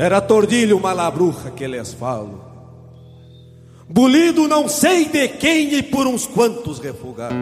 Era 0.00 0.18
tordilho 0.18 0.80
malabruja 0.80 1.50
que 1.50 1.66
lhes 1.66 1.92
falo. 1.92 2.40
Bulido 3.86 4.48
não 4.48 4.66
sei 4.66 5.04
de 5.04 5.28
quem 5.28 5.74
e 5.74 5.82
por 5.82 6.06
uns 6.06 6.26
quantos 6.26 6.78
refugados. 6.78 7.36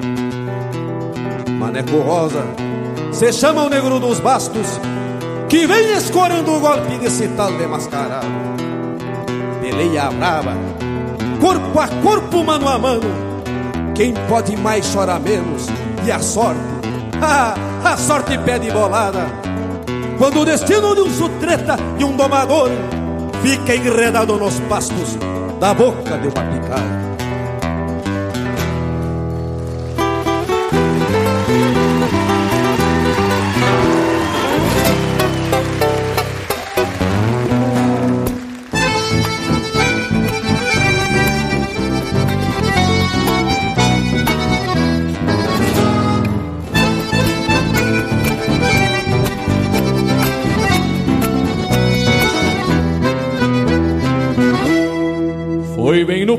Maneco 1.57 1.99
Rosa, 1.99 2.43
se 3.13 3.33
chama 3.33 3.63
o 3.63 3.69
negro 3.69 4.01
dos 4.01 4.19
bastos, 4.19 4.67
que 5.49 5.69
vem 5.69 5.93
escorando 5.93 6.53
o 6.53 6.59
golpe 6.59 6.99
desse 6.99 7.29
tal 7.37 7.53
mascarado. 7.53 8.27
Peleia 9.61 10.11
brava, 10.11 10.57
corpo 11.41 11.79
a 11.79 11.87
corpo, 12.03 12.43
mano 12.43 12.69
a 12.69 12.77
mano. 12.77 13.09
Quem 13.95 14.13
pode 14.29 14.57
mais 14.57 14.93
chora 14.93 15.21
menos, 15.21 15.69
e 16.05 16.11
a 16.11 16.19
sorte, 16.19 16.61
ah, 17.23 17.55
a 17.89 17.97
sorte 17.97 18.37
pede 18.39 18.69
bolada. 18.73 19.48
Quando 20.19 20.41
o 20.41 20.45
destino 20.45 20.97
de 20.97 21.01
um 21.01 21.11
sutreta 21.11 21.77
e 21.97 22.05
um 22.05 22.17
domador 22.17 22.71
fica 23.41 23.75
enredado 23.75 24.37
nos 24.37 24.59
pastos 24.69 25.17
da 25.61 25.73
boca 25.73 26.19
de 26.19 26.27
uma 26.27 26.45
picada. 26.45 27.18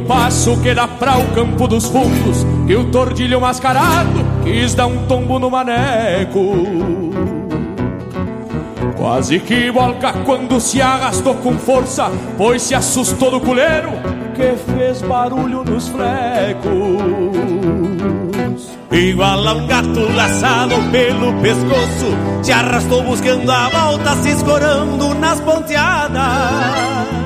Passo 0.07 0.57
que 0.61 0.73
dá 0.73 0.87
pra 0.87 1.17
o 1.17 1.27
campo 1.33 1.67
dos 1.67 1.85
fundos 1.85 2.45
Que 2.65 2.75
o 2.75 2.85
tordilho 2.85 3.39
mascarado 3.41 4.25
quis 4.43 4.73
dar 4.73 4.87
um 4.87 5.05
tombo 5.05 5.37
no 5.39 5.49
maneco. 5.49 6.55
Quase 8.97 9.39
que 9.39 9.71
volca 9.71 10.13
quando 10.25 10.59
se 10.59 10.81
arrastou 10.81 11.35
com 11.35 11.57
força 11.57 12.11
Pois 12.37 12.61
se 12.61 12.75
assustou 12.75 13.31
do 13.31 13.39
culeiro 13.39 13.91
que 14.35 14.55
fez 14.71 15.01
barulho 15.01 15.65
nos 15.65 15.89
flecos. 15.89 16.69
Igual 18.91 19.47
a 19.47 19.53
um 19.53 19.67
gato 19.67 20.11
laçado 20.15 20.75
pelo 20.91 21.33
pescoço 21.41 22.17
Se 22.41 22.51
arrastou 22.51 23.03
buscando 23.03 23.49
a 23.51 23.69
volta 23.69 24.15
Se 24.17 24.29
escorando 24.29 25.13
nas 25.13 25.39
ponteadas 25.41 27.18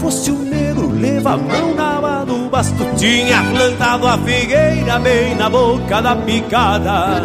fosse 0.00 0.30
o 0.30 0.38
negro, 0.38 0.90
leva 0.98 1.34
a 1.34 1.36
mão 1.36 1.74
na 1.74 1.98
aba 1.98 2.24
do 2.24 2.48
basto. 2.48 2.84
Tinha 2.96 3.42
plantado 3.42 4.06
a 4.06 4.16
figueira 4.18 4.98
bem 4.98 5.34
na 5.36 5.50
boca 5.50 6.00
da 6.00 6.16
picada. 6.16 7.22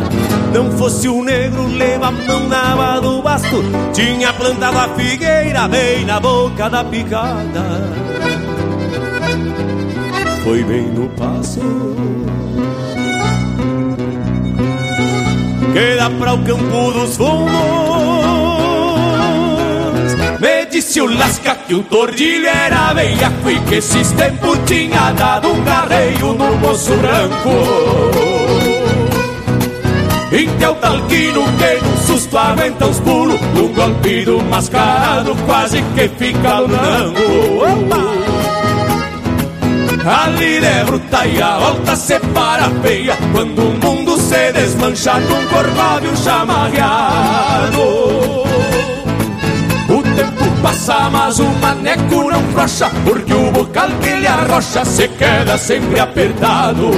Não 0.54 0.70
fosse 0.78 1.08
o 1.08 1.24
negro, 1.24 1.68
leva 1.68 2.08
a 2.08 2.12
mão 2.12 2.48
na 2.50 2.74
aba 2.74 3.00
do 3.00 3.22
basto. 3.22 3.64
Tinha 3.94 4.34
plantado 4.34 4.78
a 4.78 4.90
figueira 4.90 5.68
bem 5.70 6.06
na 6.06 6.20
boca 6.20 6.70
da 6.70 6.84
picada. 6.84 7.64
Foi 10.44 10.64
bem 10.64 10.88
no 10.90 11.08
passo. 11.10 11.62
Que 15.74 15.96
dá 15.98 16.10
para 16.10 16.34
o 16.34 16.44
campo 16.44 16.92
dos 16.92 17.16
fundos. 17.16 18.15
Disse 20.76 21.00
o 21.00 21.06
Lasca 21.06 21.56
que 21.56 21.74
o 21.74 21.84
tordilho 21.84 22.48
era 22.48 22.94
veiaco 22.94 23.50
E 23.50 23.58
que 23.62 23.76
esses 23.76 24.12
tempos 24.12 24.60
tinha 24.66 25.14
dado 25.14 25.48
um 25.48 25.64
garreio 25.64 26.34
no 26.34 26.54
moço 26.58 26.94
branco 26.98 27.50
Inte 30.34 30.66
o 30.66 30.76
talquino 30.76 31.46
que 31.58 31.80
num 31.82 31.98
susto 32.06 32.38
aguenta 32.38 32.88
os 32.88 33.00
pulos 33.00 33.40
Num 33.54 33.70
golpe 33.70 34.26
do 34.26 34.44
mascarado 34.44 35.34
quase 35.46 35.82
que 35.96 36.10
fica 36.10 36.60
lunango 36.60 37.16
de 40.38 40.84
bruta 40.84 41.26
e 41.26 41.42
a 41.42 41.58
volta 41.58 41.96
separa 41.96 42.70
feia 42.84 43.18
Quando 43.32 43.60
o 43.60 43.72
mundo 43.80 44.20
se 44.20 44.52
desmancha 44.52 45.22
num 45.22 45.48
corcóvio 45.48 46.18
chamarreado 46.18 48.25
passa, 50.66 51.12
mas 51.12 51.40
o 51.40 51.46
maneco 51.62 52.24
não 52.32 52.42
frouxa, 52.52 52.90
porque 53.06 53.32
o 53.32 53.52
bocal 53.52 53.88
que 54.02 54.10
ele 54.10 54.26
arrocha 54.26 54.84
se 54.84 55.08
queda 55.10 55.60
sempre 55.60 56.00
apertado. 56.00 56.90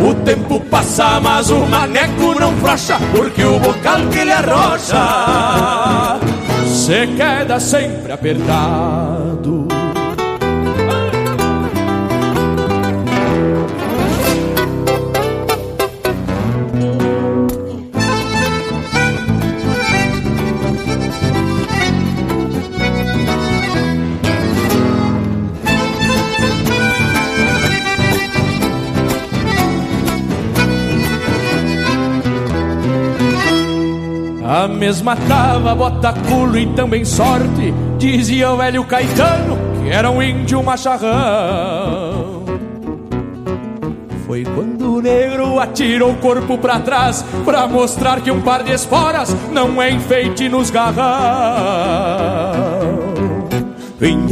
O 0.00 0.14
tempo 0.24 0.58
passa, 0.70 1.20
mas 1.20 1.50
o 1.50 1.66
maneco 1.66 2.34
não 2.40 2.56
frouxa, 2.56 2.98
porque 3.14 3.44
o 3.44 3.58
bocal 3.58 4.00
que 4.10 4.20
ele 4.20 4.32
arrocha 4.32 6.18
se 6.66 7.06
queda 7.08 7.60
sempre 7.60 8.10
apertado. 8.10 9.73
A 34.64 34.68
mesma 34.68 35.14
tava, 35.14 35.74
bota 35.74 36.14
culo 36.26 36.58
e 36.58 36.64
também 36.68 37.04
sorte 37.04 37.74
Dizia 37.98 38.50
o 38.50 38.56
velho 38.56 38.82
Caetano 38.84 39.58
que 39.82 39.90
era 39.90 40.10
um 40.10 40.22
índio 40.22 40.62
macharrão. 40.62 42.44
Foi 44.26 44.42
quando 44.42 44.94
o 44.94 45.02
negro 45.02 45.60
atirou 45.60 46.12
o 46.12 46.16
corpo 46.16 46.56
pra 46.56 46.80
trás 46.80 47.22
Pra 47.44 47.66
mostrar 47.66 48.22
que 48.22 48.30
um 48.30 48.40
par 48.40 48.62
de 48.62 48.72
esporas 48.72 49.36
não 49.52 49.82
é 49.82 49.90
enfeite 49.90 50.48
nos 50.48 50.70
garrão. 50.70 51.04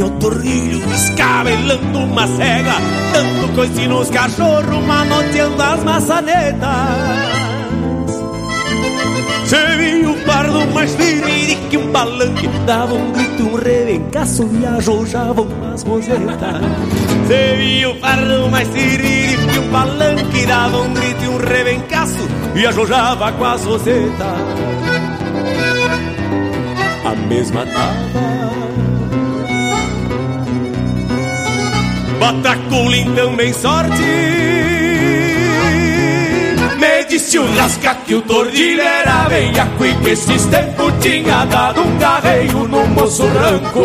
O 0.03 0.09
torrilho 0.19 0.83
escabelando 0.95 1.99
uma 1.99 2.25
cega 2.25 2.73
Dando 3.13 3.55
coice 3.55 3.87
nos 3.87 4.09
cachorros, 4.09 4.83
manoteando 4.83 5.61
as 5.61 5.83
maçanetas 5.83 7.42
se 9.45 9.77
viu 9.77 10.11
um 10.11 10.19
pardo 10.25 10.65
mais 10.73 10.95
firme 10.95 11.55
que 11.69 11.77
um 11.77 11.91
palanque 11.91 12.47
Dava 12.65 12.93
um 12.93 13.11
grito, 13.11 13.43
um 13.43 13.55
rebencaço 13.55 14.49
e 14.59 14.65
arrojavam 14.65 15.45
umas 15.45 15.83
rosetas 15.83 16.61
Se 17.27 17.55
viu 17.57 17.91
um 17.91 17.99
pardo 17.99 18.49
mais 18.49 18.67
firme 18.69 19.37
que 19.51 19.59
um 19.59 19.69
palanque 19.69 20.45
Dava 20.45 20.77
um 20.77 20.93
grito, 20.93 21.31
um 21.31 21.37
rebencaço 21.37 22.29
e 22.55 22.65
arrojava 22.65 23.31
com 23.33 23.45
as 23.45 23.63
rosetas 23.63 24.27
A 27.05 27.15
mesma 27.27 27.65
tava 27.65 28.23
Bota 32.19 32.55
culim 32.69 33.13
também 33.15 33.51
sorte 33.51 34.01
me 34.01 34.72
disse 37.13 37.37
o 37.37 37.55
Lasca 37.55 37.93
que 38.07 38.15
o 38.15 38.21
tordilho 38.23 38.81
era 38.81 39.27
veiaco 39.29 39.83
que 40.01 40.09
esses 40.09 40.45
tempos 40.47 40.91
tinha 40.99 41.45
dado 41.45 41.81
um 41.81 41.97
carreio 41.99 42.67
no 42.67 42.87
moço 42.87 43.27
branco. 43.27 43.83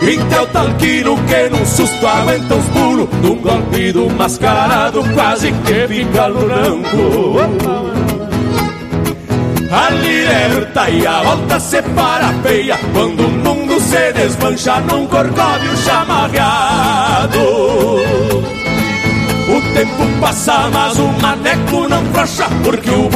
Então 0.00 0.46
talquino 0.46 1.18
que 1.24 1.50
num 1.50 1.66
susto 1.66 2.06
aguenta 2.06 2.54
os 2.54 2.64
pulos 2.66 3.08
Num 3.22 3.34
golpe 3.36 3.92
do 3.92 4.08
mascarado 4.10 5.02
quase 5.14 5.50
que 5.50 5.88
fica 5.88 6.28
no 6.28 6.46
branco 6.46 7.40
A 9.72 9.90
liberta 9.90 10.90
e 10.90 11.04
a 11.06 11.22
volta 11.22 11.58
separa 11.58 12.32
feia 12.44 12.78
Quando 12.92 13.26
o 13.26 13.30
mundo 13.30 13.80
se 13.80 14.12
desmancha 14.12 14.80
num 14.82 15.06
corcóvio 15.08 15.76
chamarreado 15.78 17.40
tempo 19.76 20.20
passa, 20.20 20.70
mas 20.72 20.98
o 20.98 21.08
maneco 21.20 21.86
não 21.88 22.04
frouxa 22.06 22.48
Porque 22.64 22.90
o 22.90 23.08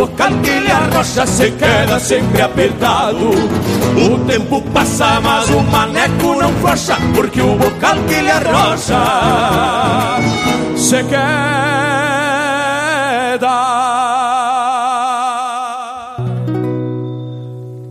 ele 0.46 0.70
arrocha 0.70 1.26
se 1.26 1.50
queda 1.52 1.98
sempre 1.98 2.42
apertado 2.42 3.30
O 3.96 4.18
tempo 4.26 4.60
passa, 4.72 5.20
mas 5.20 5.48
o 5.48 5.62
maneco 5.62 6.34
não 6.34 6.52
frouxa 6.60 6.96
Porque 7.14 7.40
o 7.40 7.56
ele 8.10 8.30
arrocha 8.30 9.00
se 10.76 11.04
queda. 11.04 11.50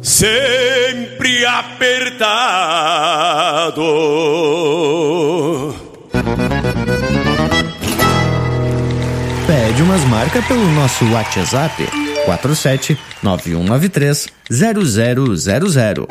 Sempre 0.01 1.45
apertado. 1.45 2.19
Pede 9.89 10.01
umas 10.01 10.05
marcas 10.05 10.45
pelo 10.45 10.65
nosso 10.71 11.03
WhatsApp 11.11 11.89
47 12.25 12.95
9193 13.23 14.27
0000. 14.51 16.07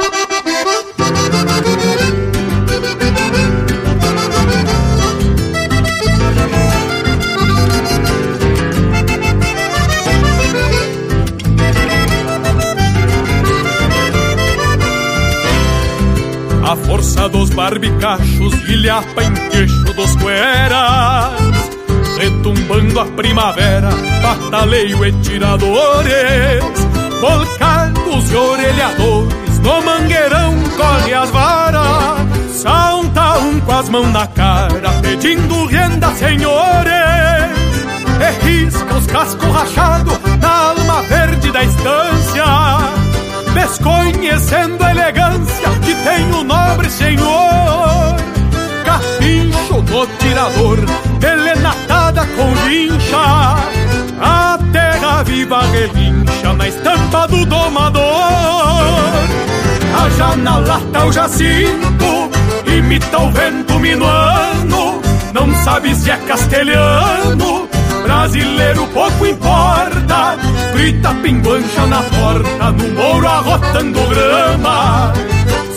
A 16.65 16.77
força 16.77 17.29
dos 17.29 17.51
barbicachos 17.51 18.55
ilhapa 18.69 19.23
em 19.23 19.33
queixo 19.51 19.95
dos 19.95 20.17
cueras 20.17 21.48
Retumbando 22.19 23.01
a 23.01 23.05
primavera, 23.05 23.91
bataleio 24.23 25.05
e 25.07 25.13
tiradores 25.23 26.65
Volcados 27.21 28.31
e 28.31 28.35
orelhadores, 28.35 29.59
no 29.61 29.83
mangueirão 29.83 30.55
corre 30.77 31.15
as 31.15 31.31
varas 31.31 32.29
Salta 32.53 33.39
um 33.39 33.61
com 33.61 33.73
as 33.73 33.89
mãos 33.89 34.13
na 34.13 34.27
cara, 34.27 34.91
pedindo 35.01 35.67
renda, 35.67 36.11
senhores 36.15 36.93
E 38.21 38.47
risca 38.47 38.95
os 38.97 39.07
cascos 39.07 39.49
rachados 39.51 40.19
na 40.41 40.49
alma 40.49 41.03
verde 41.03 41.53
da 41.53 41.63
estância 41.63 42.99
desconhecendo 43.55 44.83
a 44.83 44.91
elegância 44.91 45.69
que 45.85 45.95
tem 45.95 46.31
o 46.33 46.45
nobre 46.45 46.89
senhor. 46.91 48.17
Capincho 48.85 49.83
no 49.83 50.07
tirador, 50.19 50.79
lincha, 52.69 53.57
a 54.21 54.59
terra 54.73 55.23
viva 55.23 55.63
relincha 55.63 56.53
na 56.57 56.69
estampa 56.69 57.27
do 57.29 57.45
domador. 57.47 58.03
A 59.95 60.37
na 60.37 60.59
lata 60.59 61.07
o 61.07 61.13
jacinto, 61.13 62.31
imita 62.67 63.19
o 63.19 63.31
vento 63.31 63.79
minuano, 63.81 65.01
não 65.33 65.55
sabe 65.65 65.95
se 65.95 66.11
é 66.11 66.17
castelhano 66.17 67.69
brasileiro 68.09 68.87
pouco 68.89 69.27
importa. 69.27 70.37
Grita 70.73 71.15
pinguancha 71.23 71.87
na 71.87 72.03
porta, 72.03 72.71
no 72.73 72.89
mouro 72.95 73.29
arrotando 73.29 74.01
grama. 74.09 75.13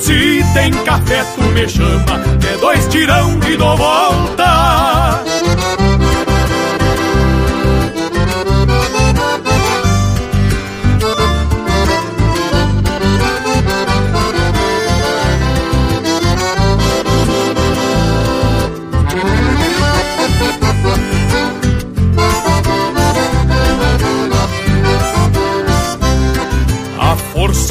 Se 0.01 0.43
tem 0.53 0.71
café, 0.85 1.23
tu 1.35 1.43
me 1.43 1.67
chama, 1.67 2.15
é 2.49 2.57
dois 2.57 2.87
tirão 2.87 3.37
e 3.47 3.57
dou 3.57 3.75
volta. 3.77 5.00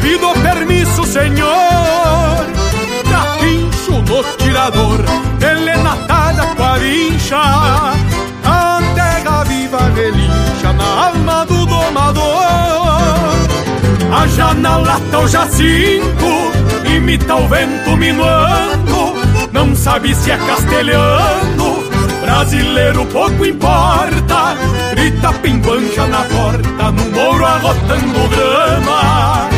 pido 0.00 0.32
permisso, 0.42 1.04
senhor. 1.04 2.46
Capincho 3.10 4.02
no 4.02 4.22
tirador, 4.36 5.00
elenatada 5.40 6.46
com 6.54 6.64
a 6.64 6.78
vincha. 6.78 7.36
A 8.44 8.80
terra 8.94 9.44
viva 9.44 9.90
relincha 9.94 10.72
na 10.72 11.06
alma 11.06 11.44
do 11.46 11.66
domador. 11.66 12.28
A 14.10 14.54
na 14.54 14.76
lata 14.78 15.18
o 15.18 15.28
jacinto, 15.28 16.52
imita 16.84 17.34
o 17.34 17.48
vento 17.48 17.96
minuano. 17.96 19.14
Não 19.52 19.74
sabe 19.74 20.14
se 20.14 20.30
é 20.30 20.36
castelhano 20.36 21.88
brasileiro 22.28 23.06
pouco 23.06 23.44
importa. 23.44 24.56
Grita 24.92 25.32
pinguancha 25.34 26.06
na 26.06 26.22
porta, 26.24 26.92
no 26.92 27.10
mouro 27.10 27.44
arrotando 27.44 28.28
grama. 28.28 29.57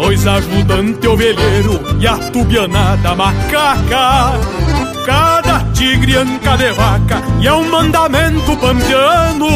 Dois 0.00 0.26
ajudantes 0.26 1.06
ovelheiro 1.06 1.78
e 2.00 2.06
a 2.06 2.16
tubianada 2.16 3.14
macaca. 3.14 4.32
Cada 5.04 5.60
tigre 5.74 6.16
anca 6.16 6.56
de 6.56 6.72
vaca 6.72 7.22
e 7.38 7.46
é 7.46 7.52
um 7.52 7.70
mandamento 7.70 8.56
pampiano 8.56 9.48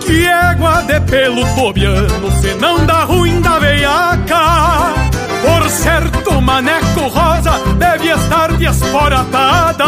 Que 0.00 0.26
égua 0.26 0.82
de 0.82 1.00
pelo 1.00 1.44
tobiano 1.54 2.30
se 2.40 2.54
não 2.54 2.86
dá 2.86 3.02
ruim 3.02 3.40
da 3.40 3.58
veiaca. 3.58 4.94
Por 5.42 5.68
certo, 5.68 6.40
maneco 6.40 7.08
rosa 7.08 7.58
deve 7.78 8.10
estar 8.10 8.52
desporatada 8.52 9.84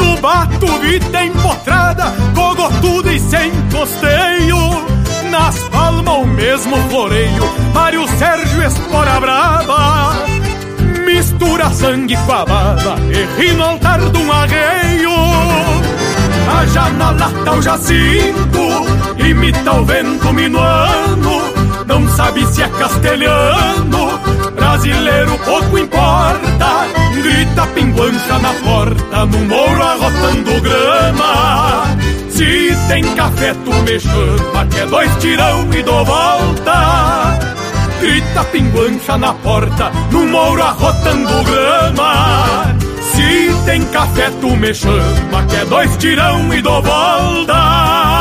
No 0.00 0.16
bato 0.18 0.66
vita 0.80 1.22
empotrada, 1.22 2.12
cogotuda 2.34 3.12
e 3.12 3.20
sem 3.20 3.50
costeio 3.70 5.01
Nas 5.32 5.58
palmas 5.70 6.14
o 6.14 6.26
mesmo 6.26 6.76
floreio, 6.90 7.42
Mário 7.72 8.06
Sérgio 8.18 8.62
Espora 8.64 9.18
Brava 9.18 10.12
Mistura 11.06 11.70
sangue 11.70 12.14
com 12.26 12.32
a 12.32 12.44
baba 12.44 12.96
e 13.10 13.40
ri 13.40 13.52
no 13.54 13.64
altar 13.64 13.98
de 13.98 14.18
um 14.18 14.30
arreio. 14.30 15.10
A 16.48 16.90
na 16.90 17.12
lata 17.12 17.50
o 17.50 17.62
jacinto, 17.62 18.60
imita 19.16 19.72
o 19.72 19.84
vento 19.86 20.32
minuano 20.34 21.42
Não 21.86 22.06
sabe 22.14 22.44
se 22.52 22.62
é 22.62 22.68
castelhano, 22.68 24.18
brasileiro 24.54 25.38
pouco 25.46 25.78
importa 25.78 26.86
Grita 27.14 27.66
pinguancha 27.68 28.38
na 28.38 28.52
porta, 28.52 29.24
no 29.24 29.38
mouro 29.46 29.82
arrotando 29.82 30.60
grama 30.60 32.11
Se 32.32 32.74
tem 32.88 33.02
café 33.14 33.54
tu 33.64 33.72
me 33.82 34.00
chama, 34.00 34.66
que 34.70 34.80
é 34.80 34.86
dois 34.86 35.16
tirão 35.18 35.68
e 35.72 35.82
dou 35.82 36.04
volta. 36.04 37.38
Grita 38.00 38.44
pinguancha 38.44 39.18
na 39.18 39.34
porta, 39.34 39.90
no 40.10 40.26
mouro 40.26 40.62
arrotando 40.62 41.44
grama. 41.44 42.74
Se 43.12 43.52
tem 43.66 43.84
café 43.86 44.30
tu 44.40 44.56
me 44.56 44.72
chama, 44.74 45.44
que 45.48 45.56
é 45.56 45.64
dois 45.66 45.96
tirão 45.98 46.54
e 46.54 46.62
dou 46.62 46.82
volta 46.82 48.11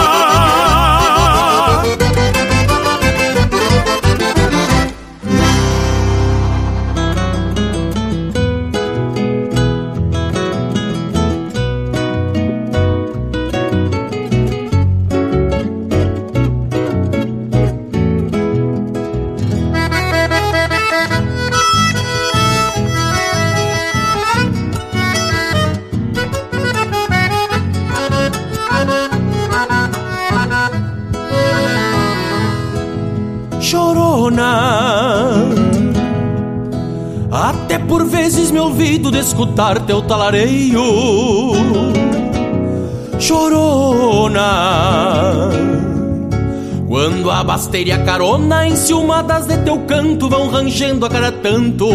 me 38.52 38.60
ouvido 38.60 39.10
de 39.10 39.19
escutar 39.19 39.80
teu 39.86 40.02
talareio. 40.02 40.84
Chorona 43.19 44.41
Quando 46.88 47.30
a 47.30 47.44
basteira 47.44 47.99
carona 47.99 48.68
Enciumadas 48.68 49.45
de 49.45 49.57
teu 49.60 49.78
canto 49.82 50.28
Vão 50.28 50.49
rangendo 50.49 51.06
a 51.06 51.10
cada 51.10 51.32
tanto. 51.32 51.88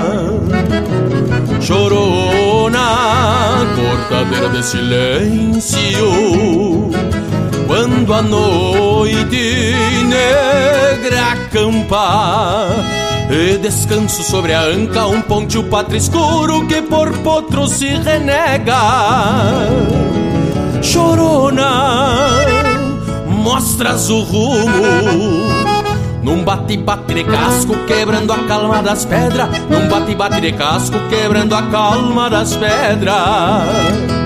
Chorona 1.61 2.81
Cortadeira 3.75 4.49
de 4.49 4.63
silêncio 4.63 6.01
quando 7.71 8.13
a 8.13 8.21
noite 8.21 9.73
negra 10.03 11.31
acampa 11.31 12.67
e 13.29 13.57
descanso 13.59 14.23
sobre 14.23 14.53
a 14.53 14.61
anca 14.61 15.05
um 15.05 15.21
ponte 15.21 15.57
pátrio 15.63 15.95
escuro 15.95 16.67
que 16.67 16.81
por 16.81 17.17
potro 17.19 17.69
se 17.69 17.95
renega 17.95 18.77
Chorona, 20.81 22.31
mostras 23.27 24.09
o 24.09 24.21
rumo 24.21 25.61
num 26.21 26.43
bate-bate 26.43 27.13
de 27.13 27.23
casco, 27.23 27.73
quebrando 27.87 28.31
a 28.31 28.37
calma 28.43 28.83
das 28.83 29.05
pedras. 29.05 29.49
Num 29.67 29.87
bate-bate 29.89 30.39
de 30.39 30.51
casco, 30.51 30.99
quebrando 31.09 31.55
a 31.55 31.63
calma 31.63 32.29
das 32.29 32.55
pedras. 32.55 34.20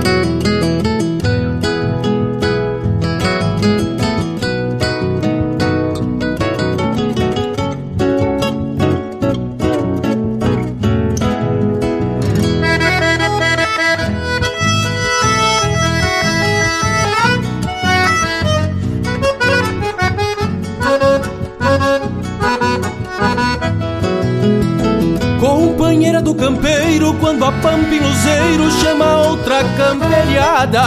A 27.45 27.51
pampa 27.51 27.95
luzeiro 27.95 28.71
chama 28.81 29.17
outra 29.27 29.63
camperiada 29.77 30.81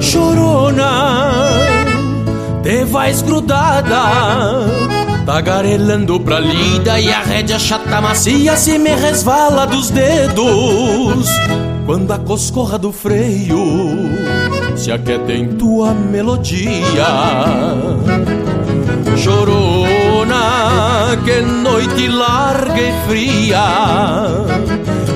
Chorona, 0.00 1.48
te 2.62 2.84
vais 2.84 3.22
grudada 3.22 4.66
Tagarelando 5.24 6.18
pra 6.20 6.40
lida 6.40 7.00
e 7.00 7.12
a 7.12 7.22
rédea 7.22 7.58
chata 7.58 8.00
macia 8.00 8.56
se 8.56 8.76
me 8.76 8.92
resvala 8.92 9.64
dos 9.66 9.88
dedos. 9.88 11.28
Quando 11.86 12.10
a 12.12 12.18
coscorra 12.18 12.76
do 12.76 12.90
freio 12.90 13.64
se 14.74 14.90
aquieta 14.90 15.32
em 15.32 15.54
tua 15.54 15.94
melodia. 15.94 17.06
Chorona, 19.16 19.71
que 21.24 21.40
noite 21.40 22.08
larga 22.08 22.80
e 22.80 22.92
fria 23.06 23.64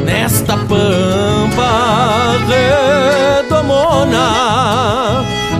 Nesta 0.05 0.57
pampa 0.57 2.37
redomona. 3.47 4.27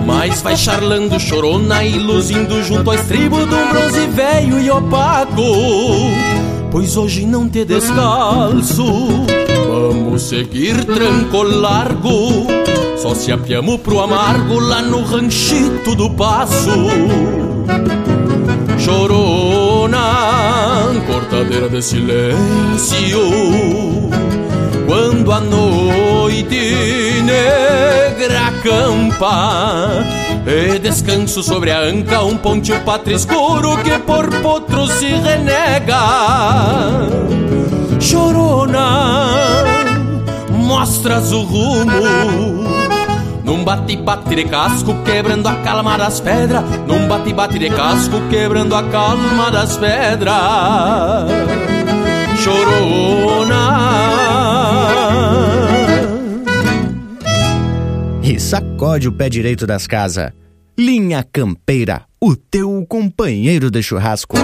Mas 0.05 0.41
vai 0.41 0.55
charlando 0.55 1.19
chorona 1.19 1.83
e 1.83 1.97
luzindo 1.97 2.63
junto 2.63 2.89
ao 2.89 2.95
estribo 2.95 3.45
De 3.45 3.55
um 3.55 3.69
bronze 3.69 4.07
velho 4.07 4.59
e 4.59 4.69
opaco. 4.69 5.43
Pois 6.71 6.95
hoje 6.97 7.25
não 7.25 7.49
te 7.49 7.65
descalço 7.65 9.25
Vamos 9.67 10.23
seguir 10.23 10.83
tranco 10.85 11.43
largo. 11.43 12.47
Só 12.97 13.13
se 13.13 13.31
apiamos 13.31 13.79
pro 13.81 13.99
amargo 13.99 14.59
lá 14.59 14.81
no 14.81 15.03
ranchito 15.03 15.93
do 15.93 16.09
passo. 16.09 16.71
Chorona, 18.79 19.16
cortadeira 21.05 21.69
de 21.69 21.81
silêncio. 21.81 23.19
Quando 24.85 25.31
a 25.31 25.39
noite 25.39 27.21
negra 27.23 28.53
campa 28.63 30.03
e 30.45 30.79
descanso 30.79 31.43
sobre 31.43 31.71
a 31.71 31.81
anca 31.81 32.23
um 32.23 32.37
ponte 32.37 32.71
pátrio 32.79 33.17
escuro 33.17 33.77
que 33.83 33.99
por 33.99 34.29
potro 34.41 34.87
se 34.87 35.07
renega. 35.07 35.99
Chorona, 37.99 39.63
mostras 40.49 41.31
o 41.31 41.41
rumo 41.41 42.56
num 43.47 43.63
bate-bate 43.63 44.35
de 44.35 44.43
casco, 44.43 44.93
quebrando 45.05 45.47
a 45.47 45.55
calma 45.63 45.97
das 45.97 46.19
pedras. 46.19 46.65
Num 46.85 47.07
bate-bate 47.07 47.57
de 47.57 47.69
casco, 47.69 48.19
quebrando 48.29 48.75
a 48.75 48.83
calma 48.89 49.49
das 49.49 49.77
pedras. 49.77 51.31
Chorona. 52.43 53.87
E 58.21 58.37
sacode 58.37 59.07
o 59.07 59.13
pé 59.13 59.29
direito 59.29 59.65
das 59.65 59.87
casas. 59.87 60.33
Linha 60.77 61.25
Campeira, 61.31 62.03
o 62.21 62.35
teu 62.35 62.85
companheiro 62.87 63.71
de 63.71 63.81
churrasco. 63.81 64.35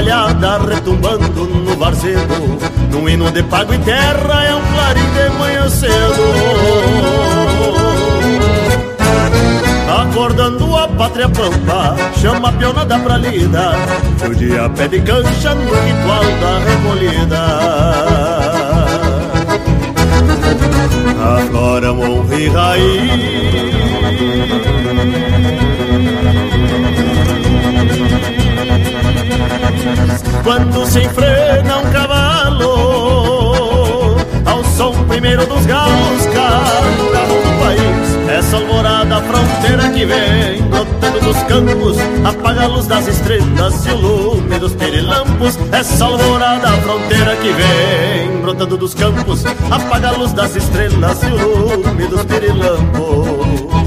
Cavalhada 0.00 0.58
retumbando 0.58 1.44
no 1.44 1.76
varzedo 1.76 2.58
Num 2.90 3.08
hino 3.08 3.30
de 3.30 3.42
pago 3.42 3.74
e 3.74 3.78
terra 3.78 4.44
é 4.44 4.54
um 4.54 4.62
clarim 4.72 5.10
de 5.12 5.38
manhã 5.38 5.68
cedo. 5.68 5.90
Acordando 10.02 10.76
a 10.76 10.88
pátria 10.88 11.28
pampa, 11.28 11.96
chama 12.20 12.48
a 12.48 12.52
pionada 12.52 12.98
pra 12.98 13.16
lida. 13.16 13.72
O 14.28 14.34
dia 14.34 14.68
pede 14.70 15.00
cancha 15.02 15.54
no 15.54 15.62
ritual 15.62 16.24
da 16.40 16.58
recolhida. 16.66 17.42
Agora 21.38 21.92
morri 21.94 22.48
raiz 22.48 23.69
quando 30.50 30.84
se 30.84 30.98
enfrena 30.98 31.78
um 31.78 31.92
cavalo 31.92 32.66
Ao 34.44 34.64
som 34.64 34.92
primeiro 35.04 35.46
dos 35.46 35.64
galos 35.64 36.26
canta 36.26 37.20
do 37.28 37.60
país. 37.60 38.36
Essa 38.36 38.56
alvorada 38.56 39.22
fronteira 39.22 39.88
que 39.90 40.04
vem 40.04 40.60
brotando 40.62 41.20
dos 41.20 41.36
campos 41.44 41.96
Apaga 42.24 42.64
a 42.64 42.66
luz 42.66 42.88
das 42.88 43.06
estrelas 43.06 43.86
e 43.86 43.90
o 43.90 43.96
lume 43.96 44.58
dos 44.58 44.74
pirilampos 44.74 45.56
Essa 45.70 46.04
alvorada 46.04 46.68
fronteira 46.78 47.36
que 47.36 47.52
vem 47.52 48.40
brotando 48.42 48.76
dos 48.76 48.92
campos 48.92 49.44
Apaga 49.70 50.08
a 50.08 50.12
luz 50.12 50.32
das 50.32 50.56
estrelas 50.56 51.22
e 51.22 51.26
o 51.26 51.76
lume 51.76 52.08
dos 52.08 52.24
pirilampos 52.24 53.79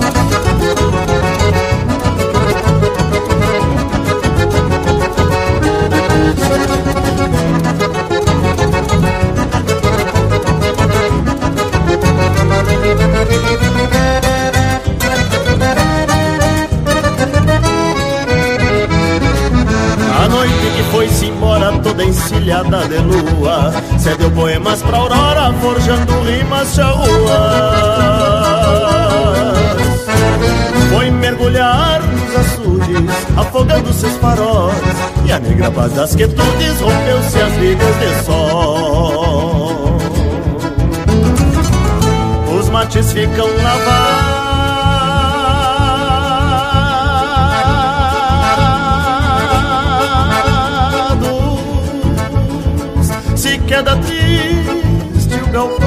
toda 21.83 22.03
encilhada 22.03 22.87
de 22.87 22.97
lua 22.99 23.71
Cedeu 23.99 24.31
poemas 24.31 24.81
pra 24.81 24.97
aurora, 24.97 25.53
forjando 25.61 26.21
rimas 26.21 26.73
charruas 26.73 28.22
Foi 30.89 31.09
mergulhar 31.11 32.01
nos 32.01 32.35
açudes, 32.35 33.37
afogando 33.37 33.93
seus 33.93 34.15
faróis 34.17 34.75
E 35.25 35.31
a 35.31 35.39
negra 35.39 35.71
paz 35.71 35.93
das 35.93 36.15
quietudes 36.15 36.81
rompeu-se 36.81 37.41
as 37.41 37.53
vigas 37.53 37.99
de 37.99 38.25
sol 38.25 39.93
mates 42.73 43.13
ficam 43.13 43.47
lavados. 43.63 44.33
Se 53.35 53.57
queda 53.59 53.95
triste 53.97 55.35
o 55.35 55.51
galpão 55.51 55.82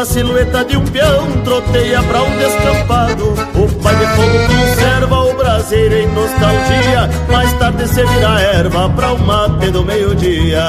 a 0.00 0.04
silhueta 0.04 0.64
de 0.64 0.76
um 0.78 0.84
peão 0.84 1.30
troteia 1.44 2.02
pra 2.02 2.22
um 2.22 2.36
descampado. 2.38 3.34
O 3.54 3.68
pai 3.82 3.94
de 3.96 4.06
fogo 4.06 4.38
conserva 4.46 5.24
o 5.24 5.34
braseiro 5.34 5.94
em 5.94 6.06
nostalgia 6.06 7.10
Mais 7.30 7.52
tarde 7.58 7.86
se 7.86 8.02
vira 8.02 8.40
erva 8.40 8.88
pra 8.88 9.12
o 9.12 9.18
mate 9.18 9.70
do 9.70 9.84
meio-dia. 9.84 10.64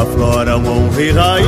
Aflora 0.00 0.56
um 0.56 0.86
honra 0.86 1.02
e 1.02 1.12
raiz. 1.12 1.46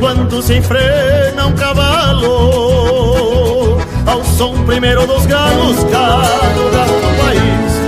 Quando 0.00 0.42
se 0.42 0.54
enfrena 0.54 1.46
um 1.46 1.52
cavalo 1.52 2.28
Ao 4.06 4.24
som 4.24 4.64
primeiro 4.64 5.04
dos 5.08 5.26
galos 5.26 5.76
Cado 5.90 6.70
do 6.70 7.16
país 7.20 7.87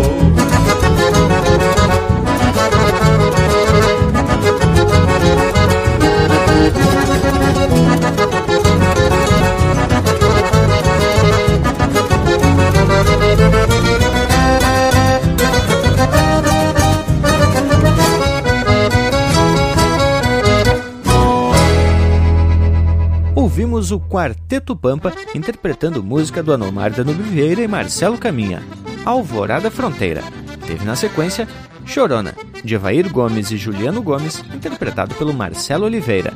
ouvimos 23.81 23.91
o 23.91 23.99
Quarteto 23.99 24.75
Pampa 24.75 25.11
interpretando 25.33 26.03
música 26.03 26.43
do 26.43 26.53
Anomar 26.53 26.91
Danube 26.91 27.23
Vieira 27.23 27.61
e 27.61 27.67
Marcelo 27.67 28.17
Caminha, 28.17 28.61
Alvorada 29.03 29.71
Fronteira. 29.71 30.21
Teve 30.67 30.85
na 30.85 30.95
sequência 30.95 31.47
Chorona, 31.85 32.35
de 32.63 32.75
Evair 32.75 33.11
Gomes 33.11 33.49
e 33.49 33.57
Juliano 33.57 34.01
Gomes, 34.01 34.43
interpretado 34.53 35.15
pelo 35.15 35.33
Marcelo 35.33 35.85
Oliveira. 35.85 36.33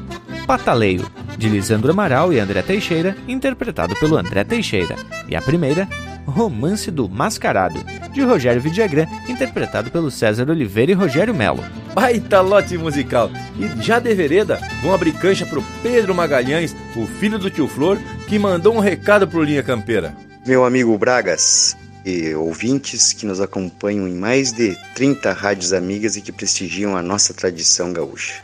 Pataleio, 0.47 1.05
de 1.37 1.47
Lisandro 1.47 1.91
Amaral 1.91 2.33
e 2.33 2.39
André 2.39 2.61
Teixeira, 2.63 3.15
interpretado 3.27 3.95
pelo 3.95 4.17
André 4.17 4.43
Teixeira. 4.43 4.95
E 5.27 5.35
a 5.35 5.41
primeira, 5.41 5.87
Romance 6.25 6.89
do 6.89 7.07
Mascarado, 7.07 7.79
de 8.11 8.21
Rogério 8.23 8.61
Vidagrã, 8.61 9.05
interpretado 9.29 9.91
pelo 9.91 10.09
César 10.09 10.49
Oliveira 10.49 10.91
e 10.91 10.95
Rogério 10.95 11.35
Melo. 11.35 11.63
Baita 11.95 12.41
lote 12.41 12.77
musical! 12.77 13.31
E 13.57 13.81
já 13.81 13.99
de 13.99 14.13
vereda, 14.13 14.59
vão 14.81 14.93
abrir 14.93 15.13
cancha 15.13 15.45
pro 15.45 15.63
Pedro 15.81 16.13
Magalhães, 16.13 16.75
o 16.93 17.07
filho 17.07 17.39
do 17.39 17.49
tio 17.49 17.69
Flor, 17.69 17.97
que 18.27 18.37
mandou 18.37 18.75
um 18.75 18.81
recado 18.81 19.25
pro 19.25 19.41
Linha 19.41 19.63
Campeira. 19.63 20.13
Meu 20.45 20.65
amigo 20.65 20.97
Bragas 20.97 21.77
e 22.05 22.35
ouvintes 22.35 23.13
que 23.13 23.25
nos 23.25 23.39
acompanham 23.39 24.05
em 24.09 24.13
mais 24.13 24.51
de 24.51 24.75
30 24.93 25.31
rádios 25.31 25.71
amigas 25.71 26.17
e 26.17 26.21
que 26.21 26.33
prestigiam 26.33 26.97
a 26.97 27.01
nossa 27.01 27.33
tradição 27.33 27.93
gaúcha. 27.93 28.41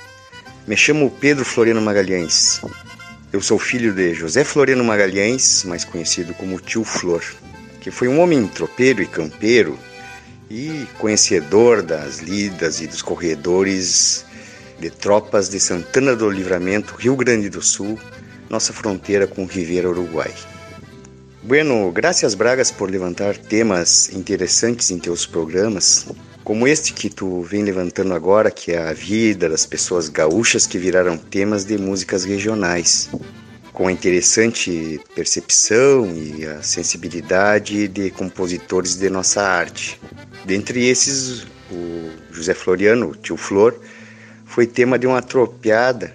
Me 0.66 0.78
chamo 0.78 1.12
Pedro 1.20 1.44
Floriano 1.44 1.82
Magalhães. 1.82 2.62
Eu 3.34 3.42
sou 3.42 3.60
filho 3.60 3.94
de 3.94 4.14
José 4.14 4.46
Floriano 4.46 4.86
Magalhães, 4.86 5.66
mais 5.66 5.84
conhecido 5.84 6.34
como 6.36 6.58
Tio 6.62 6.86
Flor, 6.86 7.22
que 7.82 7.92
foi 7.92 8.08
um 8.08 8.22
homem 8.22 8.48
tropeiro 8.48 9.02
e 9.02 9.06
campeiro 9.06 9.78
e 10.54 10.86
conhecedor 10.98 11.82
das 11.82 12.20
lidas 12.20 12.82
e 12.82 12.88
dos 12.88 13.02
corredores 13.02 14.26
de 14.78 14.90
tropas 14.90 15.48
de 15.48 15.62
Santana 15.62 16.14
do 16.14 16.30
Livramento, 16.30 16.96
Rio 16.96 17.16
Grande 17.16 17.50
do 17.50 17.62
Sul, 17.62 17.98
nossa 18.50 18.74
fronteira 18.74 19.26
com 19.26 19.46
Ribeira 19.46 19.90
Uruguai. 19.90 20.34
Bueno, 21.42 21.90
graças 21.92 22.36
Bragas 22.36 22.70
por 22.70 22.92
levantar 22.92 23.38
temas 23.38 24.12
interessantes 24.12 24.92
em 24.92 25.00
teus 25.00 25.26
programas, 25.26 26.08
como 26.44 26.68
este 26.68 26.92
que 26.92 27.10
tu 27.10 27.42
vem 27.44 27.64
levantando 27.64 28.14
agora, 28.14 28.52
que 28.52 28.74
é 28.74 28.90
a 28.90 28.92
vida 28.92 29.48
das 29.48 29.66
pessoas 29.66 30.10
gaúchas 30.10 30.68
que 30.68 30.78
viraram 30.78 31.18
temas 31.18 31.64
de 31.64 31.78
músicas 31.78 32.26
regionais, 32.26 33.10
com 33.72 33.88
a 33.88 33.92
interessante 33.92 35.00
percepção 35.16 36.14
e 36.14 36.46
a 36.46 36.62
sensibilidade 36.62 37.88
de 37.88 38.12
compositores 38.12 38.96
de 38.96 39.10
nossa 39.10 39.42
arte. 39.42 39.98
Dentre 40.46 40.88
esses, 40.88 41.46
o 41.72 42.10
José 42.32 42.54
Floriano, 42.54 43.10
o 43.10 43.16
tio 43.16 43.38
Flor, 43.38 43.76
foi 44.46 44.66
tema 44.66 44.98
de 44.98 45.08
uma 45.08 45.22
tropeada 45.22 46.14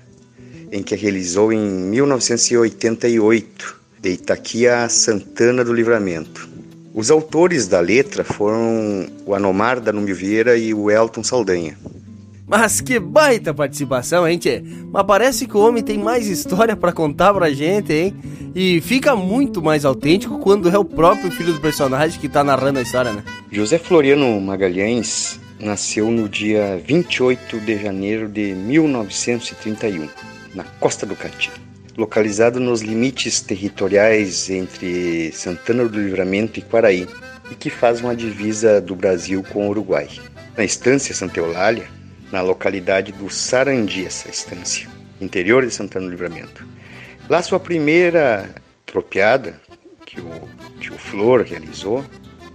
em 0.71 0.83
que 0.83 0.97
realizou 0.97 1.53
em 1.53 1.59
1988, 1.59 3.77
de 4.01 4.11
Itaqui 4.11 4.67
a 4.67 4.89
Santana 4.89 5.65
do 5.65 5.73
Livramento. 5.73 6.49
Os 6.93 7.11
autores 7.11 7.69
da 7.69 7.81
letra 7.81 8.25
foram 8.25 9.07
o 9.25 9.35
Anomar 9.35 9.81
da 9.81 9.93
Vieira 9.93 10.57
e 10.57 10.75
o 10.75 10.91
Elton 10.91 11.23
Saldanha. 11.23 11.79
Mas 12.47 12.81
que 12.81 13.01
baita 13.01 13.53
participação, 13.53 14.27
hein, 14.27 14.39
tchê? 14.39 14.63
Mas 14.93 15.05
parece 15.05 15.49
que 15.49 15.57
o 15.57 15.61
homem 15.61 15.83
tem 15.83 15.99
mais 15.99 16.29
história 16.29 16.77
para 16.77 16.93
contar 16.93 17.35
pra 17.35 17.51
gente, 17.51 17.93
hein? 17.93 18.15
E 18.55 18.81
fica 18.81 19.17
muito 19.17 19.61
mais 19.61 19.85
autêntico 19.85 20.39
quando 20.39 20.69
é 20.71 20.79
o 20.79 20.85
próprio 20.85 21.31
filho 21.31 21.53
do 21.53 21.61
personagem 21.61 22.21
que 22.21 22.29
tá 22.29 22.45
narrando 22.45 22.79
a 22.79 22.83
história, 22.83 23.13
né? 23.13 23.25
José 23.51 23.79
Floriano 23.79 24.41
Magalhães 24.41 25.41
nasceu 25.59 26.09
no 26.11 26.29
dia 26.29 26.81
28 26.87 27.59
de 27.61 27.83
janeiro 27.83 28.29
de 28.29 28.55
1931, 28.55 30.09
na 30.55 30.63
Costa 30.63 31.05
do 31.05 31.17
Cati, 31.17 31.51
localizado 31.97 32.61
nos 32.61 32.81
limites 32.81 33.41
territoriais 33.41 34.49
entre 34.51 35.33
Santana 35.33 35.89
do 35.89 36.01
Livramento 36.01 36.61
e 36.61 36.63
Quaraí, 36.63 37.09
e 37.51 37.55
que 37.57 37.71
faz 37.71 38.01
uma 38.01 38.15
divisa 38.15 38.81
do 38.81 38.95
Brasil 38.95 39.43
com 39.53 39.67
o 39.67 39.71
Uruguai. 39.71 40.09
Na 40.57 40.65
estância 40.65 41.15
Santa 41.15 41.41
Eulália, 41.41 41.89
na 42.37 42.43
localidade 42.43 43.13
do 43.13 43.31
Sarandi, 43.31 44.05
essa 44.05 44.29
estância, 44.29 44.87
interior 45.23 45.65
de 45.65 45.73
Santana 45.73 46.05
do 46.05 46.11
Livramento. 46.11 46.69
Lá 47.31 47.41
sua 47.41 47.59
primeira 47.59 48.55
tropeada, 48.85 49.59
que 50.05 50.21
o 50.21 50.47
tio 50.79 50.99
Flor 50.99 51.41
realizou, 51.41 52.05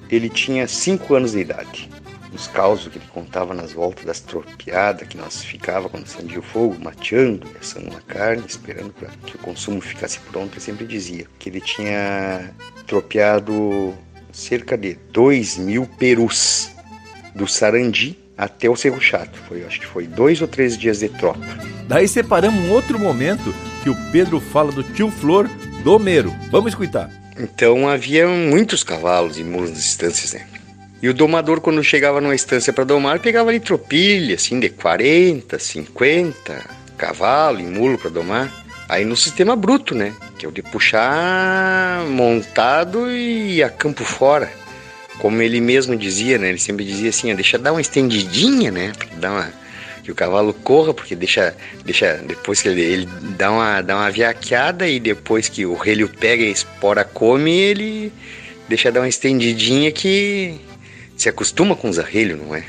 ele 0.08 0.30
tinha 0.30 0.68
cinco 0.68 1.16
anos 1.16 1.32
de 1.32 1.40
idade. 1.40 1.90
Os 2.32 2.45
causos 2.45 2.91
que 2.91 2.99
ele 2.99 3.08
contava 3.08 3.56
nas 3.56 3.74
voltas 3.74 4.06
das 4.06 4.20
tropeadas 4.20 5.08
que 5.08 5.18
nós 5.18 5.44
ficava 5.44 5.90
quando 5.90 6.03
acendia 6.03 6.38
o 6.38 6.44
fogo, 6.44 6.78
mateando, 6.80 7.48
assando 7.60 7.90
uma 7.90 8.02
carne, 8.02 8.44
esperando 8.48 8.94
para 8.94 9.10
que 9.26 9.36
o 9.36 9.40
consumo 9.40 9.82
ficasse 9.82 10.20
pronto, 10.32 10.53
ele 10.53 10.62
sempre 10.62 10.86
dizia 10.86 11.26
que 11.40 11.49
ele 11.49 11.60
tinha 11.60 12.53
tropeado 12.86 13.95
cerca 14.32 14.78
de 14.78 14.94
dois 15.12 15.58
mil 15.58 15.88
perus 15.98 16.70
do 17.34 17.48
Sarandi 17.48 18.22
até 18.41 18.68
o 18.68 18.76
Cerro 18.76 18.99
Chato. 18.99 19.38
Foi, 19.47 19.63
acho 19.63 19.80
que 19.80 19.85
foi 19.85 20.07
dois 20.07 20.41
ou 20.41 20.47
três 20.47 20.76
dias 20.76 20.99
de 20.99 21.09
tropa. 21.09 21.45
Daí 21.88 22.07
separamos 22.07 22.59
um 22.65 22.72
outro 22.72 22.97
momento 22.97 23.53
que 23.84 23.89
o 23.89 23.95
Pedro 24.11 24.39
fala 24.39 24.72
do 24.72 24.84
tio 24.84 25.11
Flor 25.11 25.47
do 25.84 25.99
Meiro. 25.99 26.35
Vamos 26.49 26.72
escutar. 26.72 27.07
Então 27.38 27.88
havia 27.88 28.27
muitos 28.27 28.84
cavalos 28.84 29.38
e 29.38 29.43
mulas 29.43 29.69
nas 29.69 29.80
estâncias, 29.80 30.34
né? 30.34 30.47
E 31.03 31.07
o 31.07 31.13
domador, 31.13 31.61
quando 31.61 31.84
chegava 31.84 32.19
numa 32.19 32.35
estância 32.35 32.73
para 32.73 32.84
domar, 32.84 33.19
pegava 33.19 33.49
ali 33.49 33.59
tropilha, 33.59 34.35
assim, 34.35 34.59
de 34.59 34.69
40, 34.69 35.57
50 35.59 36.81
cavalo 36.97 37.59
e 37.59 37.63
mulo 37.63 37.97
para 37.97 38.09
domar. 38.09 38.51
Aí 38.89 39.05
no 39.05 39.15
sistema 39.15 39.55
bruto, 39.55 39.95
né? 39.95 40.13
Que 40.38 40.45
é 40.45 40.49
o 40.49 40.51
de 40.51 40.63
puxar 40.63 42.05
montado 42.07 43.09
e 43.11 43.63
a 43.63 43.69
campo 43.69 44.03
fora 44.03 44.61
como 45.20 45.42
ele 45.42 45.62
mesmo 45.62 45.96
dizia, 45.96 46.38
né? 46.38 46.50
Ele 46.50 46.58
sempre 46.58 46.86
dizia 46.86 47.10
assim, 47.10 47.32
ó, 47.32 47.36
deixa 47.36 47.58
dar 47.58 47.72
uma 47.72 47.82
estendidinha, 47.82 48.72
né? 48.72 48.92
Dar 49.18 49.32
uma 49.32 49.62
que 50.04 50.12
o 50.12 50.16
cavalo 50.16 50.54
corra, 50.54 50.94
porque 50.94 51.16
deixa, 51.16 51.56
deixa 51.86 52.16
depois 52.26 52.62
que 52.62 52.68
ele, 52.68 52.82
ele 52.82 53.10
dá 53.38 53.52
uma 53.52 53.82
dá 53.82 53.98
uma 53.98 54.10
viaqueada 54.10 54.88
e 54.88 55.00
depois 55.00 55.48
que 55.48 55.66
o 55.66 55.76
relho 55.76 56.10
pega 56.10 56.44
e 56.44 56.48
a 56.48 56.52
espora 56.52 57.04
come, 57.04 57.52
ele 57.52 58.12
deixa 58.68 58.92
dar 58.92 59.02
uma 59.02 59.10
estendidinha 59.10 59.92
que 59.92 60.56
se 61.16 61.30
acostuma 61.30 61.76
com 61.76 61.88
os 61.88 62.00
arrelhos, 62.00 62.40
não 62.40 62.56
é? 62.56 62.64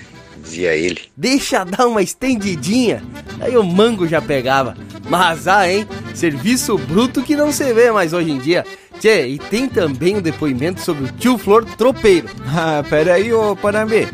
Dizia 0.52 0.74
ele. 0.74 1.00
Deixa 1.16 1.64
dar 1.64 1.86
uma 1.86 2.02
estendidinha. 2.02 3.02
Aí 3.40 3.56
o 3.56 3.64
mango 3.64 4.06
já 4.06 4.20
pegava. 4.20 4.76
Mas 5.08 5.48
ah, 5.48 5.70
hein? 5.70 5.86
Serviço 6.14 6.76
bruto 6.76 7.22
que 7.22 7.34
não 7.34 7.50
se 7.50 7.72
vê 7.72 7.90
mais 7.90 8.12
hoje 8.12 8.30
em 8.30 8.38
dia. 8.38 8.64
Tchê, 9.00 9.26
e 9.28 9.38
tem 9.38 9.66
também 9.66 10.16
um 10.16 10.20
depoimento 10.20 10.82
sobre 10.82 11.04
o 11.04 11.12
tio 11.12 11.38
Flor 11.38 11.64
tropeiro. 11.64 12.28
Ah, 12.54 12.84
peraí, 12.86 13.32
ô 13.32 13.56
Panambi. 13.56 14.06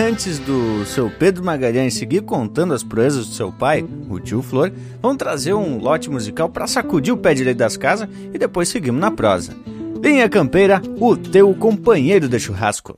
Antes 0.00 0.38
do 0.38 0.86
seu 0.86 1.10
Pedro 1.10 1.44
Magalhães 1.44 1.94
seguir 1.94 2.22
contando 2.22 2.72
as 2.72 2.84
proezas 2.84 3.26
do 3.26 3.34
seu 3.34 3.50
pai, 3.50 3.84
o 4.08 4.20
tio 4.20 4.40
Flor, 4.40 4.72
vamos 5.00 5.16
trazer 5.16 5.52
um 5.52 5.78
lote 5.78 6.08
musical 6.08 6.48
para 6.48 6.68
sacudir 6.68 7.12
o 7.12 7.16
pé 7.16 7.34
direito 7.34 7.58
das 7.58 7.76
casas 7.76 8.08
e 8.32 8.38
depois 8.38 8.68
seguimos 8.68 9.00
na 9.00 9.10
prosa. 9.10 9.52
Linha 10.00 10.28
Campeira, 10.28 10.80
o 11.00 11.16
teu 11.16 11.52
companheiro 11.54 12.28
de 12.28 12.38
churrasco. 12.38 12.94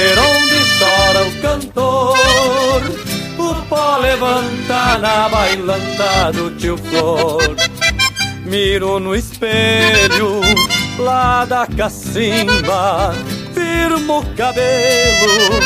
Ver 0.00 0.18
onde 0.18 0.58
chora 0.78 1.22
o 1.26 1.32
cantor. 1.42 2.82
O 3.38 3.54
pó 3.66 3.98
levanta 3.98 4.98
na 4.98 5.28
bailanta 5.28 6.32
do 6.32 6.50
tio 6.56 6.78
Flor. 6.78 7.56
Miro 8.44 8.98
no 8.98 9.14
espelho 9.14 10.40
lá 10.98 11.44
da 11.44 11.66
cacimba, 11.66 13.14
firmo 13.54 14.18
o 14.18 14.34
cabelo 14.34 15.60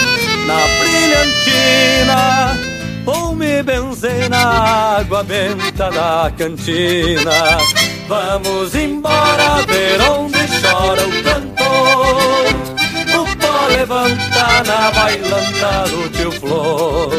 na 0.46 0.60
brilhantina 0.78 2.20
Vou 3.06 3.34
me 3.34 3.62
benzer 3.62 4.28
na 4.28 4.98
água 4.98 5.22
benta 5.22 5.90
da 5.90 6.30
cantina 6.36 7.58
Vamos 8.06 8.74
embora 8.74 9.62
ver 9.66 10.00
onde 10.02 10.38
chora 10.60 11.06
o 11.06 11.22
cantor 11.22 11.43
levanta 13.76 14.62
na 14.66 14.90
bailanta 14.92 15.84
do 15.90 16.08
tio 16.10 16.32
Flor. 16.32 17.10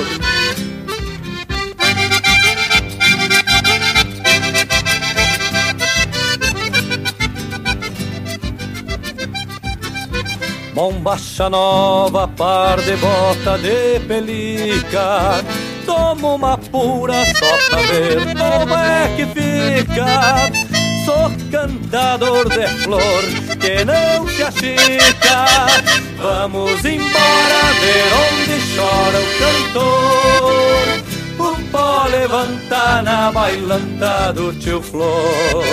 Bombacha 10.73 11.49
nova, 11.49 12.27
par 12.27 12.81
de 12.81 12.95
bota 12.97 13.57
de 13.57 13.99
pelica. 14.07 15.43
Tomo 15.85 16.35
uma 16.35 16.57
pura 16.57 17.25
só 17.25 17.69
pra 17.69 17.81
ver 17.83 18.19
como 18.35 18.75
é 18.75 19.15
que 19.15 19.25
fica? 19.27 20.51
Sou 21.05 21.31
cantador 21.51 22.49
de 22.49 22.67
flor 22.83 23.23
que 23.59 23.85
não 23.85 24.27
se 24.27 24.43
achica 24.43 26.14
Vamos 26.25 26.83
embora 26.83 27.61
ver 27.81 28.09
onde 28.25 28.55
chora 28.75 29.19
o 29.19 29.27
cantor 29.37 30.85
O 31.37 31.71
pó 31.71 32.07
levanta 32.09 33.03
na 33.03 33.31
bailanta 33.31 34.33
do 34.33 34.51
tio 34.53 34.81
Flor 34.81 35.63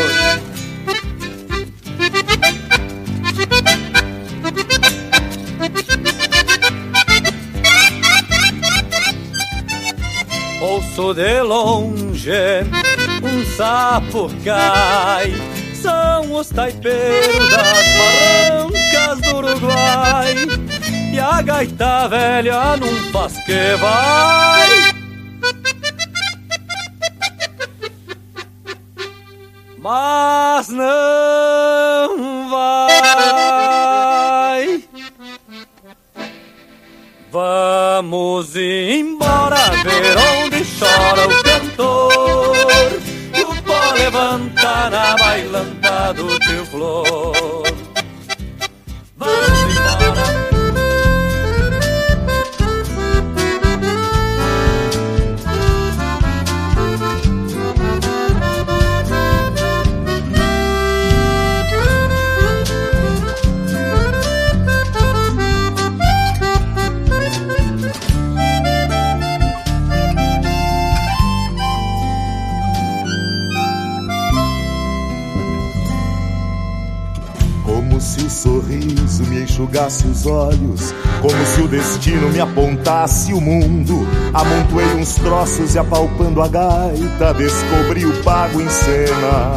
ouço 10.60 11.14
de 11.14 11.40
longe 11.40 12.30
um 13.22 13.56
sapo 13.56 14.30
cai. 14.44 15.32
São 15.80 16.34
os 16.34 16.48
taipeiros 16.48 17.50
das 17.50 17.86
barrancas 17.96 18.81
Uruguai. 19.34 20.34
E 21.12 21.18
a 21.18 21.42
gaita 21.42 22.08
velha 22.08 22.76
não 22.76 23.12
faz 23.12 23.32
que 23.44 23.76
vai. 23.76 24.92
Mas 29.78 30.68
não 30.68 31.01
os 80.22 80.26
olhos, 80.26 80.94
como 81.20 81.46
se 81.46 81.60
o 81.60 81.68
destino 81.68 82.28
me 82.30 82.40
apontasse 82.40 83.32
o 83.32 83.40
mundo. 83.40 84.06
Amontoei 84.32 84.94
uns 84.94 85.16
troços 85.16 85.74
e 85.74 85.78
apalpando 85.78 86.40
a 86.40 86.48
gaita, 86.48 87.34
descobri 87.34 88.06
o 88.06 88.22
pago 88.22 88.60
em 88.60 88.68
cena. 88.68 89.56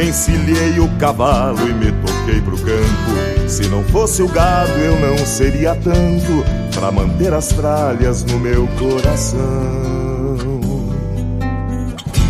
Encilhei 0.00 0.78
o 0.78 0.88
cavalo 0.98 1.68
e 1.68 1.72
me 1.72 1.92
toquei 1.92 2.40
pro 2.40 2.56
campo. 2.58 3.48
Se 3.48 3.66
não 3.68 3.82
fosse 3.84 4.22
o 4.22 4.28
gado, 4.28 4.72
eu 4.72 4.98
não 5.00 5.18
seria 5.18 5.74
tanto 5.74 6.44
para 6.74 6.90
manter 6.90 7.32
as 7.32 7.48
tralhas 7.48 8.24
no 8.24 8.38
meu 8.38 8.68
coração. 8.78 9.94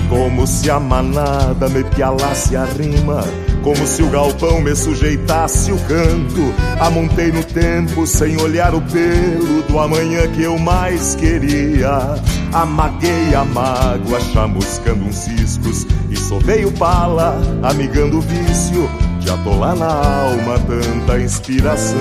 Como 0.09 0.47
se 0.47 0.71
a 0.71 0.79
manada 0.79 1.69
me 1.69 1.83
pialasse 1.85 2.55
a 2.57 2.65
rima 2.65 3.25
como 3.65 3.87
se 3.87 4.03
o 4.03 4.11
galpão 4.11 4.61
me 4.61 4.77
sujeitasse 4.77 5.73
o 5.73 5.79
canto. 5.79 6.55
Amontei 6.79 7.33
no 7.33 7.43
tempo 7.43 8.07
sem 8.07 8.39
olhar 8.41 8.75
o 8.75 8.83
pelo 8.83 9.63
do 9.63 9.79
amanhã 9.79 10.29
que 10.29 10.43
eu 10.43 10.59
mais 10.59 11.15
queria. 11.15 12.15
Amaguei 12.53 13.35
a 13.35 13.43
mágoa, 13.45 14.21
chamuscando 14.21 15.07
uns 15.07 15.17
ciscos 15.17 15.87
e 16.11 16.17
sovei 16.17 16.67
o 16.67 16.73
pala, 16.73 17.41
amigando 17.63 18.19
o 18.19 18.21
vício 18.21 18.89
de 19.19 19.31
atolar 19.31 19.75
na 19.75 19.87
alma 19.87 20.59
tanta 20.61 21.19
inspiração. 21.19 21.99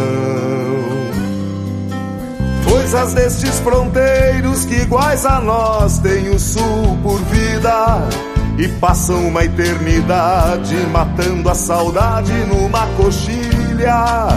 Coisas 2.70 3.14
destes 3.14 3.60
fronteiros 3.60 4.66
que 4.66 4.76
iguais 4.76 5.26
a 5.26 5.40
nós 5.40 6.00
têm 6.00 6.30
o 6.30 6.40
sul 6.40 6.98
por 7.02 7.20
vida 7.26 8.10
e 8.58 8.68
passam 8.80 9.28
uma 9.28 9.44
eternidade 9.44 10.76
matando 10.92 11.50
a 11.50 11.56
saudade 11.56 12.32
numa 12.46 12.86
coxilha. 12.96 14.28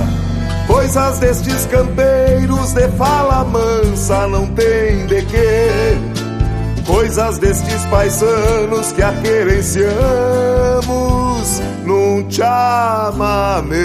Coisas 0.66 1.18
destes 1.18 1.66
campeiros 1.66 2.72
de 2.72 2.88
fala 2.90 3.44
mansa 3.44 4.26
não 4.26 4.46
tem 4.48 5.06
de 5.06 5.22
quê. 5.22 5.96
Coisas 6.86 7.38
destes 7.38 7.84
paisanos 7.86 8.92
que 8.92 9.02
aquerenciamos 9.02 9.86
num 11.84 12.24
chamamé. 12.30 13.76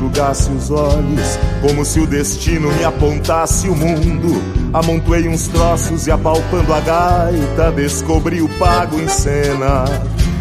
Enxugasse 0.00 0.50
os 0.50 0.70
olhos, 0.70 1.38
como 1.60 1.84
se 1.84 2.00
o 2.00 2.06
destino 2.06 2.72
me 2.72 2.84
apontasse 2.84 3.68
o 3.68 3.76
mundo. 3.76 4.42
Amontoei 4.72 5.28
uns 5.28 5.48
troços 5.48 6.06
e 6.06 6.10
apalpando 6.10 6.72
a 6.72 6.80
gaita, 6.80 7.70
descobri 7.72 8.40
o 8.40 8.48
pago 8.58 8.98
em 8.98 9.08
cena. 9.08 9.84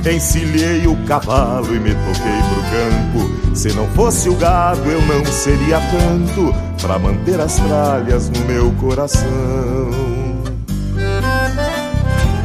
Encilhei 0.09 0.87
o 0.87 0.95
cavalo 1.05 1.75
e 1.75 1.79
me 1.79 1.93
toquei 1.93 2.39
pro 2.49 2.63
campo. 2.71 3.55
Se 3.55 3.73
não 3.73 3.85
fosse 3.87 4.29
o 4.29 4.35
gado, 4.35 4.89
eu 4.89 5.01
não 5.01 5.25
seria 5.25 5.79
tanto 5.91 6.55
pra 6.81 6.97
manter 6.97 7.39
as 7.41 7.55
tralhas 7.55 8.29
no 8.29 8.39
meu 8.45 8.71
coração. 8.79 10.08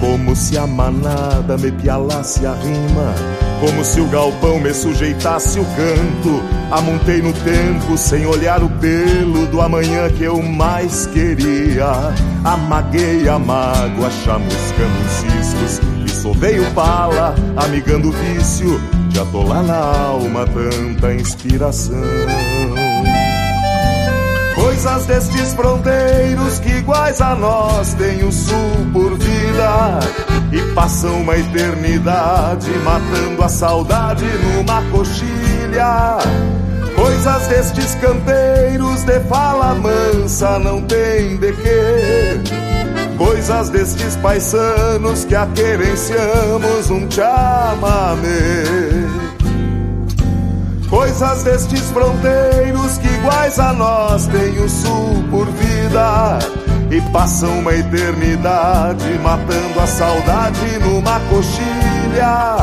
Como 0.05 0.37
se 0.37 0.59
a 0.59 0.67
manada 0.67 1.57
me 1.57 1.73
pialasse 1.73 2.45
a 2.45 2.53
rima, 2.53 3.15
como 3.59 3.83
se 3.83 4.03
o 4.03 4.07
galpão 4.09 4.61
me 4.61 4.75
sujeitasse 4.75 5.59
o 5.59 5.65
canto. 5.65 6.43
Amontei 6.71 7.23
no 7.23 7.33
tempo 7.33 7.97
sem 7.97 8.27
olhar 8.27 8.63
o 8.63 8.69
pelo 8.69 9.47
do 9.47 9.63
amanhã 9.63 10.11
que 10.11 10.25
eu 10.25 10.43
mais 10.43 11.07
queria. 11.07 12.13
Amaguei 12.45 13.27
a 13.27 13.39
mágoa, 13.39 14.11
chamuscando 14.11 15.01
os 15.07 15.13
ciscos 15.13 15.81
e 16.05 16.11
sovei 16.11 16.61
o 16.61 16.71
bala, 16.73 17.35
amigando 17.57 18.11
o 18.11 18.13
vício 18.13 18.79
de 19.09 19.19
atolar 19.19 19.63
na 19.63 19.79
alma 19.79 20.45
tanta 20.47 21.15
inspiração. 21.15 21.95
Coisas 24.75 25.07
destes 25.07 25.55
fronteiros 25.55 26.59
que 26.59 26.69
iguais 26.69 27.21
a 27.21 27.37
nós 27.37 27.95
têm 27.95 28.25
o 28.25 28.33
sul 28.33 28.57
por 28.93 29.17
vida 29.17 30.01
e 30.51 30.75
passam 30.75 31.21
uma 31.21 31.37
eternidade 31.39 32.69
matando 32.83 33.45
a 33.45 33.49
saudade 33.49 34.25
numa 34.25 34.83
coxilha. 34.91 36.19
Coisas 36.97 37.47
destes 37.47 37.95
campeiros 37.95 39.05
de 39.05 39.21
fala 39.21 39.77
mansa 39.77 40.59
não 40.59 40.83
tem 40.83 41.37
de 41.37 41.53
quê. 41.53 42.41
Coisas 43.17 43.71
destes 43.71 44.17
paisanos 44.17 45.25
que 45.25 45.37
a 45.37 45.47
querenciamos 45.55 46.91
um 46.91 47.09
chamamé. 47.09 49.04
Coisas 50.89 51.43
destes 51.43 51.91
fronteiros 51.91 52.99
que 52.99 53.09
iguais 53.09 53.59
a 53.59 53.73
nós 53.73 54.27
têm 54.27 54.59
o 54.59 54.69
sul 54.69 55.25
por 55.31 55.47
vida 55.47 56.39
e 56.91 57.01
passam 57.11 57.59
uma 57.59 57.75
eternidade 57.75 59.19
matando 59.23 59.81
a 59.81 59.87
saudade 59.87 60.79
numa 60.81 61.19
coxilha. 61.31 62.57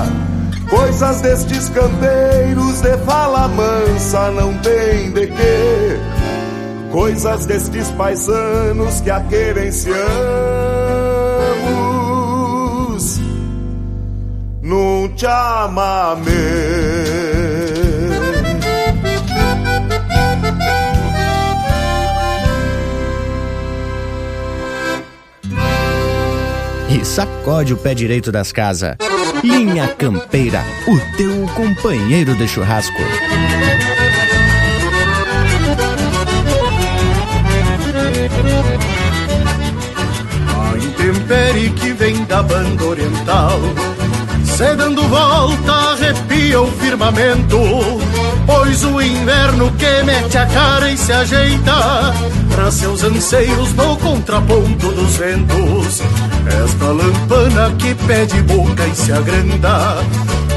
Coisas 0.70 1.20
destes 1.20 1.68
canteiros 1.70 2.80
de 2.80 2.98
fala 3.00 3.50
mansa 3.50 4.32
não 4.32 4.58
tem 4.60 5.12
de 5.12 5.28
quê. 5.28 6.00
Coisas 6.92 7.46
destes 7.46 7.90
paisanos 7.92 9.02
que 9.02 9.12
a 9.12 9.20
querenciamos 9.22 10.02
num 14.62 15.12
chamamé. 15.18 16.81
Sacode 27.06 27.74
o 27.74 27.78
pé 27.78 27.94
direito 27.94 28.32
das 28.32 28.52
casas. 28.52 28.96
Linha 29.44 29.88
Campeira, 29.88 30.64
o 30.88 31.18
teu 31.18 31.48
companheiro 31.56 32.36
de 32.36 32.48
churrasco. 32.48 33.02
A 40.58 40.78
intempérie 40.78 41.70
que 41.72 41.94
vem 41.94 42.24
da 42.26 42.44
banda 42.44 42.84
oriental, 42.84 43.60
cê 44.46 44.76
dando 44.76 45.02
volta 45.08 45.72
arrepia 45.92 46.62
o 46.62 46.72
firmamento, 46.74 47.58
pois 48.46 48.84
o 48.84 49.02
inverno 49.02 49.72
que 49.74 50.04
mete 50.04 50.38
a 50.38 50.46
cara 50.46 50.92
e 50.92 50.98
se 50.98 51.12
ajeita 51.12 52.14
para 52.54 52.72
seus 52.72 53.04
anseios 53.04 53.74
no 53.74 53.98
contraponto 53.98 54.92
dos 54.92 55.16
ventos. 55.16 56.02
Esta 56.48 56.86
lampana 56.86 57.72
que 57.78 57.94
pede 57.94 58.42
boca 58.44 58.86
e 58.88 58.96
se 58.96 59.12
agranda, 59.12 59.98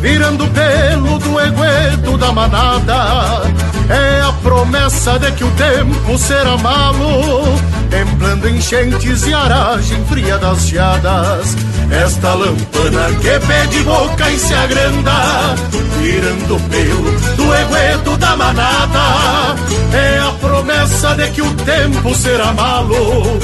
virando 0.01 0.47
pelo 0.49 1.19
do 1.19 1.41
egueto 1.41 2.17
da 2.19 2.33
manada. 2.33 3.43
É 3.89 4.23
a 4.23 4.33
promessa 4.43 5.19
de 5.19 5.31
que 5.33 5.45
o 5.45 5.51
tempo 5.53 6.19
será 6.19 6.57
malo, 6.57 7.59
templando 7.91 8.49
enchentes 8.49 9.27
e 9.27 9.35
aragem 9.35 10.05
fria 10.07 10.39
das 10.39 10.67
geadas. 10.67 11.55
Esta 11.91 12.35
lampana 12.35 13.09
que 13.21 13.47
pede 13.47 13.83
boca 13.85 14.31
e 14.31 14.39
se 14.39 14.55
agranda, 14.55 15.55
virando 16.01 16.61
pelo 16.69 17.37
do 17.37 17.55
egueto 17.55 18.17
da 18.17 18.37
manada. 18.37 19.55
É 19.93 20.19
a 20.19 20.33
promessa 20.41 21.15
de 21.15 21.29
que 21.31 21.43
o 21.43 21.55
tempo 21.55 22.15
será 22.15 22.53
malo, 22.53 23.39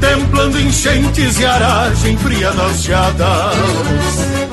templando 0.00 0.60
enchentes 0.60 1.40
e 1.40 1.46
aragem 1.46 2.16
fria 2.18 2.52
das 2.52 2.82
geadas. 2.82 4.45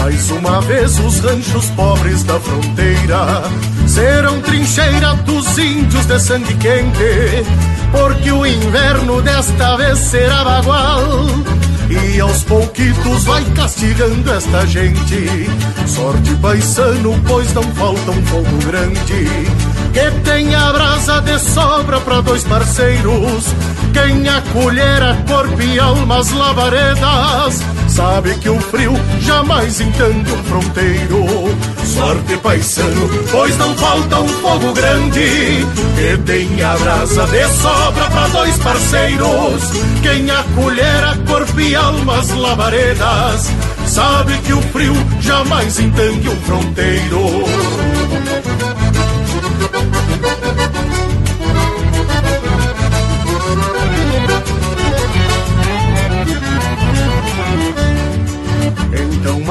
Mais 0.00 0.30
uma 0.30 0.60
vez 0.62 0.98
os 1.00 1.18
ranchos 1.20 1.66
pobres 1.70 2.22
da 2.22 2.38
fronteira 2.40 3.42
serão 3.86 4.40
trincheira 4.40 5.14
dos 5.24 5.58
índios 5.58 6.06
de 6.06 6.18
sangue 6.20 6.54
quente, 6.54 7.44
porque 7.90 8.30
o 8.30 8.46
inverno 8.46 9.20
desta 9.22 9.76
vez 9.76 9.98
será 9.98 10.44
bagual. 10.44 11.02
E 11.90 12.20
aos 12.20 12.44
pouquitos 12.44 13.24
vai 13.24 13.42
castigando 13.56 14.32
esta 14.32 14.66
gente. 14.66 15.50
Sorte 15.86 16.34
paisano, 16.36 17.18
pois 17.26 17.52
não 17.54 17.62
falta 17.62 18.10
um 18.10 18.26
fogo 18.26 18.58
grande. 18.66 19.28
Que 19.92 20.10
tenha 20.22 20.72
brasa 20.72 21.20
de 21.22 21.38
sobra 21.38 21.98
para 22.00 22.20
dois 22.20 22.44
parceiros. 22.44 23.44
Quem 23.94 24.28
acolher 24.28 25.02
a 25.02 25.14
corpo 25.26 25.60
e 25.62 25.78
alma 25.78 26.18
as 26.18 26.30
lavaredas 26.30 27.62
sabe 27.98 28.32
que 28.36 28.48
o 28.48 28.60
frio 28.60 28.92
jamais 29.22 29.80
entende 29.80 30.32
um 30.32 30.44
fronteiro. 30.44 31.26
Sorte 31.84 32.36
paisano, 32.36 33.08
pois 33.32 33.58
não 33.58 33.74
falta 33.74 34.20
um 34.20 34.28
fogo 34.28 34.72
grande. 34.72 35.66
Que 35.96 36.16
tenha 36.24 36.76
brasa 36.76 37.26
de 37.26 37.48
sobra 37.48 38.08
para 38.08 38.28
dois 38.28 38.56
parceiros. 38.58 39.62
Quem 40.00 40.30
acolher 40.30 41.04
a 41.04 41.16
corpo 41.26 41.60
e 41.60 41.74
alma 41.74 42.18
as 42.18 42.30
lavaredas 42.30 43.50
sabe 43.86 44.38
que 44.38 44.52
o 44.52 44.62
frio 44.62 44.94
jamais 45.20 45.80
entende 45.80 46.28
um 46.28 46.36
fronteiro. 46.42 47.48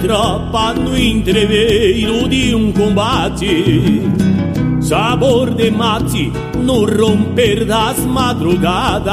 Tropa 0.00 0.72
no 0.72 0.96
entreveiro 0.96 2.28
de 2.28 2.54
um 2.54 2.72
combate. 2.72 4.02
Sabor 4.80 5.54
de 5.54 5.70
mate 5.70 6.32
no 6.56 6.84
romper 6.86 7.64
das 7.64 7.98
madrugadas. 8.00 9.12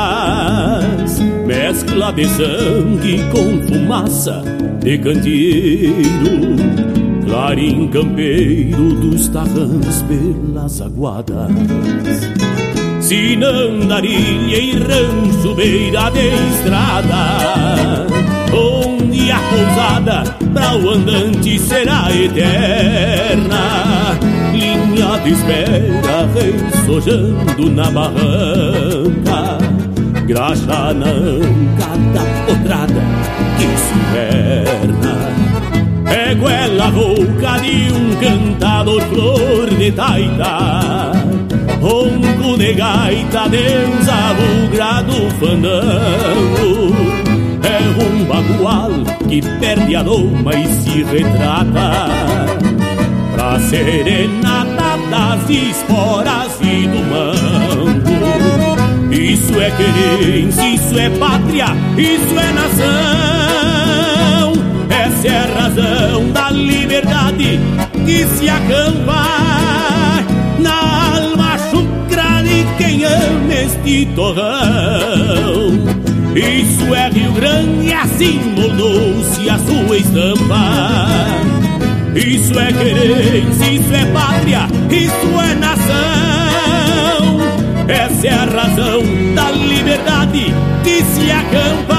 Mescla 1.45 2.11
de 2.13 2.27
sangue 2.29 3.19
com 3.31 3.61
fumaça 3.67 4.41
de 4.81 4.97
candeeiro. 4.97 6.55
Clarim 7.25 7.87
campeiro 7.89 8.93
dos 8.93 9.27
tarrãs 9.27 10.01
pelas 10.03 10.81
aguadas. 10.81 11.51
Sinandarilha 13.01 14.57
e 14.57 14.71
rancho 14.71 15.53
beira 15.55 16.09
de 16.09 16.27
estrada 16.27 17.76
pousada 19.49 20.23
pra 20.53 20.75
o 20.75 20.89
andante 20.89 21.57
será 21.59 22.09
eterna. 22.11 24.17
Linha 24.53 25.19
de 25.23 25.31
espera 25.31 26.27
ressojando 26.33 27.69
na 27.71 27.89
barranca. 27.91 29.57
Graxa 30.25 30.93
na 30.93 31.07
anca 31.07 31.97
da 32.13 32.23
potrada 32.45 33.01
que 33.57 33.67
se 33.77 33.93
inverna. 33.95 35.15
É 36.09 36.33
goela 36.35 36.87
rouca 36.87 37.59
de 37.59 37.91
um 37.91 38.15
cantador 38.19 39.01
flor 39.03 39.69
de 39.69 39.91
taita. 39.91 41.11
Ronco 41.81 42.57
de 42.57 42.73
gaita, 42.73 43.47
Deus 43.47 44.09
abugrado 44.09 45.29
fandango 45.39 47.26
um 47.99 48.23
bagual 48.25 48.91
que 49.27 49.41
perde 49.59 49.95
a 49.95 50.03
doma 50.03 50.53
e 50.55 50.67
se 50.67 51.03
retrata. 51.03 52.07
Pra 53.33 53.59
serenata 53.59 54.97
das 55.09 55.49
esporas 55.49 56.59
e 56.61 56.87
do 56.87 56.99
mango. 57.09 58.77
Isso 59.11 59.59
é 59.59 59.71
querência, 59.71 60.67
isso 60.69 60.99
é 60.99 61.09
pátria, 61.11 61.65
isso 61.97 62.39
é 62.39 62.51
nação. 62.53 64.53
Essa 64.89 65.27
é 65.27 65.37
a 65.37 65.45
razão 65.61 66.31
da 66.31 66.49
liberdade 66.51 67.59
que 68.05 68.25
se 68.25 68.47
acampa 68.49 69.25
na 70.59 71.15
alma 71.15 71.57
chucra 71.69 72.41
de 72.43 72.63
quem 72.77 73.03
ama 73.03 73.53
este 73.53 74.05
torrão. 74.15 76.06
Isso 76.37 76.93
é 76.93 77.09
Rio 77.09 77.31
Grande, 77.31 77.91
assim 77.91 78.39
moldou-se 78.55 79.49
a 79.49 79.57
sua 79.57 79.97
estampa. 79.97 81.25
Isso 82.15 82.59
é 82.59 82.71
querência, 82.71 83.71
isso 83.71 83.91
é 83.91 84.05
pátria, 84.13 84.67
isso 84.91 85.41
é 85.41 85.55
nação. 85.55 85.97
Essa 87.87 88.27
é 88.27 88.33
a 88.33 88.45
razão 88.45 89.01
da 89.33 89.49
liberdade 89.49 90.53
que 90.83 91.03
se 91.05 91.31
acampa 91.31 91.97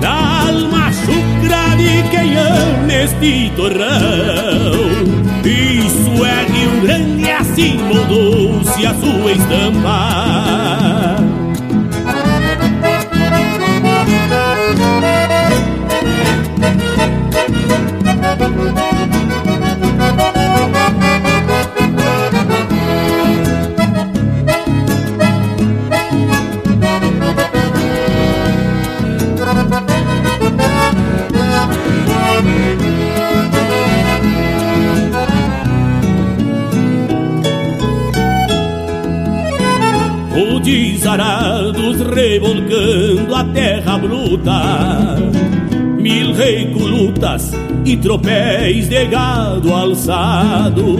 na 0.00 0.46
alma 0.46 0.92
chucra 0.92 1.76
de 1.76 2.08
quem 2.08 2.36
ama 2.36 2.92
este 2.92 3.50
torrão. 3.56 4.90
Isso 5.44 6.24
é 6.24 6.52
Rio 6.52 6.80
Grande, 6.82 7.30
assim 7.32 7.78
moldou-se 7.78 8.86
a 8.86 8.94
sua 8.94 9.32
estampa. 9.32 10.99
O 40.70 40.72
desarados 40.72 42.00
revolcando 42.14 43.34
a 43.34 43.42
terra 43.42 43.98
bruta. 43.98 45.16
Mil 45.98 46.32
recolutas 46.32 47.50
e 47.84 47.96
tropéis 47.96 48.88
de 48.88 49.04
gado 49.06 49.74
alçado. 49.74 50.96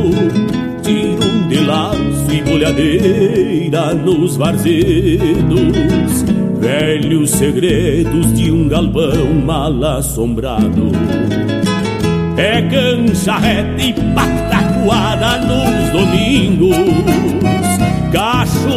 Tiro 0.82 1.48
de 1.48 1.60
laço 1.60 2.32
e 2.32 2.42
bolhadeira 2.42 3.94
nos 3.94 4.36
varzedos. 4.36 6.24
Velhos 6.58 7.30
segredos 7.30 8.32
de 8.34 8.50
um 8.50 8.68
galpão 8.68 9.34
mal 9.46 9.84
assombrado. 9.84 10.90
É 12.36 12.60
cancha 12.62 13.38
reta 13.38 13.80
e 13.80 13.92
patacoada 13.92 15.38
nos 15.46 15.90
domingos 15.92 17.29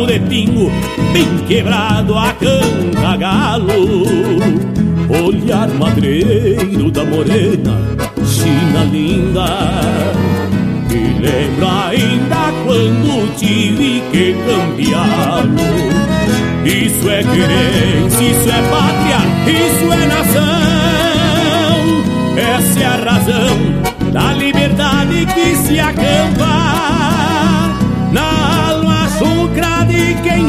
Cacho 0.04 0.08
de 0.08 0.20
pingo 0.20 0.72
bem 1.14 1.38
quebrado 1.48 2.18
a 2.18 2.34
canta 2.34 3.18
galo 3.18 3.96
Olhar 5.10 5.70
madreiro 5.70 6.92
da 6.92 7.06
morena, 7.06 7.78
China 8.26 8.84
linda. 8.92 9.46
Me 10.90 11.20
lembra 11.20 11.88
ainda 11.90 12.52
quando 12.66 13.36
tive 13.38 14.02
que 14.12 14.36
cambiá-lo. 14.46 15.54
Isso 16.66 17.10
é 17.10 17.24
querência, 17.24 18.24
isso 18.24 18.50
é 18.50 18.62
pátria, 18.70 19.22
isso 19.52 19.94
é 19.94 20.06
nação. 20.08 20.44
Essa 22.38 22.80
é 22.80 22.86
a 22.86 23.12
razão 23.12 24.12
da 24.12 24.34
liberdade 24.34 25.26
que 25.28 25.56
se 25.58 25.80
acampa 25.80 26.64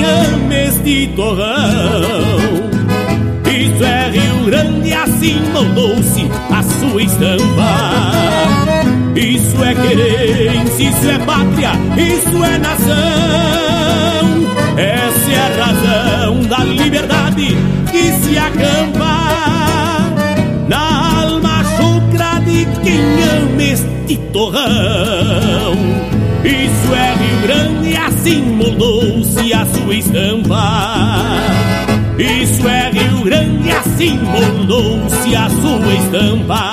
de 0.04 0.10
ama 0.44 0.54
este 0.54 1.06
torrão 1.16 2.04
Isso 3.48 3.84
é 3.84 4.10
Rio 4.10 4.44
Grande, 4.46 4.92
assim 4.92 5.40
moldou-se 5.52 6.30
a 6.50 6.62
sua 6.62 7.02
estampa. 7.02 8.12
Isso 9.16 9.64
é 9.64 9.74
querência, 9.74 10.88
isso 10.88 11.10
é 11.10 11.18
pátria, 11.20 11.70
isso 11.96 12.44
é 12.44 12.58
nação. 12.58 12.94
Essa 14.76 15.30
é 15.30 15.38
a 15.38 15.64
razão 15.64 16.42
da 16.42 16.58
liberdade 16.58 17.56
que 17.90 18.12
se 18.12 18.36
acampa. 18.36 19.14
Na 20.68 21.22
alma 21.22 21.64
chucra 21.76 22.40
de 22.40 22.66
quem 22.82 23.00
ama 23.22 23.62
este 23.62 24.16
torrão 24.32 26.13
Isso 26.44 26.94
é 26.94 27.14
Rio 27.14 27.40
Grande, 27.42 27.96
assim 27.96 28.42
moldou-se 28.42 29.52
a 29.52 29.66
sua 29.66 29.94
estampa 29.94 31.34
isso 32.18 32.68
é 32.68 32.90
Rio 32.90 33.24
Grande, 33.24 33.70
assim 33.72 34.18
moldou-se 34.18 35.34
a 35.34 35.50
sua 35.50 35.94
estampa. 35.94 36.70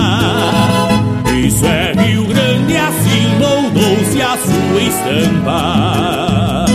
Isso 1.35 1.65
é 1.65 1.93
Rio 1.93 2.25
Grande, 2.27 2.77
assim 2.77 3.39
moldou-se 3.39 4.21
a 4.21 4.37
sua 4.37 4.81
estampa. 4.83 6.65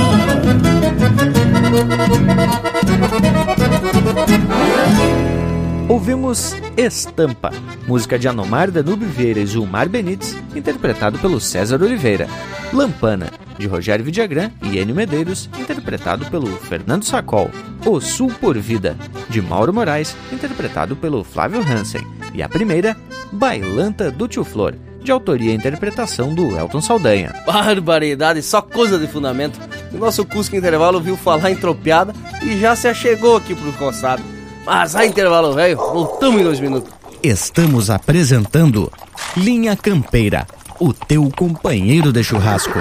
Ouvimos 5.88 6.52
Estampa, 6.76 7.52
música 7.86 8.18
de 8.18 8.26
Anomar 8.26 8.72
Danube 8.72 9.04
Vieira 9.04 9.38
e 9.38 9.46
Gilmar 9.46 9.88
Benites, 9.88 10.36
interpretado 10.56 11.16
pelo 11.20 11.40
César 11.40 11.80
Oliveira. 11.80 12.26
Lampana, 12.72 13.30
de 13.56 13.68
Rogério 13.68 14.04
Vidagrã 14.04 14.50
e 14.62 14.78
Enio 14.78 14.96
Medeiros, 14.96 15.48
interpretado 15.56 16.26
pelo 16.26 16.48
Fernando 16.48 17.04
Sacol. 17.04 17.52
O 17.86 18.00
Sul 18.00 18.32
por 18.40 18.58
Vida, 18.58 18.96
de 19.28 19.40
Mauro 19.40 19.72
Moraes, 19.72 20.16
interpretado 20.32 20.96
pelo 20.96 21.22
Flávio 21.22 21.60
Hansen. 21.60 22.04
E 22.34 22.42
a 22.42 22.48
primeira, 22.48 22.96
Bailanta 23.30 24.10
do 24.10 24.26
Tio 24.26 24.42
Flor, 24.42 24.74
de 25.00 25.12
autoria 25.12 25.52
e 25.52 25.56
interpretação 25.56 26.34
do 26.34 26.58
Elton 26.58 26.80
Saldanha. 26.80 27.32
Barbaridade, 27.46 28.42
só 28.42 28.60
coisa 28.60 28.98
de 28.98 29.06
fundamento. 29.06 29.60
O 29.94 29.98
nosso 29.98 30.26
Cusco 30.26 30.56
Intervalo 30.56 31.00
viu 31.00 31.16
falar 31.16 31.52
em 31.52 31.56
tropiada 31.56 32.12
e 32.42 32.58
já 32.58 32.74
se 32.74 32.88
achegou 32.88 33.36
aqui 33.36 33.54
pro 33.54 33.72
coçado. 33.74 34.35
Mas 34.66 34.96
a 34.96 35.06
intervalo, 35.06 35.54
velho, 35.54 35.76
voltamos 35.76 36.40
em 36.40 36.44
dois 36.44 36.58
minutos. 36.58 36.92
Estamos 37.22 37.88
apresentando 37.88 38.92
Linha 39.36 39.76
Campeira, 39.76 40.44
o 40.80 40.92
teu 40.92 41.30
companheiro 41.30 42.12
de 42.12 42.24
churrasco. 42.24 42.80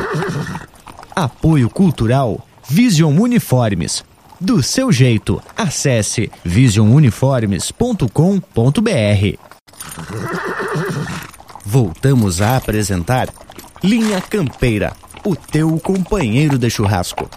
Apoio 1.16 1.70
Cultural 1.70 2.44
Vision 2.68 3.16
Uniformes. 3.20 4.04
Do 4.42 4.64
seu 4.64 4.92
jeito, 4.92 5.40
acesse 5.56 6.32
visionuniformes.com.br. 6.44 9.38
Voltamos 11.64 12.42
a 12.42 12.58
apresentar 12.58 13.30
Linha 13.84 14.20
Campeira, 14.22 14.94
o 15.24 15.36
teu 15.36 15.80
companheiro 15.80 16.58
de 16.58 16.68
churrasco. 16.70 17.30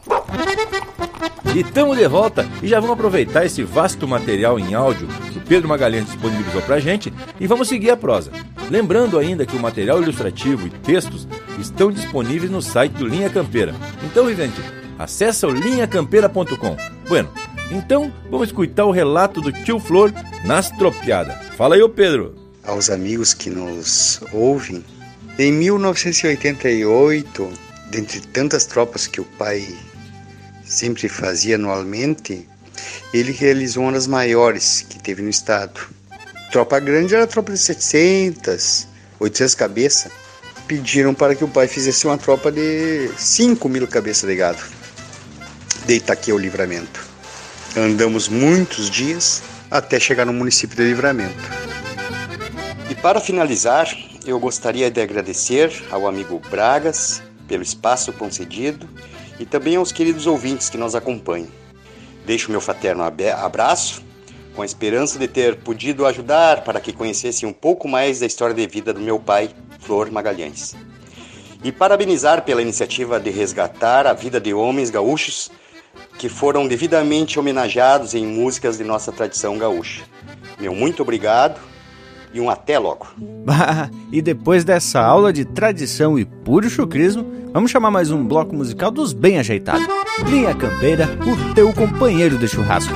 E 1.55 1.61
estamos 1.61 1.97
de 1.97 2.07
volta 2.07 2.47
e 2.63 2.69
já 2.69 2.79
vamos 2.79 2.95
aproveitar 2.95 3.45
esse 3.45 3.63
vasto 3.63 4.07
material 4.07 4.61
em 4.61 4.75
áudio 4.75 5.09
que 5.33 5.39
o 5.39 5.43
Pedro 5.43 5.69
Magalhães 5.69 6.05
disponibilizou 6.05 6.61
pra 6.63 6.79
gente 6.79 7.13
e 7.41 7.47
vamos 7.47 7.69
seguir 7.69 7.91
a 7.91 7.97
prosa. 7.97 8.31
Lembrando 8.71 9.19
ainda 9.19 9.47
que 9.47 9.57
o 9.57 9.61
material 9.61 10.03
ilustrativo 10.03 10.67
e 10.67 10.71
textos 10.71 11.27
estão 11.59 11.91
disponíveis 11.91 12.51
no 12.51 12.61
site 12.61 12.93
do 12.93 13.07
Linha 13.07 13.31
Campeira. 13.31 13.75
Então, 14.05 14.27
Vivente, 14.27 14.61
acessa 14.99 15.49
o 15.49 15.51
linhacampeira.com. 15.51 16.77
Bueno, 17.09 17.31
então 17.71 18.13
vamos 18.31 18.49
escutar 18.49 18.85
o 18.85 18.91
relato 18.91 19.41
do 19.41 19.51
tio 19.51 19.81
Flor 19.81 20.13
nas 20.45 20.71
tropiadas. 20.71 21.35
Fala 21.57 21.77
aí, 21.77 21.83
ô 21.83 21.89
Pedro. 21.89 22.35
Aos 22.63 22.91
amigos 22.91 23.33
que 23.33 23.49
nos 23.49 24.21
ouvem, 24.33 24.85
em 25.39 25.51
1988, 25.51 27.49
dentre 27.91 28.21
tantas 28.21 28.67
tropas 28.67 29.07
que 29.07 29.21
o 29.21 29.25
pai 29.25 29.67
sempre 30.69 31.09
fazia 31.09 31.57
anualmente, 31.57 32.47
ele 33.13 33.33
realizou 33.33 33.85
uma 33.85 33.93
das 33.93 34.07
maiores 34.07 34.85
que 34.89 34.99
teve 34.99 35.23
no 35.23 35.31
estado. 35.31 35.81
Tropa 36.53 36.79
grande 36.79 37.15
era 37.15 37.27
tropa 37.27 37.53
de 37.53 37.59
700, 37.59 38.87
800 39.19 39.55
cabeças. 39.55 40.13
Pediram 40.67 41.15
para 41.15 41.35
que 41.35 41.43
o 41.43 41.49
pai 41.49 41.67
fizesse 41.67 42.07
uma 42.07 42.19
tropa 42.19 42.53
de 42.53 43.11
5 43.17 43.69
mil 43.69 43.87
cabeças 43.89 44.29
de 44.29 44.37
gado. 44.37 44.63
De 45.87 45.95
Itaquia 45.95 46.35
ao 46.35 46.39
Livramento. 46.39 47.07
Andamos 47.75 48.29
muitos 48.29 48.91
dias 48.91 49.43
até 49.71 49.99
chegar 49.99 50.27
no 50.27 50.33
município 50.33 50.77
de 50.77 50.83
Livramento. 50.83 51.35
E 52.91 52.95
para 52.95 53.21
finalizar, 53.21 53.89
eu 54.27 54.39
gostaria 54.39 54.91
de 54.91 55.01
agradecer 55.01 55.73
ao 55.91 56.07
amigo 56.07 56.41
Bragas 56.51 57.23
pelo 57.47 57.63
espaço 57.63 58.13
concedido 58.13 58.89
e 59.39 59.47
também 59.47 59.77
aos 59.77 59.93
queridos 59.93 60.27
ouvintes 60.27 60.69
que 60.69 60.77
nos 60.77 60.95
acompanham. 60.95 61.49
Deixo 62.27 62.51
meu 62.51 62.61
fraterno 62.61 63.03
abraço, 63.03 64.03
com 64.55 64.63
a 64.63 64.67
esperança 64.67 65.19
de 65.19 65.29
ter 65.29 65.57
podido 65.57 66.05
ajudar 66.05 66.65
para 66.65 66.81
que 66.81 66.93
conhecessem 66.93 67.49
um 67.49 67.53
pouco 67.53 67.87
mais 67.87 68.21
da 68.21 68.27
história 68.27 68.55
de 68.55 68.67
vida 68.67 68.93
do 68.93 69.01
meu 69.01 69.19
pai, 69.19 69.51
Flor 69.81 70.11
Magalhães. 70.11 70.75
E 71.63 71.71
parabenizar 71.71 72.43
pela 72.43 72.61
iniciativa 72.61 73.21
de 73.21 73.31
resgatar 73.31 74.07
a 74.07 74.13
vida 74.13 74.41
de 74.41 74.53
homens 74.53 74.91
gaúchos 74.91 75.51
que 76.19 76.29
foram 76.29 76.67
devidamente 76.67 77.39
homenageados 77.39 78.15
em 78.15 78.27
músicas 78.27 78.79
de 78.79 78.85
nossa 78.85 79.13
tradição 79.13 79.57
gaúcha. 79.57 80.03
Meu 80.59 80.75
muito 80.75 81.03
obrigado 81.03 81.61
e 82.35 82.41
um 82.41 82.51
até 82.51 82.79
logo. 82.79 83.07
Bah, 83.49 83.89
e 84.13 84.21
depois 84.21 84.63
dessa 84.63 85.01
aula 85.01 85.33
de 85.33 85.43
tradição 85.43 86.19
e 86.19 86.25
puro 86.27 86.69
chucrismo, 86.69 87.38
vamos 87.53 87.71
chamar 87.71 87.91
mais 87.91 88.11
um 88.11 88.25
bloco 88.25 88.55
musical 88.55 88.91
dos 88.91 89.13
bem 89.13 89.39
ajeitados. 89.39 89.87
Linha 90.29 90.55
Campeira, 90.55 91.09
o 91.27 91.55
teu 91.55 91.73
companheiro 91.73 92.39
de 92.39 92.49
churrasco. 92.49 92.95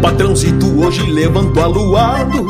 patrãozito 0.00 0.66
hoje 0.80 1.02
levantou 1.10 1.62
aluado 1.62 2.49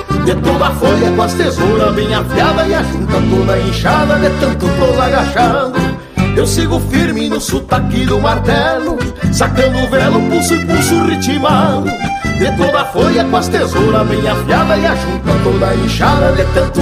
de 0.25 0.35
toda 0.35 0.67
a 0.67 0.71
folha 0.71 1.11
com 1.15 1.21
as 1.21 1.33
tesouras 1.33 1.93
bem 1.93 2.13
afiada 2.13 2.67
E 2.67 2.73
a 2.73 2.83
junta 2.83 3.13
toda 3.29 3.59
inchada 3.59 4.15
de 4.15 4.29
tanto 4.39 4.67
tô 4.67 5.01
agachando 5.01 5.79
Eu 6.35 6.45
sigo 6.45 6.79
firme 6.79 7.29
no 7.29 7.39
sotaque 7.39 8.05
do 8.05 8.19
martelo 8.19 8.97
Sacando 9.31 9.79
o 9.79 9.89
velo, 9.89 10.21
pulso 10.29 10.53
e 10.53 10.65
pulso 10.65 11.05
ritmado. 11.05 11.89
De 12.37 12.51
toda 12.57 12.81
a 12.81 12.85
folha 12.85 13.23
com 13.23 13.37
as 13.37 13.47
tesouras 13.47 14.07
bem 14.07 14.27
afiada 14.27 14.77
E 14.77 14.85
a 14.85 14.95
junta 14.95 15.31
toda 15.43 15.75
inchada 15.75 16.31
de 16.33 16.43
tanto 16.53 16.81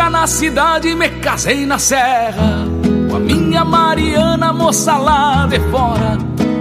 Cá 0.00 0.08
na 0.08 0.26
cidade, 0.26 0.94
me 0.94 1.10
casei 1.10 1.66
na 1.66 1.78
serra. 1.78 2.66
Com 3.10 3.16
a 3.16 3.20
minha 3.20 3.66
Mariana, 3.66 4.50
moça 4.50 4.96
lá 4.96 5.46
de 5.46 5.60
fora. 5.70 6.16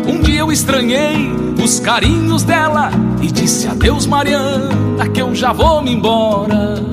Um 0.06 0.20
dia 0.22 0.42
eu 0.42 0.52
estranhei 0.52 1.32
os 1.64 1.80
carinhos 1.80 2.44
dela 2.44 2.92
E 3.22 3.32
disse 3.32 3.66
adeus 3.66 4.06
Mariana, 4.06 5.08
que 5.14 5.22
eu 5.22 5.34
já 5.34 5.54
vou 5.54 5.82
me 5.82 5.94
embora 5.94 6.89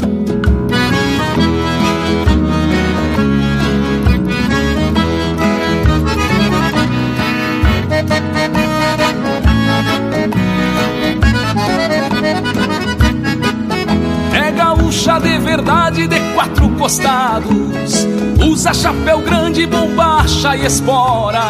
quatro 16.87 16.89
costados 16.89 18.07
Usa 18.49 18.73
chapéu 18.73 19.21
grande, 19.21 19.67
bombacha 19.67 20.57
e 20.57 20.65
espora. 20.65 21.49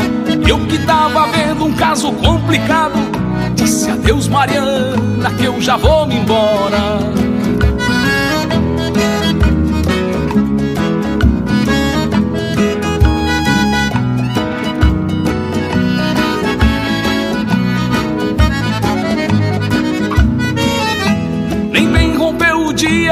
Eu 0.49 0.59
que 0.67 0.79
tava 0.79 1.27
vendo 1.27 1.67
um 1.67 1.73
caso 1.75 2.11
complicado 2.13 2.99
Disse 3.55 3.91
adeus 3.91 4.29
Mariana 4.29 5.31
que 5.37 5.45
eu 5.45 5.61
já 5.61 5.77
vou 5.77 6.07
me 6.07 6.17
embora. 6.17 7.17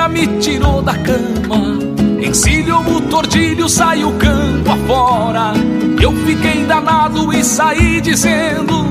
Me 0.06 0.26
tirou 0.38 0.82
da 0.82 0.92
cama 0.98 1.83
Encilhou 2.24 2.80
o 2.80 3.00
tordilho, 3.02 3.68
saiu 3.68 4.12
campo 4.14 4.70
afora 4.70 5.52
Eu 6.02 6.12
fiquei 6.24 6.64
danado 6.64 7.32
e 7.32 7.44
saí 7.44 8.00
dizendo 8.00 8.86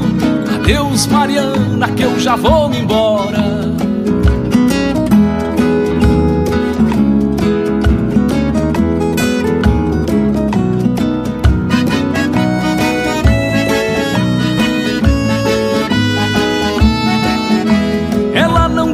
Adeus 0.53 1.07
Mariana, 1.07 1.89
que 1.89 2.03
eu 2.03 2.19
já 2.19 2.35
vou 2.35 2.69
me 2.69 2.80
embora 2.80 3.73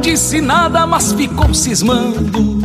disse 0.00 0.40
nada, 0.40 0.86
mas 0.86 1.12
ficou 1.12 1.54
cismando. 1.54 2.59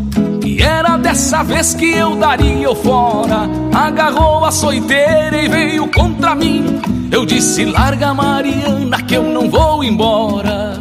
Dessa 1.15 1.43
vez 1.43 1.73
que 1.73 1.93
eu 1.93 2.17
daria 2.17 2.69
o 2.69 2.75
fora. 2.75 3.49
Agarrou 3.73 4.43
a 4.43 4.51
soiteira 4.51 5.41
e 5.41 5.47
veio 5.47 5.87
contra 5.87 6.35
mim. 6.35 6.81
Eu 7.09 7.25
disse: 7.25 7.63
larga 7.63 8.13
Mariana, 8.13 9.01
que 9.01 9.15
eu 9.15 9.23
não 9.23 9.49
vou 9.49 9.81
embora. 9.81 10.77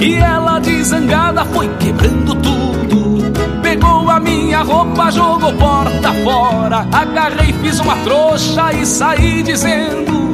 E 0.00 0.14
ela 0.16 0.60
zangada 0.82 1.44
foi 1.44 1.68
quebrando 1.76 2.19
jogou 5.08 5.52
porta 5.54 6.12
fora. 6.24 6.86
Agarrei, 6.92 7.52
fiz 7.62 7.78
uma 7.80 7.96
trouxa 7.98 8.72
e 8.72 8.84
saí 8.84 9.42
dizendo: 9.42 10.32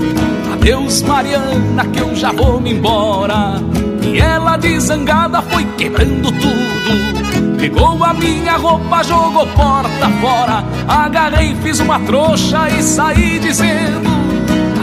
Adeus, 0.53 1.03
Mariana, 1.03 1.85
que 1.93 2.01
eu 2.01 2.15
já 2.17 2.33
vou 2.33 2.61
me 2.61 2.73
embora. 2.73 3.61
E 4.03 4.19
ela 4.19 4.59
zangada 4.79 5.43
foi 5.43 5.65
quebrando 5.77 6.33
tudo. 6.33 7.57
Pegou 7.59 8.03
a 8.03 8.15
minha 8.15 8.57
roupa, 8.57 9.03
jogou 9.03 9.47
porta 9.49 10.09
fora. 10.21 10.65
Agarrei, 10.89 11.55
fiz 11.57 11.81
uma 11.81 12.01
trouxa 12.01 12.69
e 12.71 12.83
saí 12.83 13.39
dizendo: 13.39 14.09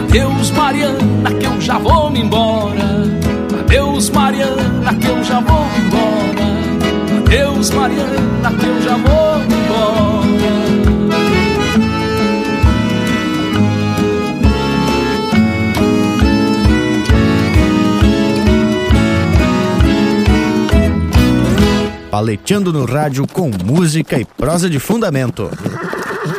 Adeus, 0.04 0.52
Mariana, 0.52 1.32
que 1.40 1.46
eu 1.46 1.60
já 1.62 1.78
vou 1.78 2.10
me 2.10 2.22
embora. 2.22 3.04
Adeus, 3.60 4.10
Mariana, 4.10 4.94
que 5.00 5.08
eu 5.08 5.24
já 5.24 5.40
vou 5.40 5.66
embora. 5.66 5.83
Adeus, 7.34 7.72
Mariana, 7.72 8.52
que 8.60 8.66
eu 8.68 8.82
já 8.84 8.96
vou 8.96 9.42
embora. 9.42 10.24
Paleteando 22.12 22.72
no 22.72 22.86
rádio 22.86 23.26
com 23.26 23.50
música 23.66 24.20
e 24.20 24.26
prosa 24.26 24.70
de 24.70 24.78
fundamento. 24.78 25.50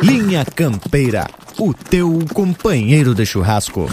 Linha 0.01 0.45
Campeira, 0.45 1.27
o 1.59 1.73
teu 1.73 2.19
companheiro 2.33 3.13
de 3.13 3.25
churrasco. 3.25 3.89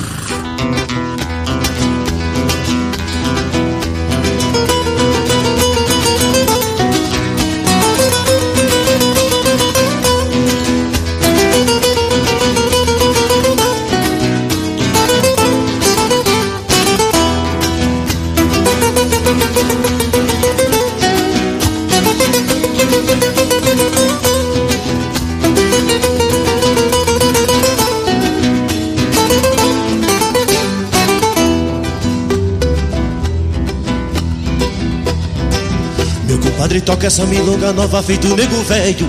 Toca 36.93 37.06
essa 37.06 37.24
milonga 37.24 37.73
nova 37.73 38.02
feito 38.02 38.28
nego 38.36 38.62
velho. 38.64 39.06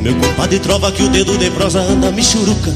Meu 0.00 0.14
compadre 0.16 0.58
trova 0.58 0.92
que 0.92 1.02
o 1.02 1.08
dedo 1.08 1.38
de 1.38 1.50
prosa 1.50 1.80
anda 1.80 2.12
michuruca. 2.12 2.70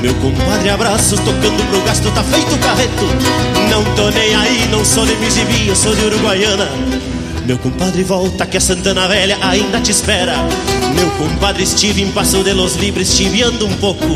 Meu 0.00 0.14
compadre 0.14 0.70
abraços 0.70 1.18
tocando 1.18 1.68
pro 1.68 1.82
gasto 1.82 2.08
tá 2.12 2.22
feito 2.22 2.56
carreto. 2.58 3.04
Não 3.70 3.82
tô 3.96 4.10
nem 4.10 4.32
aí, 4.32 4.68
não 4.70 4.84
sou 4.84 5.04
de 5.04 5.16
Mijibi, 5.16 5.66
eu 5.66 5.74
sou 5.74 5.92
de 5.92 6.04
Uruguaiana. 6.04 6.68
Meu 7.46 7.58
compadre 7.58 8.04
volta 8.04 8.46
que 8.46 8.56
a 8.56 8.60
Santana 8.60 9.08
Velha 9.08 9.38
ainda 9.42 9.80
te 9.80 9.90
espera 9.90 10.36
Meu 10.94 11.10
compadre 11.12 11.62
estive 11.62 12.02
em 12.02 12.10
Passo 12.10 12.42
de 12.42 12.52
los 12.52 12.76
Libres 12.76 13.12
chiviando 13.14 13.66
um 13.66 13.72
pouco 13.74 14.06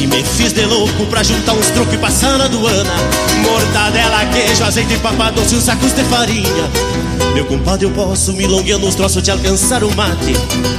E 0.00 0.06
me 0.06 0.22
fiz 0.22 0.52
de 0.52 0.64
louco 0.64 1.06
pra 1.06 1.22
juntar 1.22 1.54
uns 1.54 1.70
truques 1.70 1.94
e 1.94 1.98
passar 1.98 2.38
na 2.38 2.44
aduana 2.44 2.94
Mortadela, 3.42 4.24
queijo, 4.26 4.64
azeite 4.64 4.94
e 4.94 4.98
papadoce, 4.98 5.54
uns 5.54 5.64
sacos 5.64 5.92
de 5.92 6.04
farinha 6.04 6.70
meu 7.34 7.44
compadre, 7.44 7.86
eu 7.86 7.90
posso 7.92 8.32
milongueando 8.32 8.86
uns 8.86 8.96
troços 8.96 9.22
de 9.22 9.30
alcançar 9.30 9.84
o 9.84 9.94
mate. 9.94 10.32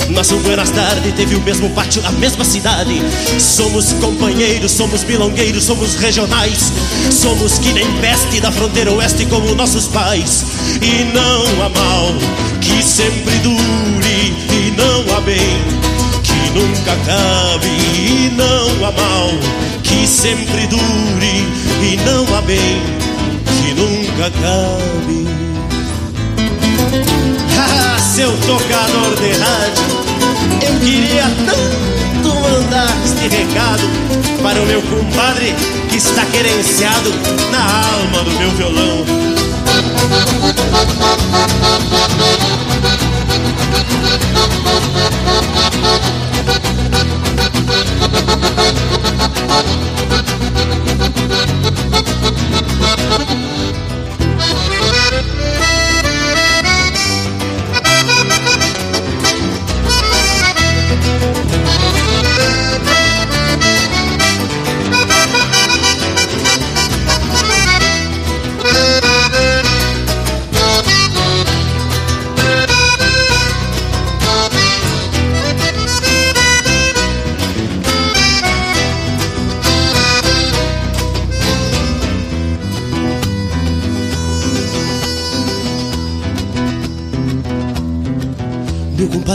Nosso 0.10 0.36
Buenas 0.38 0.70
Tarde 0.72 1.12
teve 1.14 1.36
o 1.36 1.42
mesmo 1.42 1.70
pátio, 1.70 2.02
a 2.06 2.12
mesma 2.12 2.44
cidade. 2.44 3.02
Somos 3.40 3.94
companheiros, 3.94 4.72
somos 4.72 5.04
milongueiros, 5.04 5.64
somos 5.64 5.96
regionais. 5.96 6.74
Somos 7.12 7.60
que 7.60 7.72
nem 7.72 7.86
peste 8.02 8.42
da 8.42 8.52
fronteira 8.52 8.92
oeste 8.92 9.26
como 9.28 9.56
nossos 9.56 9.88
pais. 9.88 10.44
E 10.82 11.06
não 11.14 11.66
há 11.66 11.70
mal 11.70 12.14
que 12.60 12.84
sempre 12.84 13.40
não 13.44 13.56
bem 15.22 15.64
que 16.24 16.50
nunca 16.58 16.94
acabe. 16.94 17.68
E 17.68 18.32
não 18.36 18.86
há 18.86 18.92
mal 18.92 19.30
que 19.84 20.08
sempre 20.08 20.68
dure, 20.68 21.48
e 21.82 21.98
não 22.06 22.36
há 22.36 22.42
bem 22.42 23.00
nunca 23.80 24.28
acabe. 24.28 25.28
Ah, 27.62 28.00
seu 28.00 28.32
tocador 28.48 29.16
de 29.18 29.32
rádio, 29.38 29.84
eu 30.66 30.80
queria 30.80 31.24
tanto 31.46 32.36
mandar 32.40 32.88
este 33.04 33.28
recado 33.28 33.84
para 34.42 34.62
o 34.62 34.66
meu 34.66 34.82
compadre 34.82 35.54
que 35.90 35.98
está 35.98 36.26
querenciado 36.26 37.12
na 37.52 37.62
alma 37.62 38.24
do 38.24 38.32
meu 38.40 38.52
violão. 38.52 39.06
Meu 43.70 44.20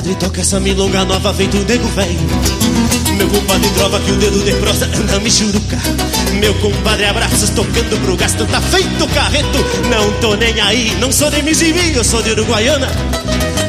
compadre 0.04 0.14
toca 0.16 0.40
essa 0.42 0.60
milonga 0.60 1.04
nova 1.06 1.32
feito 1.32 1.56
nego 1.66 1.88
velho 1.88 2.18
Meu 3.16 3.28
compadre 3.28 3.70
trova 3.70 3.98
que 4.00 4.10
o 4.10 4.16
dedo 4.16 4.44
de 4.44 4.52
prosa 4.54 4.84
anda 4.86 5.18
me 5.20 5.30
churuca. 5.30 5.78
Meu 6.34 6.52
compadre 6.54 7.06
abraços 7.06 7.48
tocando 7.50 7.98
pro 8.04 8.16
gasto 8.16 8.44
tá 8.46 8.60
feito 8.60 9.08
carreto. 9.08 9.58
Não 9.88 10.12
tô 10.20 10.34
nem 10.34 10.60
aí, 10.60 10.94
não 11.00 11.10
sou 11.10 11.30
de 11.30 11.42
Mizimi, 11.42 11.94
eu 11.94 12.04
sou 12.04 12.22
de 12.22 12.32
Uruguaiana. 12.32 12.88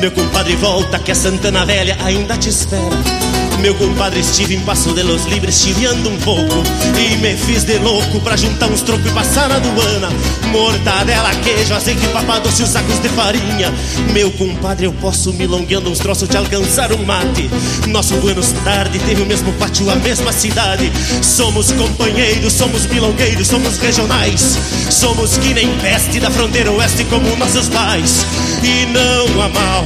Meu 0.02 0.12
compadre 0.12 0.56
volta 0.58 1.00
que 1.00 1.12
a 1.12 1.16
Santana 1.16 1.66
Velha 1.66 1.98
ainda 2.04 2.36
te 2.38 2.50
espera 2.50 3.35
meu 3.60 3.76
compadre 3.76 4.20
estive 4.20 4.56
em 4.56 4.60
Passo 4.62 4.94
de 4.94 5.04
los 5.04 5.26
Libres 5.26 5.56
chiviando 5.62 6.10
um 6.10 6.18
pouco 6.18 6.64
E 6.98 7.18
me 7.18 7.36
fiz 7.36 7.64
de 7.64 7.78
louco 7.78 8.20
pra 8.22 8.36
juntar 8.36 8.70
uns 8.70 8.82
trocos 8.82 9.06
e 9.06 9.14
passar 9.14 9.50
na 9.50 9.56
aduana. 9.56 10.10
Mortadela, 10.52 11.34
queijo, 11.44 11.74
azeite, 11.74 12.08
papadoce 12.08 12.62
e 12.62 12.66
os 12.66 12.70
sacos 12.70 13.00
de 13.00 13.10
farinha. 13.10 13.74
Meu 14.14 14.32
compadre, 14.32 14.86
eu 14.86 14.94
posso 14.94 15.34
milongueando 15.34 15.90
uns 15.90 16.00
troços 16.00 16.28
te 16.28 16.38
alcançar 16.38 16.92
um 16.94 17.04
mate. 17.06 17.50
Nosso 17.88 18.16
Buenos 18.16 18.52
Tarde 18.64 19.00
teve 19.00 19.22
o 19.22 19.26
mesmo 19.26 19.52
pátio, 19.54 19.90
a 19.90 19.96
mesma 19.96 20.32
cidade. 20.32 20.92
Somos 21.22 21.72
companheiros, 21.72 22.54
somos 22.54 22.86
milongueiros, 22.88 23.48
somos 23.48 23.78
regionais. 23.78 24.58
Somos 24.90 25.38
que 25.38 25.54
nem 25.54 25.70
peste 25.80 26.20
da 26.20 26.32
fronteira 26.32 26.72
oeste 26.72 27.04
como 27.06 27.36
nossos 27.36 27.70
pais. 27.70 28.26
E 28.64 28.86
não 28.88 29.42
há 29.42 29.50
mal 29.50 29.86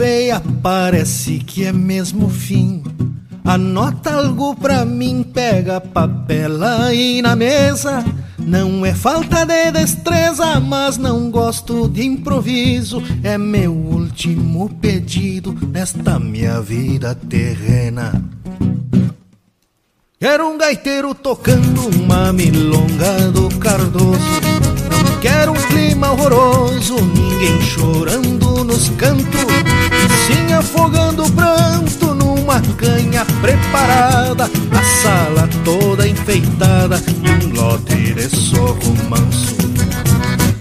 feia, 0.00 0.42
parece 0.62 1.40
que 1.40 1.62
é 1.66 1.72
mesmo 1.72 2.30
fim. 2.30 2.82
Anota 3.44 4.14
algo 4.14 4.54
pra 4.54 4.82
mim, 4.82 5.22
pega 5.22 5.78
papel 5.78 6.64
aí 6.64 7.20
na 7.20 7.36
mesa. 7.36 8.02
Não 8.38 8.86
é 8.86 8.94
falta 8.94 9.44
de 9.44 9.70
destreza, 9.72 10.58
mas 10.58 10.96
não 10.96 11.30
gosto 11.30 11.86
de 11.86 12.02
improviso. 12.02 13.02
É 13.22 13.36
meu 13.36 13.74
último 13.74 14.70
pedido 14.80 15.54
nesta 15.70 16.18
minha 16.18 16.62
vida 16.62 17.14
terrena. 17.14 18.24
Quero 20.18 20.48
um 20.48 20.56
gaiteiro 20.56 21.14
tocando 21.14 21.88
uma 21.94 22.32
milonga 22.32 23.30
do 23.30 23.50
Cardoso. 23.58 24.39
Quero 25.20 25.52
um 25.52 25.54
clima 25.54 26.12
horroroso, 26.12 26.96
ninguém 26.96 27.60
chorando 27.60 28.64
nos 28.64 28.88
cantos. 28.90 29.44
Sim 30.26 30.54
afogando 30.54 31.24
o 31.24 31.32
pranto 31.32 32.14
numa 32.14 32.60
canha 32.78 33.26
preparada. 33.42 34.44
A 34.44 35.02
sala 35.02 35.48
toda 35.62 36.08
enfeitada 36.08 37.02
e 37.22 37.46
um 37.46 37.54
lote 37.54 38.14
de 38.14 38.34
sorro 38.34 38.96
manso. 39.10 39.60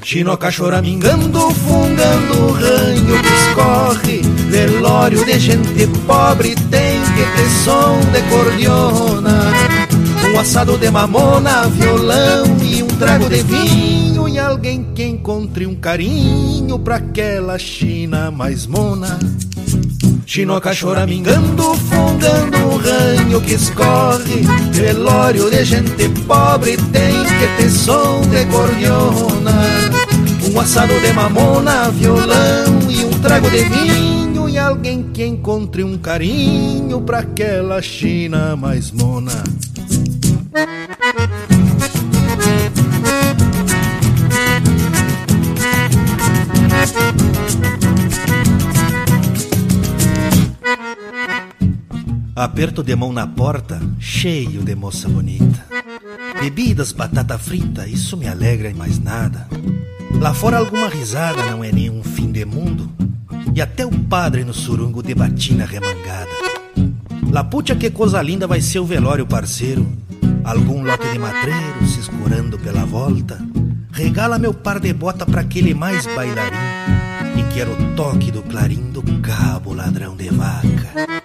Chinoca 0.03 0.51
choramingando, 0.51 1.51
fungando 1.51 2.47
o 2.47 2.51
ranho 2.51 3.21
que 3.21 3.27
escorre 3.27 4.21
Velório 4.49 5.23
de 5.23 5.37
gente 5.37 5.85
pobre 6.07 6.55
tem 6.55 6.99
que 6.99 7.23
ter 7.35 7.49
som 7.63 7.99
de 8.11 8.21
cordiona 8.23 9.53
Um 10.33 10.39
assado 10.39 10.79
de 10.79 10.89
mamona, 10.89 11.67
violão 11.67 12.57
e 12.63 12.81
um 12.81 12.87
trago 12.87 13.29
de 13.29 13.43
vinho 13.43 14.08
E 14.31 14.37
alguém 14.37 14.83
que 14.93 15.03
encontre 15.03 15.65
um 15.65 15.73
carinho 15.73 16.77
pra 16.77 16.97
aquela 16.97 17.57
China 17.57 18.29
mais 18.29 18.67
mona. 18.67 19.17
Chinoca 20.23 20.71
choramingando, 20.71 21.73
fungando 21.73 22.57
o 22.67 22.77
ranho 22.77 23.41
que 23.41 23.55
escorre. 23.55 24.43
Velório 24.71 25.49
de 25.49 25.65
gente 25.65 26.07
pobre 26.27 26.77
tem 26.77 27.23
que 27.23 27.57
ter 27.57 27.69
som 27.71 28.21
de 28.29 28.45
cordiona 28.45 29.51
um 30.53 30.59
assado 30.59 30.99
de 30.99 31.13
mamona, 31.13 31.89
violão 31.91 32.79
e 32.89 33.03
um 33.05 33.11
trago 33.21 33.49
de 33.49 33.63
vinho. 33.63 34.47
E 34.47 34.57
alguém 34.57 35.09
que 35.11 35.25
encontre 35.25 35.83
um 35.83 35.97
carinho 35.97 37.01
pra 37.01 37.19
aquela 37.19 37.81
China 37.81 38.55
mais 38.55 38.91
mona 38.91 39.43
Aperto 52.39 52.81
de 52.81 52.95
mão 52.95 53.11
na 53.11 53.27
porta, 53.27 53.81
cheio 53.99 54.63
de 54.63 54.73
moça 54.73 55.09
bonita. 55.09 55.65
Bebidas, 56.39 56.93
batata 56.93 57.37
frita, 57.37 57.85
isso 57.85 58.15
me 58.15 58.29
alegra 58.29 58.69
e 58.69 58.73
mais 58.73 58.97
nada. 58.97 59.45
Lá 60.21 60.33
fora 60.33 60.57
alguma 60.57 60.87
risada 60.87 61.51
não 61.51 61.61
é 61.61 61.69
nenhum 61.69 62.01
fim 62.01 62.31
de 62.31 62.45
mundo. 62.45 62.89
E 63.53 63.61
até 63.61 63.85
o 63.85 63.91
padre 63.91 64.45
no 64.45 64.53
surungo 64.53 65.03
de 65.03 65.13
batina 65.13 65.65
remangada. 65.65 66.29
Laputia, 67.29 67.75
que 67.75 67.89
coisa 67.89 68.21
linda 68.21 68.47
vai 68.47 68.61
ser 68.61 68.79
o 68.79 68.85
velório, 68.85 69.27
parceiro. 69.27 69.85
Algum 70.45 70.81
lote 70.81 71.11
de 71.11 71.19
matreiro 71.19 71.85
se 71.85 71.99
escurando 71.99 72.57
pela 72.57 72.85
volta. 72.85 73.37
Regala 73.91 74.39
meu 74.39 74.53
par 74.53 74.79
de 74.79 74.93
bota 74.93 75.25
pra 75.25 75.41
aquele 75.41 75.73
mais 75.73 76.05
bailarim. 76.15 76.55
E 77.37 77.53
quero 77.53 77.73
o 77.73 77.95
toque 77.97 78.31
do 78.31 78.41
clarim 78.43 78.93
do 78.93 79.03
cabo 79.19 79.73
ladrão 79.73 80.15
de 80.15 80.29
vaca. 80.29 81.18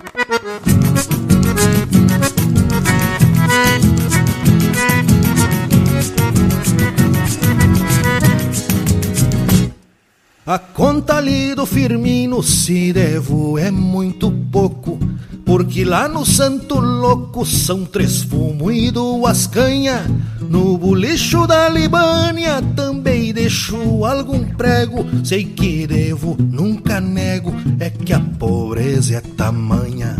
A 10.47 10.59
conta 10.59 11.16
ali 11.16 11.55
do 11.55 11.65
Firmino 11.65 12.43
se 12.43 12.93
devo 12.93 13.59
é 13.59 13.70
muito 13.70 14.31
pouco, 14.53 14.99
porque 15.43 15.86
lá 15.86 16.07
no 16.07 16.24
Santo 16.24 16.78
Louco 16.78 17.47
são 17.47 17.86
três 17.86 18.23
fumo 18.23 18.70
e 18.70 18.91
duas 18.91 19.47
canha. 19.47 20.07
No 20.43 20.77
bolicho 20.77 21.47
da 21.47 21.70
Libânia 21.70 22.61
também 22.77 23.32
deixo 23.32 24.05
algum 24.05 24.45
prego. 24.45 25.07
Sei 25.24 25.45
que 25.45 25.86
devo, 25.86 26.36
nunca 26.39 27.01
nego, 27.01 27.51
é 27.81 27.89
que 27.89 28.12
a 28.12 28.20
pobreza 28.20 29.16
é 29.16 29.20
tamanha. 29.23 30.15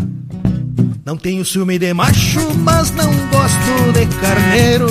Não 1.05 1.15
tenho 1.15 1.45
ciúme 1.45 1.77
de 1.77 1.93
macho, 1.93 2.39
mas 2.63 2.89
não 2.89 3.13
gosto 3.29 3.93
de 3.93 4.07
carneiro. 4.19 4.87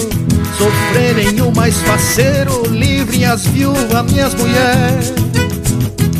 Sofrerem 0.57 1.41
o 1.41 1.51
mais 1.51 1.77
faceiro, 1.79 2.63
livrem 2.71 3.25
as 3.25 3.45
viúvas, 3.47 4.13
minhas 4.13 4.33
mulheres. 4.35 5.13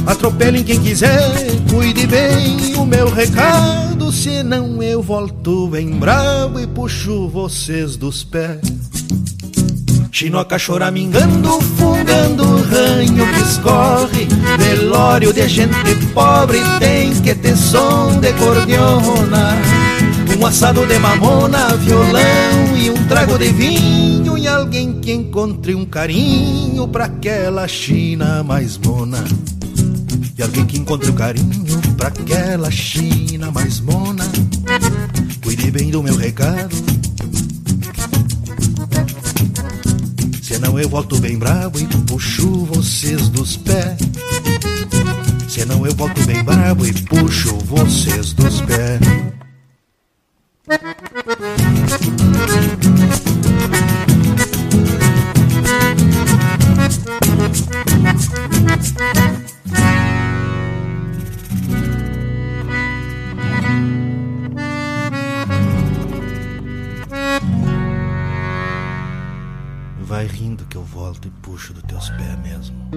Atropelem 0.05 0.65
quem 0.65 0.81
quiser, 0.81 1.33
cuide 1.71 2.09
bem 2.09 2.75
o 2.75 2.85
meu 2.85 3.09
recado. 3.09 4.11
Senão 4.11 4.83
eu 4.83 5.01
volto 5.01 5.69
bem 5.69 5.91
bravo 5.91 6.59
e 6.59 6.67
puxo 6.67 7.29
vocês 7.29 7.97
dos 7.97 8.25
pés. 8.25 8.59
Chinoca 10.11 10.59
choramingando, 10.59 11.61
fungando 11.77 12.45
o 12.45 12.63
ranho 12.63 13.27
que 13.35 13.41
escorre 13.41 14.29
Velório 14.59 15.33
de 15.33 15.49
gente 15.49 15.75
pobre 16.15 16.61
tem 16.79 17.13
que 17.21 17.35
ter 17.35 17.57
som 17.57 18.21
de 18.21 18.33
cordiona 18.35 19.84
Um 20.39 20.47
assado 20.47 20.85
de 20.87 20.99
mamona, 20.99 21.77
violão 21.77 22.77
e 22.77 22.91
um 22.91 23.07
trago 23.07 23.39
de 23.39 23.53
vinho 23.53 24.37
E 24.37 24.49
alguém 24.49 25.01
que 25.01 25.13
encontre 25.13 25.75
um 25.75 25.85
carinho 25.85 26.89
pra 26.89 27.05
aquela 27.05 27.69
China 27.69 28.43
mais 28.43 28.77
mona 28.77 29.25
E 30.37 30.43
alguém 30.43 30.67
que 30.67 30.79
encontre 30.79 31.11
um 31.11 31.15
carinho 31.15 31.81
pra 31.97 32.09
aquela 32.09 32.71
China 32.71 33.51
mais 33.51 33.81
mona 33.81 34.25
Cuide 35.43 35.71
bem 35.71 35.91
do 35.91 36.03
meu 36.03 36.17
recado 36.17 36.75
Senão 40.43 40.79
eu 40.79 40.89
volto 40.89 41.19
bem 41.19 41.39
bravo 41.39 41.81
e 41.81 41.87
puxo 41.87 42.65
vocês 42.67 43.29
dos 43.29 43.57
pés. 43.57 43.99
Senão 45.49 45.85
eu 45.87 45.95
volto 45.95 46.25
bem 46.27 46.45
bravo 46.45 46.87
e 46.87 46.93
puxo 46.93 47.57
vocês 47.67 48.33
dos 48.35 48.61
pés. 48.61 49.01
Vai 50.67 50.79
rindo 70.27 70.65
que 70.65 70.79
eu 70.79 70.83
volto 70.83 71.29
e 71.29 71.31
puxo 71.43 71.75
dos 71.75 71.83
teus 71.83 72.09
pés 72.09 72.39
mesmo. 72.39 72.89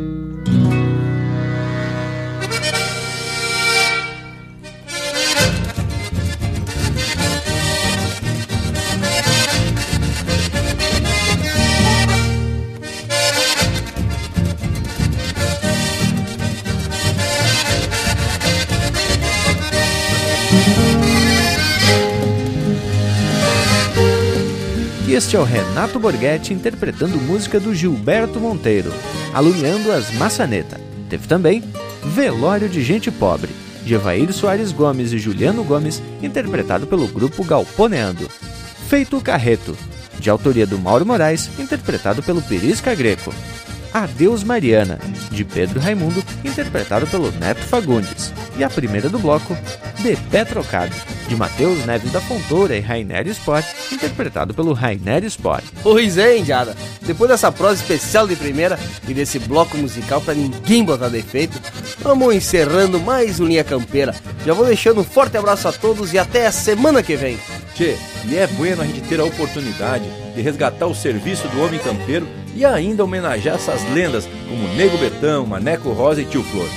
É 25.38 25.40
o 25.40 25.44
Renato 25.44 26.00
Borghetti 26.00 26.52
interpretando 26.52 27.22
música 27.22 27.60
do 27.60 27.74
Gilberto 27.76 28.40
Monteiro, 28.40 28.92
Alumiando 29.36 29.92
as 29.92 30.12
Maçaneta. 30.14 30.82
Teve 31.10 31.28
também 31.28 31.64
Velório 32.04 32.68
de 32.68 32.82
Gente 32.82 33.12
Pobre, 33.12 33.52
de 33.84 33.94
Evair 33.94 34.34
Soares 34.34 34.72
Gomes 34.72 35.14
e 35.14 35.20
Juliano 35.20 35.64
Gomes, 35.64 36.02
interpretado 36.24 36.88
pelo 36.88 37.08
grupo 37.08 37.44
Galponeando. 37.44 38.28
Feito 38.90 39.18
o 39.18 39.22
Carreto, 39.22 39.78
de 40.20 40.28
autoria 40.28 40.66
do 40.66 40.80
Mauro 40.80 41.06
Moraes, 41.06 41.52
interpretado 41.60 42.24
pelo 42.24 42.42
Perisca 42.42 42.96
Greco. 42.96 43.32
Adeus 43.94 44.44
Mariana, 44.44 44.98
de 45.32 45.46
Pedro 45.46 45.80
Raimundo, 45.80 46.24
interpretado 46.44 47.06
pelo 47.06 47.32
Neto 47.34 47.62
Fagundes. 47.62 48.34
E 48.58 48.64
a 48.64 48.70
primeira 48.72 49.08
do 49.08 49.20
bloco, 49.20 49.56
De 50.00 50.16
Pé 50.32 50.44
Trocado, 50.44 50.96
de 51.28 51.36
Matheus 51.36 51.86
Neves 51.86 52.12
da 52.12 52.22
Fontoura 52.22 52.76
e 52.76 52.80
Rainer 52.80 53.28
Sport, 53.28 53.66
interpretado 53.92 54.54
pelo 54.54 54.74
Rainer 54.74 55.24
Sport. 55.26 55.64
Pois 55.84 56.18
é, 56.18 56.38
Indiada. 56.38 56.76
Depois 57.02 57.30
dessa 57.30 57.52
prosa 57.52 57.82
especial 57.82 58.28
de 58.28 58.36
primeira 58.36 58.80
e 59.08 59.14
desse 59.14 59.40
bloco 59.40 59.78
musical 59.78 60.22
pra 60.22 60.34
ninguém 60.34 60.84
botar 60.84 61.10
defeito, 61.10 61.60
vamos 62.00 62.34
encerrando 62.34 63.00
mais 63.00 63.40
um 63.40 63.46
Linha 63.46 63.64
Campeira. 63.64 64.16
Já 64.46 64.54
vou 64.54 64.66
deixando 64.66 65.02
um 65.02 65.04
forte 65.04 65.38
abraço 65.38 65.68
a 65.68 65.72
todos 65.72 66.14
e 66.14 66.18
até 66.18 66.48
a 66.48 66.52
semana 66.52 67.04
que 67.04 67.16
vem. 67.16 67.38
Tchê, 67.76 67.96
e 68.26 68.36
é 68.38 68.48
bueno 68.48 68.82
a 68.82 68.86
gente 68.86 69.02
ter 69.02 69.20
a 69.20 69.26
oportunidade 69.26 70.06
de 70.34 70.42
resgatar 70.42 70.88
o 70.88 70.96
serviço 70.96 71.48
do 71.50 71.62
homem 71.62 71.80
campeiro 71.80 72.28
e 72.56 72.66
ainda 72.66 73.04
homenagear 73.04 73.56
essas 73.56 73.84
lendas 73.94 74.28
como 74.48 74.68
Nego 74.76 74.98
Betão, 74.98 75.46
Maneco 75.46 75.92
Rosa 75.92 76.22
e 76.22 76.26
Tio 76.26 76.44
Flor. 76.44 76.68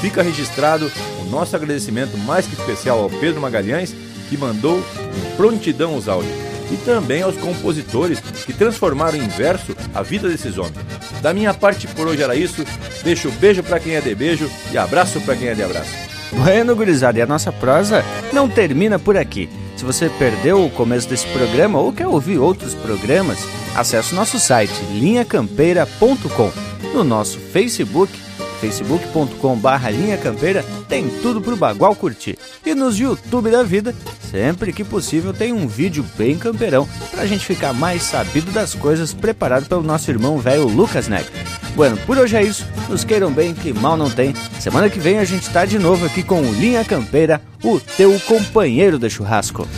Fica 0.00 0.22
registrado 0.22 0.90
nosso 1.26 1.54
agradecimento 1.56 2.16
mais 2.18 2.46
que 2.46 2.54
especial 2.54 3.00
ao 3.00 3.10
Pedro 3.10 3.40
Magalhães, 3.40 3.94
que 4.28 4.36
mandou 4.36 4.78
em 4.78 5.36
prontidão 5.36 5.96
os 5.96 6.08
áudios, 6.08 6.34
e 6.70 6.76
também 6.78 7.22
aos 7.22 7.36
compositores 7.36 8.20
que 8.20 8.52
transformaram 8.52 9.16
em 9.16 9.28
verso 9.28 9.76
a 9.94 10.02
vida 10.02 10.28
desses 10.28 10.58
homens. 10.58 10.76
Da 11.22 11.32
minha 11.32 11.54
parte 11.54 11.86
por 11.88 12.08
hoje 12.08 12.22
era 12.22 12.34
isso. 12.34 12.64
Deixo 13.04 13.30
beijo 13.32 13.62
para 13.62 13.78
quem 13.78 13.94
é 13.94 14.00
de 14.00 14.14
beijo 14.14 14.50
e 14.72 14.78
abraço 14.78 15.20
para 15.20 15.36
quem 15.36 15.48
é 15.48 15.54
de 15.54 15.62
abraço. 15.62 15.90
Bueno, 16.32 16.74
gurizada, 16.74 17.18
e 17.18 17.22
a 17.22 17.26
nossa 17.26 17.52
prosa 17.52 18.04
não 18.32 18.48
termina 18.48 18.98
por 18.98 19.16
aqui. 19.16 19.48
Se 19.76 19.84
você 19.84 20.08
perdeu 20.08 20.64
o 20.64 20.70
começo 20.70 21.08
desse 21.08 21.26
programa 21.28 21.78
ou 21.78 21.92
quer 21.92 22.06
ouvir 22.06 22.38
outros 22.38 22.74
programas, 22.74 23.38
acesse 23.74 24.12
o 24.12 24.16
nosso 24.16 24.38
site 24.38 24.72
linhacampeira.com. 24.92 26.50
No 26.94 27.04
nosso 27.04 27.38
Facebook, 27.38 28.12
facebook.com.br 28.60 29.88
linha 29.90 30.16
campeira, 30.16 30.64
tem 30.88 31.08
tudo 31.22 31.40
pro 31.40 31.56
Bagual 31.56 31.94
curtir. 31.94 32.38
E 32.64 32.74
nos 32.74 32.98
YouTube 32.98 33.50
da 33.50 33.62
vida, 33.62 33.94
sempre 34.30 34.72
que 34.72 34.84
possível, 34.84 35.32
tem 35.32 35.52
um 35.52 35.66
vídeo 35.66 36.04
bem 36.16 36.36
campeirão 36.36 36.88
pra 37.10 37.26
gente 37.26 37.46
ficar 37.46 37.72
mais 37.72 38.02
sabido 38.02 38.50
das 38.52 38.74
coisas 38.74 39.12
preparado 39.12 39.66
pelo 39.66 39.82
nosso 39.82 40.10
irmão 40.10 40.38
velho 40.38 40.66
Lucas 40.66 41.08
Neck. 41.08 41.30
Bueno, 41.74 41.96
por 42.06 42.16
hoje 42.16 42.36
é 42.36 42.42
isso. 42.42 42.66
Nos 42.88 43.04
queiram 43.04 43.30
bem, 43.30 43.52
que 43.52 43.72
mal 43.72 43.96
não 43.96 44.10
tem. 44.10 44.34
Semana 44.58 44.88
que 44.88 44.98
vem 44.98 45.18
a 45.18 45.24
gente 45.24 45.50
tá 45.50 45.64
de 45.64 45.78
novo 45.78 46.06
aqui 46.06 46.22
com 46.22 46.40
o 46.40 46.54
Linha 46.54 46.84
Campeira, 46.84 47.42
o 47.62 47.78
teu 47.78 48.18
companheiro 48.20 48.98
de 48.98 49.10
churrasco. 49.10 49.68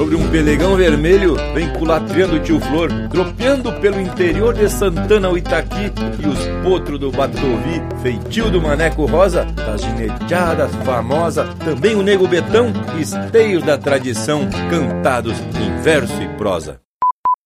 Sobre 0.00 0.16
um 0.16 0.30
pelegão 0.30 0.76
vermelho, 0.76 1.36
vem 1.52 1.68
culatriando 1.74 2.36
o 2.36 2.40
tio 2.40 2.58
Flor, 2.58 2.88
tropeando 3.10 3.70
pelo 3.80 4.00
interior 4.00 4.54
de 4.54 4.66
Santana 4.66 5.28
ao 5.28 5.36
Itaqui 5.36 5.92
e 6.18 6.26
os 6.26 6.38
potros 6.64 6.98
do 6.98 7.12
Batovi, 7.12 7.82
feitio 8.02 8.50
do 8.50 8.62
Maneco 8.62 9.04
Rosa, 9.04 9.44
das 9.44 9.82
gineteadas 9.82 10.74
famosa, 10.86 11.54
também 11.62 11.96
o 11.96 12.02
Nego 12.02 12.26
Betão, 12.26 12.72
esteio 12.98 13.60
da 13.60 13.76
tradição, 13.76 14.48
cantados 14.70 15.38
em 15.38 15.82
verso 15.82 16.22
e 16.22 16.28
prosa. 16.38 16.80